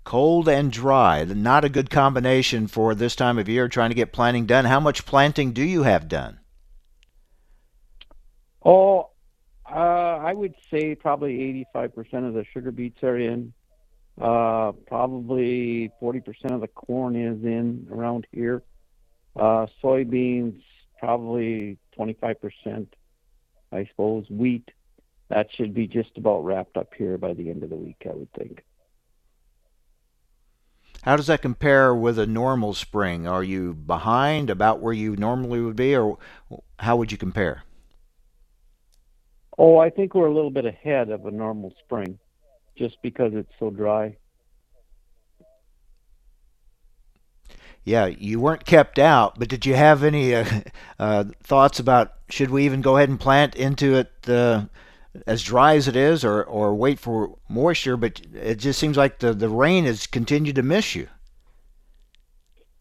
cold 0.04 0.50
and 0.50 0.72
dry. 0.72 1.24
Not 1.24 1.66
a 1.66 1.70
good 1.70 1.90
combination 1.90 2.68
for 2.68 2.96
this 2.96 3.16
time 3.16 3.38
of 3.38 3.50
year 3.50 3.68
trying 3.68 3.90
to 3.90 3.96
get 3.96 4.12
planting 4.12 4.46
done. 4.46 4.66
How 4.66 4.80
much 4.80 5.06
planting 5.06 5.54
do 5.54 5.64
you 5.64 5.84
have 5.84 6.08
done? 6.08 6.40
Oh, 8.66 9.10
uh, 9.70 9.74
I 9.74 10.34
would 10.34 10.56
say 10.72 10.96
probably 10.96 11.66
85% 11.76 12.28
of 12.28 12.34
the 12.34 12.46
sugar 12.54 12.72
beets 12.72 13.04
are 13.04 13.18
in. 13.18 13.54
Uh, 14.20 14.74
probably 14.88 15.92
40% 16.02 16.52
of 16.52 16.62
the 16.62 16.68
corn 16.68 17.16
is 17.16 17.44
in 17.44 17.88
around 17.92 18.28
here. 18.32 18.62
Uh, 19.36 19.66
soybeans, 19.84 20.62
probably 21.00 21.78
25%, 21.98 22.88
I 23.72 23.86
suppose. 23.88 24.26
Wheat, 24.30 24.70
that 25.30 25.48
should 25.56 25.74
be 25.74 25.88
just 25.88 26.16
about 26.18 26.46
wrapped 26.46 26.78
up 26.78 26.94
here 26.96 27.18
by 27.18 27.34
the 27.34 27.50
end 27.50 27.64
of 27.64 27.72
the 27.72 27.76
week, 27.76 28.04
I 28.06 28.14
would 28.14 28.32
think. 28.34 28.64
How 31.02 31.18
does 31.18 31.28
that 31.28 31.42
compare 31.42 31.94
with 31.94 32.18
a 32.18 32.28
normal 32.28 32.74
spring? 32.74 33.28
Are 33.28 33.44
you 33.44 33.74
behind 33.74 34.50
about 34.50 34.80
where 34.80 34.94
you 34.94 35.18
normally 35.18 35.60
would 35.60 35.76
be, 35.76 35.98
or 35.98 36.18
how 36.80 36.96
would 36.96 37.12
you 37.12 37.18
compare? 37.18 37.64
Oh, 39.58 39.80
I 39.80 39.90
think 39.90 40.14
we're 40.14 40.28
a 40.28 40.34
little 40.34 40.52
bit 40.52 40.66
ahead 40.66 41.10
of 41.10 41.26
a 41.26 41.32
normal 41.32 41.74
spring 41.84 42.20
just 42.78 43.02
because 43.02 43.34
it's 43.34 43.52
so 43.60 43.70
dry. 43.70 44.18
Yeah, 47.86 48.06
you 48.06 48.40
weren't 48.40 48.66
kept 48.66 48.98
out, 48.98 49.38
but 49.38 49.50
did 49.50 49.66
you 49.66 49.76
have 49.76 50.04
any 50.04 50.34
uh, 50.34 50.46
uh, 51.00 51.26
thoughts 51.44 51.80
about 51.80 52.14
should 52.30 52.50
we 52.50 52.66
even 52.66 52.82
go 52.82 52.98
ahead 52.98 53.10
and 53.10 53.20
plant 53.20 53.56
into 53.56 53.96
it 53.96 54.12
uh, 54.28 54.66
as 55.28 55.44
dry 55.44 55.76
as 55.76 55.88
it 55.88 55.96
is, 55.96 56.24
or 56.24 56.44
or 56.44 56.74
wait 56.74 57.00
for 57.00 57.38
moisture. 57.50 57.98
But 57.98 58.22
it 58.34 58.56
just 58.56 58.80
seems 58.80 58.98
like 58.98 59.20
the 59.20 59.34
the 59.34 59.50
rain 59.50 59.86
has 59.86 60.08
continued 60.08 60.56
to 60.56 60.64
miss 60.64 60.96
you. 60.96 61.08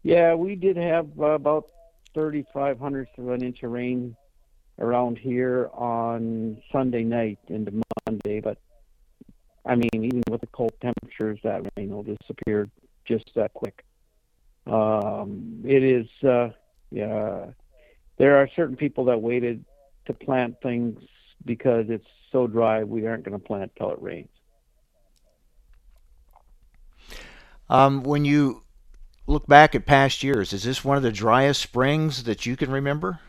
Yeah, 0.02 0.34
we 0.34 0.56
did 0.56 0.76
have 0.76 1.08
uh, 1.18 1.32
about 1.32 1.66
thirty-five 2.14 2.78
hundredths 2.78 3.12
of 3.18 3.28
an 3.28 3.42
inch 3.42 3.62
of 3.62 3.70
rain 3.70 4.16
around 4.78 5.18
here 5.18 5.68
on 5.74 6.60
Sunday 6.72 7.04
night 7.04 7.38
into 7.48 7.82
Monday, 8.06 8.40
but 8.40 8.58
I 9.64 9.76
mean, 9.76 9.90
even 9.94 10.22
with 10.28 10.40
the 10.40 10.48
cold 10.48 10.72
temperatures, 10.80 11.38
that 11.44 11.62
rain 11.76 11.90
will 11.90 12.02
disappear 12.02 12.68
just 13.04 13.30
that 13.34 13.52
quick. 13.54 13.84
Um, 14.66 15.62
it 15.64 15.82
is, 15.82 16.08
uh, 16.24 16.50
yeah. 16.90 17.46
There 18.18 18.36
are 18.36 18.48
certain 18.54 18.76
people 18.76 19.04
that 19.06 19.20
waited 19.20 19.64
to 20.06 20.12
plant 20.12 20.56
things 20.62 21.00
because 21.44 21.86
it's 21.88 22.06
so 22.30 22.46
dry 22.46 22.84
we 22.84 23.06
aren't 23.06 23.24
going 23.24 23.38
to 23.38 23.44
plant 23.44 23.72
till 23.76 23.90
it 23.90 24.00
rains. 24.00 24.28
Um, 27.68 28.02
when 28.02 28.24
you 28.24 28.62
look 29.26 29.46
back 29.46 29.74
at 29.74 29.86
past 29.86 30.22
years, 30.22 30.52
is 30.52 30.64
this 30.64 30.84
one 30.84 30.96
of 30.96 31.02
the 31.02 31.12
driest 31.12 31.62
springs 31.62 32.24
that 32.24 32.44
you 32.44 32.56
can 32.56 32.70
remember? 32.70 33.20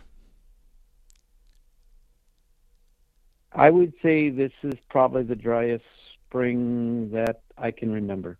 I 3.52 3.70
would 3.70 3.94
say 4.02 4.30
this 4.30 4.52
is 4.64 4.74
probably 4.90 5.24
the 5.24 5.36
driest 5.36 5.86
spring 6.34 7.12
that 7.12 7.42
I 7.60 7.70
can 7.70 7.92
remember. 7.92 8.40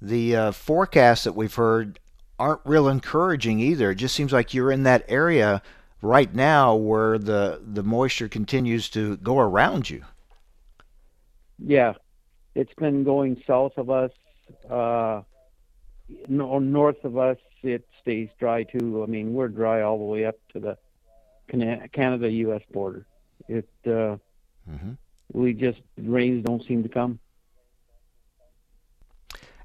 The 0.00 0.34
uh, 0.34 0.52
forecasts 0.52 1.24
that 1.24 1.34
we've 1.34 1.54
heard 1.54 1.98
aren't 2.38 2.62
real 2.64 2.88
encouraging 2.88 3.60
either. 3.60 3.90
It 3.90 3.96
just 3.96 4.14
seems 4.14 4.32
like 4.32 4.54
you're 4.54 4.72
in 4.72 4.84
that 4.84 5.04
area 5.06 5.60
right 6.00 6.34
now 6.34 6.74
where 6.74 7.18
the 7.18 7.60
the 7.62 7.82
moisture 7.82 8.28
continues 8.28 8.88
to 8.90 9.18
go 9.18 9.38
around 9.38 9.90
you. 9.90 10.04
Yeah, 11.58 11.94
it's 12.54 12.72
been 12.74 13.04
going 13.04 13.42
south 13.46 13.72
of 13.76 13.90
us. 13.90 14.12
Uh, 14.70 15.22
no, 16.28 16.58
north 16.60 17.04
of 17.04 17.18
us, 17.18 17.36
it 17.62 17.86
stays 18.00 18.30
dry 18.38 18.62
too. 18.62 19.02
I 19.02 19.06
mean, 19.06 19.34
we're 19.34 19.48
dry 19.48 19.82
all 19.82 19.98
the 19.98 20.04
way 20.04 20.24
up 20.24 20.36
to 20.54 20.60
the 20.60 20.78
Canada-U.S. 21.50 22.62
border. 22.72 23.04
It 23.48 23.68
uh, 23.86 24.16
mm-hmm. 24.68 24.92
we 25.32 25.52
just 25.52 25.80
rains 25.96 26.44
don't 26.44 26.64
seem 26.66 26.82
to 26.82 26.88
come. 26.88 27.18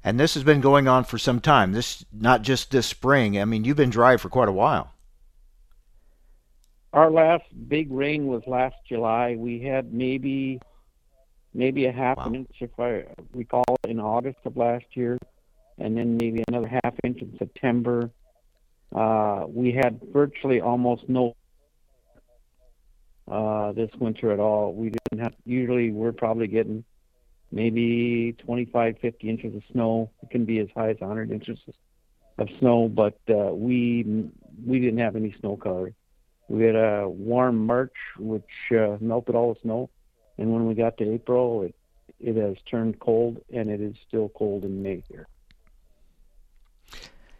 And 0.02 0.20
this 0.20 0.34
has 0.34 0.44
been 0.44 0.60
going 0.60 0.86
on 0.86 1.04
for 1.04 1.16
some 1.16 1.40
time. 1.40 1.72
This 1.72 2.04
not 2.12 2.42
just 2.42 2.70
this 2.70 2.86
spring. 2.86 3.40
I 3.40 3.46
mean, 3.46 3.64
you've 3.64 3.76
been 3.76 3.90
dry 3.90 4.18
for 4.18 4.28
quite 4.28 4.48
a 4.48 4.52
while. 4.52 4.92
Our 6.92 7.10
last 7.10 7.44
big 7.68 7.90
rain 7.90 8.26
was 8.26 8.42
last 8.46 8.76
July. 8.86 9.34
We 9.36 9.60
had 9.60 9.92
maybe 9.92 10.60
maybe 11.54 11.86
a 11.86 11.92
half 11.92 12.18
wow. 12.18 12.26
an 12.26 12.34
inch, 12.34 12.56
if 12.60 12.78
I 12.78 13.04
recall, 13.32 13.64
it 13.84 13.90
in 13.90 13.98
August 13.98 14.38
of 14.44 14.56
last 14.56 14.84
year, 14.92 15.18
and 15.78 15.96
then 15.96 16.16
maybe 16.16 16.44
another 16.48 16.68
half 16.68 16.94
inch 17.02 17.22
in 17.22 17.34
September. 17.38 18.10
Uh, 18.94 19.44
we 19.48 19.72
had 19.72 20.00
virtually 20.12 20.60
almost 20.60 21.08
no 21.08 21.34
uh, 23.30 23.72
this 23.72 23.90
winter 23.98 24.32
at 24.32 24.40
all. 24.40 24.72
We 24.72 24.90
didn't 24.90 25.24
have. 25.24 25.34
Usually, 25.44 25.90
we're 25.90 26.12
probably 26.12 26.46
getting 26.46 26.84
maybe 27.50 28.34
25, 28.44 28.98
50 29.00 29.28
inches 29.28 29.54
of 29.54 29.62
snow. 29.72 30.10
It 30.22 30.30
can 30.30 30.44
be 30.44 30.58
as 30.58 30.68
high 30.74 30.90
as 30.90 30.96
100 30.98 31.30
inches 31.30 31.58
of 32.38 32.48
snow, 32.58 32.88
but 32.88 33.18
uh, 33.28 33.54
we 33.54 34.30
we 34.66 34.80
didn't 34.80 34.98
have 34.98 35.16
any 35.16 35.34
snow 35.40 35.56
cover. 35.56 35.92
We 36.48 36.64
had 36.64 36.76
a 36.76 37.08
warm 37.08 37.64
March, 37.66 37.94
which 38.18 38.42
uh, 38.72 38.98
melted 39.00 39.34
all 39.34 39.54
the 39.54 39.60
snow, 39.60 39.90
and 40.36 40.52
when 40.52 40.66
we 40.66 40.74
got 40.74 40.98
to 40.98 41.14
April, 41.14 41.62
it 41.62 41.74
it 42.20 42.36
has 42.36 42.56
turned 42.70 42.98
cold, 43.00 43.40
and 43.52 43.70
it 43.70 43.80
is 43.80 43.94
still 44.06 44.28
cold 44.30 44.64
in 44.64 44.82
May 44.82 45.02
here. 45.08 45.26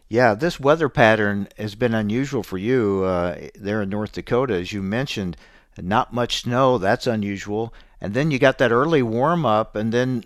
Yeah, 0.07 0.35
this 0.35 0.59
weather 0.59 0.87
pattern 0.87 1.47
has 1.57 1.73
been 1.75 1.95
unusual 1.95 2.43
for 2.43 2.57
you 2.57 3.03
uh, 3.03 3.47
there 3.55 3.81
in 3.81 3.89
North 3.89 4.11
Dakota, 4.11 4.53
as 4.53 4.71
you 4.71 4.83
mentioned. 4.83 5.35
Not 5.81 6.13
much 6.13 6.41
snow, 6.41 6.77
that's 6.77 7.07
unusual. 7.07 7.73
And 7.99 8.13
then 8.13 8.31
you 8.31 8.39
got 8.39 8.57
that 8.59 8.71
early 8.71 9.01
warm 9.01 9.45
up, 9.45 9.75
and 9.75 9.91
then 9.91 10.23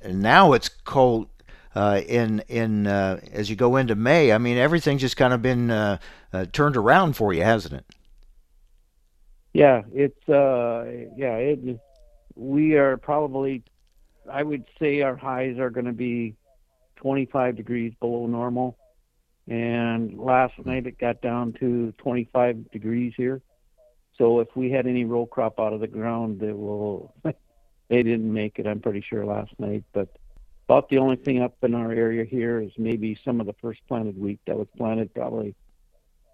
and 0.00 0.22
now 0.22 0.52
it's 0.52 0.68
cold 0.68 1.28
uh, 1.74 2.00
in 2.06 2.42
in 2.48 2.86
uh, 2.86 3.20
as 3.32 3.50
you 3.50 3.56
go 3.56 3.76
into 3.76 3.94
May. 3.94 4.32
I 4.32 4.38
mean, 4.38 4.56
everything's 4.56 5.00
just 5.00 5.16
kind 5.16 5.32
of 5.32 5.42
been 5.42 5.70
uh, 5.70 5.98
uh, 6.32 6.46
turned 6.52 6.76
around 6.76 7.14
for 7.14 7.32
you, 7.32 7.42
hasn't 7.42 7.74
it? 7.74 7.84
Yeah, 9.52 9.82
it's 9.92 10.28
uh, 10.28 10.84
yeah. 11.16 11.36
It, 11.36 11.80
we 12.36 12.74
are 12.74 12.96
probably, 12.96 13.62
I 14.30 14.42
would 14.42 14.64
say, 14.78 15.02
our 15.02 15.16
highs 15.16 15.58
are 15.58 15.70
going 15.70 15.86
to 15.86 15.92
be 15.92 16.36
25 16.96 17.56
degrees 17.56 17.92
below 18.00 18.26
normal, 18.26 18.76
and 19.48 20.18
last 20.18 20.54
night 20.64 20.86
it 20.86 20.98
got 20.98 21.20
down 21.20 21.54
to 21.60 21.92
25 21.98 22.70
degrees 22.70 23.12
here. 23.16 23.42
So 24.20 24.40
if 24.40 24.54
we 24.54 24.70
had 24.70 24.86
any 24.86 25.06
row 25.06 25.24
crop 25.24 25.58
out 25.58 25.72
of 25.72 25.80
the 25.80 25.86
ground, 25.86 26.40
they 26.40 26.52
will. 26.52 27.14
they 27.24 28.02
didn't 28.02 28.30
make 28.30 28.58
it. 28.58 28.66
I'm 28.66 28.80
pretty 28.80 29.00
sure 29.00 29.24
last 29.24 29.52
night, 29.58 29.82
but 29.94 30.08
about 30.68 30.90
the 30.90 30.98
only 30.98 31.16
thing 31.16 31.40
up 31.40 31.56
in 31.62 31.74
our 31.74 31.90
area 31.90 32.24
here 32.24 32.60
is 32.60 32.70
maybe 32.76 33.18
some 33.24 33.40
of 33.40 33.46
the 33.46 33.54
first 33.54 33.80
planted 33.88 34.20
wheat 34.20 34.38
that 34.46 34.58
was 34.58 34.68
planted 34.76 35.14
probably 35.14 35.54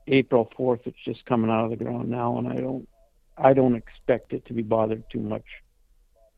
April 0.09 0.51
4th. 0.59 0.81
It's 0.87 0.99
just 1.05 1.25
coming 1.27 1.49
out 1.49 1.65
of 1.65 1.71
the 1.71 1.77
ground 1.77 2.11
now, 2.11 2.37
and 2.39 2.49
I 2.49 2.57
don't 2.57 2.89
I 3.39 3.53
don't 3.53 3.77
expect 3.77 4.33
it 4.33 4.45
to 4.47 4.53
be 4.53 4.63
bothered 4.63 5.05
too 5.09 5.21
much. 5.21 5.45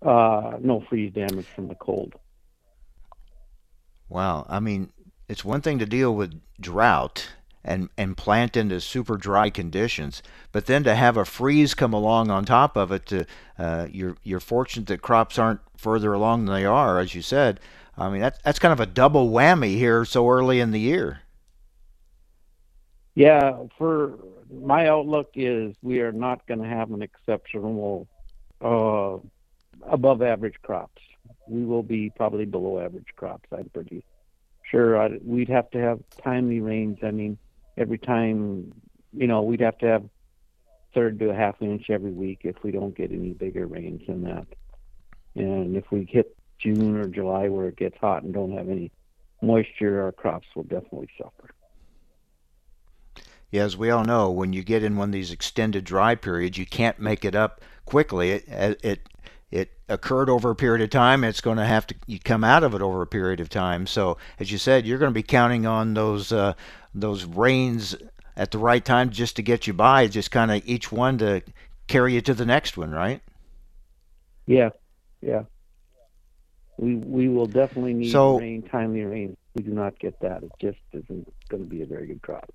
Uh, 0.03 0.59
no 0.61 0.84
freeze 0.86 1.14
damage 1.14 1.46
from 1.46 1.68
the 1.68 1.74
cold. 1.76 2.14
Wow, 4.11 4.44
I 4.51 4.61
mean, 4.61 4.92
it's 5.28 5.46
one 5.46 5.62
thing 5.62 5.78
to 5.78 5.86
deal 5.86 6.14
with 6.14 6.38
drought 6.61 7.30
and 7.69 7.91
and 7.97 8.16
plant 8.16 8.57
into 8.57 8.81
super 8.81 9.16
dry 9.16 9.51
conditions, 9.51 10.23
but 10.51 10.66
then 10.66 10.83
to 10.85 10.95
have 10.95 11.16
a 11.16 11.25
freeze 11.25 11.75
come 11.75 11.93
along 11.93 12.31
on 12.31 12.45
top 12.45 12.77
of 12.77 12.91
it, 12.91 13.07
to 13.07 13.27
uh, 13.59 13.87
you're 13.91 14.16
you're 14.25 14.41
fortunate 14.41 14.89
that 14.89 15.03
crops 15.03 15.39
aren't 15.39 15.61
further 15.77 16.12
along 16.14 16.47
than 16.47 16.55
they 16.55 16.64
are, 16.64 16.99
as 16.99 17.14
you 17.14 17.23
said. 17.23 17.61
I 17.97 18.09
mean, 18.09 18.21
that's 18.21 18.39
that's 18.43 18.59
kind 18.59 18.73
of 18.73 18.81
a 18.81 18.87
double 18.87 19.31
whammy 19.31 19.77
here 19.77 20.05
so 20.05 20.29
early 20.29 20.61
in 20.61 20.71
the 20.71 20.81
year. 20.81 21.21
Yeah, 23.14 23.64
for 23.77 24.19
my 24.51 24.89
outlook 24.89 25.31
is 25.35 25.77
we 25.83 26.01
are 26.01 26.12
not 26.12 26.47
going 26.47 26.62
to 26.62 26.69
have 26.69 26.91
an 26.91 27.03
exceptional 27.03 28.09
uh, 28.62 29.19
above 29.83 30.23
average 30.23 30.57
crops. 30.62 31.03
We 31.49 31.64
will 31.64 31.83
be 31.83 32.11
probably 32.11 32.47
below 32.47 32.81
average 32.81 33.09
crops. 33.16 33.49
I'm 33.53 33.69
pretty 33.75 34.05
sure. 34.71 35.01
I'd, 35.01 35.21
we'd 35.25 35.49
have 35.49 35.71
to 35.73 35.79
have 35.79 36.01
timely 36.23 36.61
rains. 36.61 36.99
I 37.03 37.11
mean, 37.11 37.37
every 37.79 37.99
time, 37.99 38.72
you 39.12 39.26
know, 39.26 39.43
we'd 39.43 39.61
have 39.61 39.79
to 39.79 39.87
have 39.87 40.05
third 40.95 41.18
to 41.20 41.31
a 41.31 41.35
half 41.35 41.61
inch 41.61 41.91
every 41.91 42.11
week 42.11 42.41
if 42.43 42.57
we 42.62 42.70
don't 42.70 42.97
get 42.97 43.12
any 43.12 43.31
bigger 43.31 43.66
rains 43.66 44.03
than 44.07 44.22
that. 44.24 44.47
And 45.35 45.76
if 45.76 45.91
we 45.91 46.05
hit 46.11 46.37
June 46.59 46.97
or 46.97 47.07
July 47.07 47.49
where 47.49 47.68
it 47.68 47.76
gets 47.76 47.97
hot 47.99 48.22
and 48.22 48.35
don't 48.35 48.53
have 48.53 48.68
any 48.68 48.91
moisture, 49.41 50.03
our 50.03 50.12
crops 50.12 50.49
will 50.57 50.64
definitely 50.64 51.09
suffer. 51.16 51.51
Yeah, 53.51 53.62
as 53.62 53.76
we 53.76 53.91
all 53.91 54.05
know, 54.05 54.31
when 54.31 54.53
you 54.53 54.62
get 54.62 54.83
in 54.83 54.97
one 54.97 55.09
of 55.09 55.12
these 55.12 55.31
extended 55.31 55.85
dry 55.85 56.14
periods, 56.14 56.59
you 56.59 56.66
can't 56.66 56.99
make 56.99 57.24
it 57.24 57.35
up 57.35 57.62
quickly. 57.87 58.33
It 58.33 58.81
it 58.83 59.09
it 59.51 59.72
occurred 59.88 60.28
over 60.28 60.51
a 60.51 60.57
period 60.57 60.82
of 60.82 60.90
time. 60.90 61.24
It's 61.24 61.40
going 61.40 61.57
to 61.57 61.64
have 61.64 61.86
to 61.88 61.94
you 62.07 62.18
come 62.18 62.44
out 62.44 62.62
of 62.62 62.74
it 62.74 62.82
over 62.82 63.01
a 63.03 63.07
period 63.07 63.40
of 63.40 63.49
time. 63.49 63.86
So, 63.86 64.18
as 64.38 64.53
you 64.53 64.59
said, 64.59 64.86
you're 64.86 64.99
going 64.99 65.11
to 65.11 65.14
be 65.14 65.22
counting 65.22 65.66
on 65.66 65.94
those 65.94 66.32
uh, 66.32 66.55
those 66.94 67.24
rains 67.24 67.96
at 68.36 68.51
the 68.51 68.59
right 68.59 68.84
time 68.84 69.11
just 69.11 69.36
to 69.36 69.42
get 69.42 69.66
you 69.66 69.72
by. 69.72 70.07
Just 70.07 70.30
kind 70.30 70.51
of 70.51 70.62
each 70.66 70.92
one 70.92 71.18
to 71.18 71.42
carry 71.86 72.14
you 72.14 72.20
to 72.22 72.34
the 72.34 72.46
next 72.46 72.76
one, 72.76 72.90
right? 72.90 73.22
Yeah, 74.46 74.70
yeah. 75.22 75.42
We 76.76 76.96
we 76.96 77.28
will 77.28 77.46
definitely 77.46 77.94
need 77.94 78.12
So- 78.12 78.38
rain, 78.38 78.62
timely 78.62 79.05
rain. 79.05 79.36
If 79.55 79.64
we 79.64 79.70
do 79.70 79.74
not 79.74 79.99
get 79.99 80.20
that, 80.20 80.42
it 80.42 80.53
just 80.61 80.78
isn't 80.92 81.32
going 81.49 81.64
to 81.64 81.68
be 81.68 81.82
a 81.82 81.86
very 81.86 82.07
good 82.07 82.22
crop. 82.22 82.53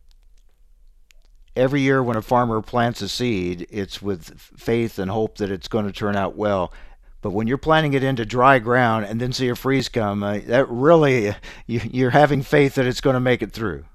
Every 1.56 1.82
year 1.82 2.02
when 2.04 2.18
a 2.18 2.22
farmer 2.22 2.62
plants 2.62 3.02
a 3.02 3.10
seed, 3.10 3.68
it's 3.70 4.02
with 4.02 4.40
faith 4.40 5.00
and 5.00 5.10
hope 5.12 5.38
that 5.38 5.52
it's 5.52 5.68
going 5.68 5.86
to 5.86 5.92
turn 5.92 6.16
out 6.16 6.36
well. 6.36 6.74
But 7.22 7.32
when 7.32 7.48
you're 7.48 7.58
planting 7.58 7.94
it 7.94 8.04
into 8.04 8.26
dry 8.26 8.60
ground 8.60 9.06
and 9.06 9.20
then 9.20 9.32
see 9.32 9.48
a 9.48 9.56
freeze 9.56 9.88
come, 9.88 10.24
uh, 10.24 10.40
that 10.48 10.68
really 10.70 11.34
you, 11.68 11.82
you're 11.90 12.10
having 12.10 12.42
faith 12.42 12.76
that 12.76 12.86
it's 12.86 13.02
going 13.02 13.14
to 13.14 13.22
make 13.22 13.42
it 13.42 13.54
through. 13.54 13.86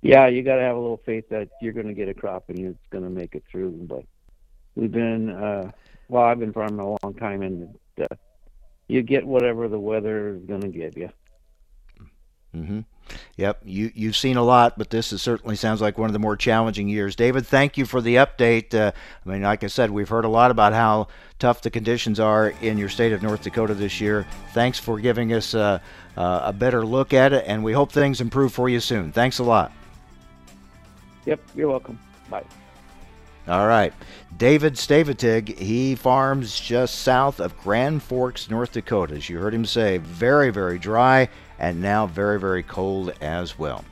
Yeah, 0.00 0.26
you 0.26 0.42
got 0.42 0.56
to 0.56 0.62
have 0.62 0.76
a 0.76 0.80
little 0.80 1.00
faith 1.04 1.28
that 1.28 1.48
you're 1.60 1.74
going 1.74 1.86
to 1.86 1.94
get 1.94 2.08
a 2.08 2.14
crop 2.14 2.44
and 2.48 2.58
it's 2.58 2.86
going 2.90 3.04
to 3.04 3.10
make 3.10 3.34
it 3.34 3.44
through. 3.50 3.70
But 3.82 4.04
we've 4.74 4.90
been, 4.90 5.30
uh, 5.30 5.70
well, 6.08 6.24
I've 6.24 6.40
been 6.40 6.52
farming 6.52 6.80
a 6.80 6.88
long 6.88 7.14
time, 7.18 7.42
and 7.42 7.78
uh, 8.00 8.16
you 8.88 9.02
get 9.02 9.26
whatever 9.26 9.68
the 9.68 9.78
weather 9.78 10.34
is 10.36 10.44
going 10.44 10.62
to 10.62 10.68
give 10.68 10.96
you. 10.96 11.10
hmm 12.52 12.80
Yep, 13.36 13.62
you 13.64 13.90
you've 13.94 14.16
seen 14.16 14.36
a 14.36 14.42
lot, 14.42 14.78
but 14.78 14.90
this 14.90 15.12
is 15.12 15.20
certainly 15.20 15.56
sounds 15.56 15.80
like 15.80 15.98
one 15.98 16.08
of 16.08 16.12
the 16.12 16.18
more 16.18 16.36
challenging 16.36 16.88
years. 16.88 17.16
David, 17.16 17.46
thank 17.46 17.76
you 17.76 17.84
for 17.84 18.00
the 18.00 18.16
update. 18.16 18.74
Uh, 18.74 18.92
I 19.24 19.28
mean, 19.28 19.42
like 19.42 19.64
I 19.64 19.66
said, 19.66 19.90
we've 19.90 20.08
heard 20.08 20.24
a 20.24 20.28
lot 20.28 20.50
about 20.50 20.72
how 20.72 21.08
tough 21.38 21.62
the 21.62 21.70
conditions 21.70 22.20
are 22.20 22.54
in 22.62 22.78
your 22.78 22.88
state 22.88 23.12
of 23.12 23.22
North 23.22 23.42
Dakota 23.42 23.74
this 23.74 24.00
year. 24.00 24.26
Thanks 24.54 24.78
for 24.78 24.98
giving 24.98 25.32
us 25.32 25.54
uh, 25.54 25.78
uh, 26.16 26.40
a 26.44 26.52
better 26.52 26.86
look 26.86 27.12
at 27.12 27.32
it, 27.32 27.44
and 27.46 27.62
we 27.64 27.72
hope 27.72 27.92
things 27.92 28.20
improve 28.20 28.52
for 28.52 28.68
you 28.68 28.80
soon. 28.80 29.12
Thanks 29.12 29.38
a 29.38 29.44
lot. 29.44 29.72
Yep, 31.26 31.40
you're 31.54 31.68
welcome. 31.68 31.98
Bye. 32.30 32.44
All 33.48 33.66
right. 33.66 33.92
David 34.36 34.74
Stavateig, 34.74 35.58
he 35.58 35.96
farms 35.96 36.58
just 36.58 37.00
south 37.00 37.40
of 37.40 37.56
Grand 37.58 38.02
Forks, 38.02 38.48
North 38.48 38.72
Dakota. 38.72 39.14
As 39.14 39.28
you 39.28 39.38
heard 39.38 39.52
him 39.52 39.64
say, 39.64 39.98
very, 39.98 40.50
very 40.50 40.78
dry 40.78 41.28
and 41.62 41.80
now 41.80 42.06
very, 42.06 42.38
very 42.38 42.62
cold 42.62 43.14
as 43.22 43.58
well. 43.58 43.84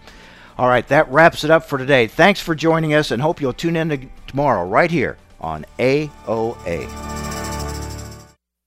All 0.59 0.69
right, 0.69 0.87
that 0.89 1.11
wraps 1.11 1.45
it 1.45 1.51
up 1.51 1.65
for 1.65 1.79
today. 1.79 2.07
Thanks 2.07 2.41
for 2.41 2.55
joining 2.55 2.93
us 2.93 3.11
and 3.11 3.23
hope 3.23 3.41
you'll 3.41 3.55
tune 3.55 3.77
in 3.77 3.89
to 3.89 3.99
tomorrow 4.27 4.69
right 4.69 4.91
here 4.91 5.17
on 5.41 5.65
AOA. 5.79 6.87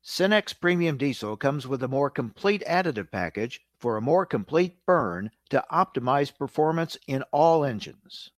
Cenex 0.04 0.60
Premium 0.60 0.97
Diesel 0.97 1.38
comes 1.38 1.68
with 1.68 1.84
a 1.84 1.88
more 1.88 2.10
complete 2.10 2.64
additive 2.68 3.12
package 3.12 3.62
for 3.78 3.97
a 3.97 4.01
more 4.01 4.26
complete 4.26 4.78
burn 4.86 5.30
to 5.49 5.64
optimize 5.72 6.36
performance 6.36 6.97
in 7.08 7.24
all 7.32 7.64
engines. 7.64 8.32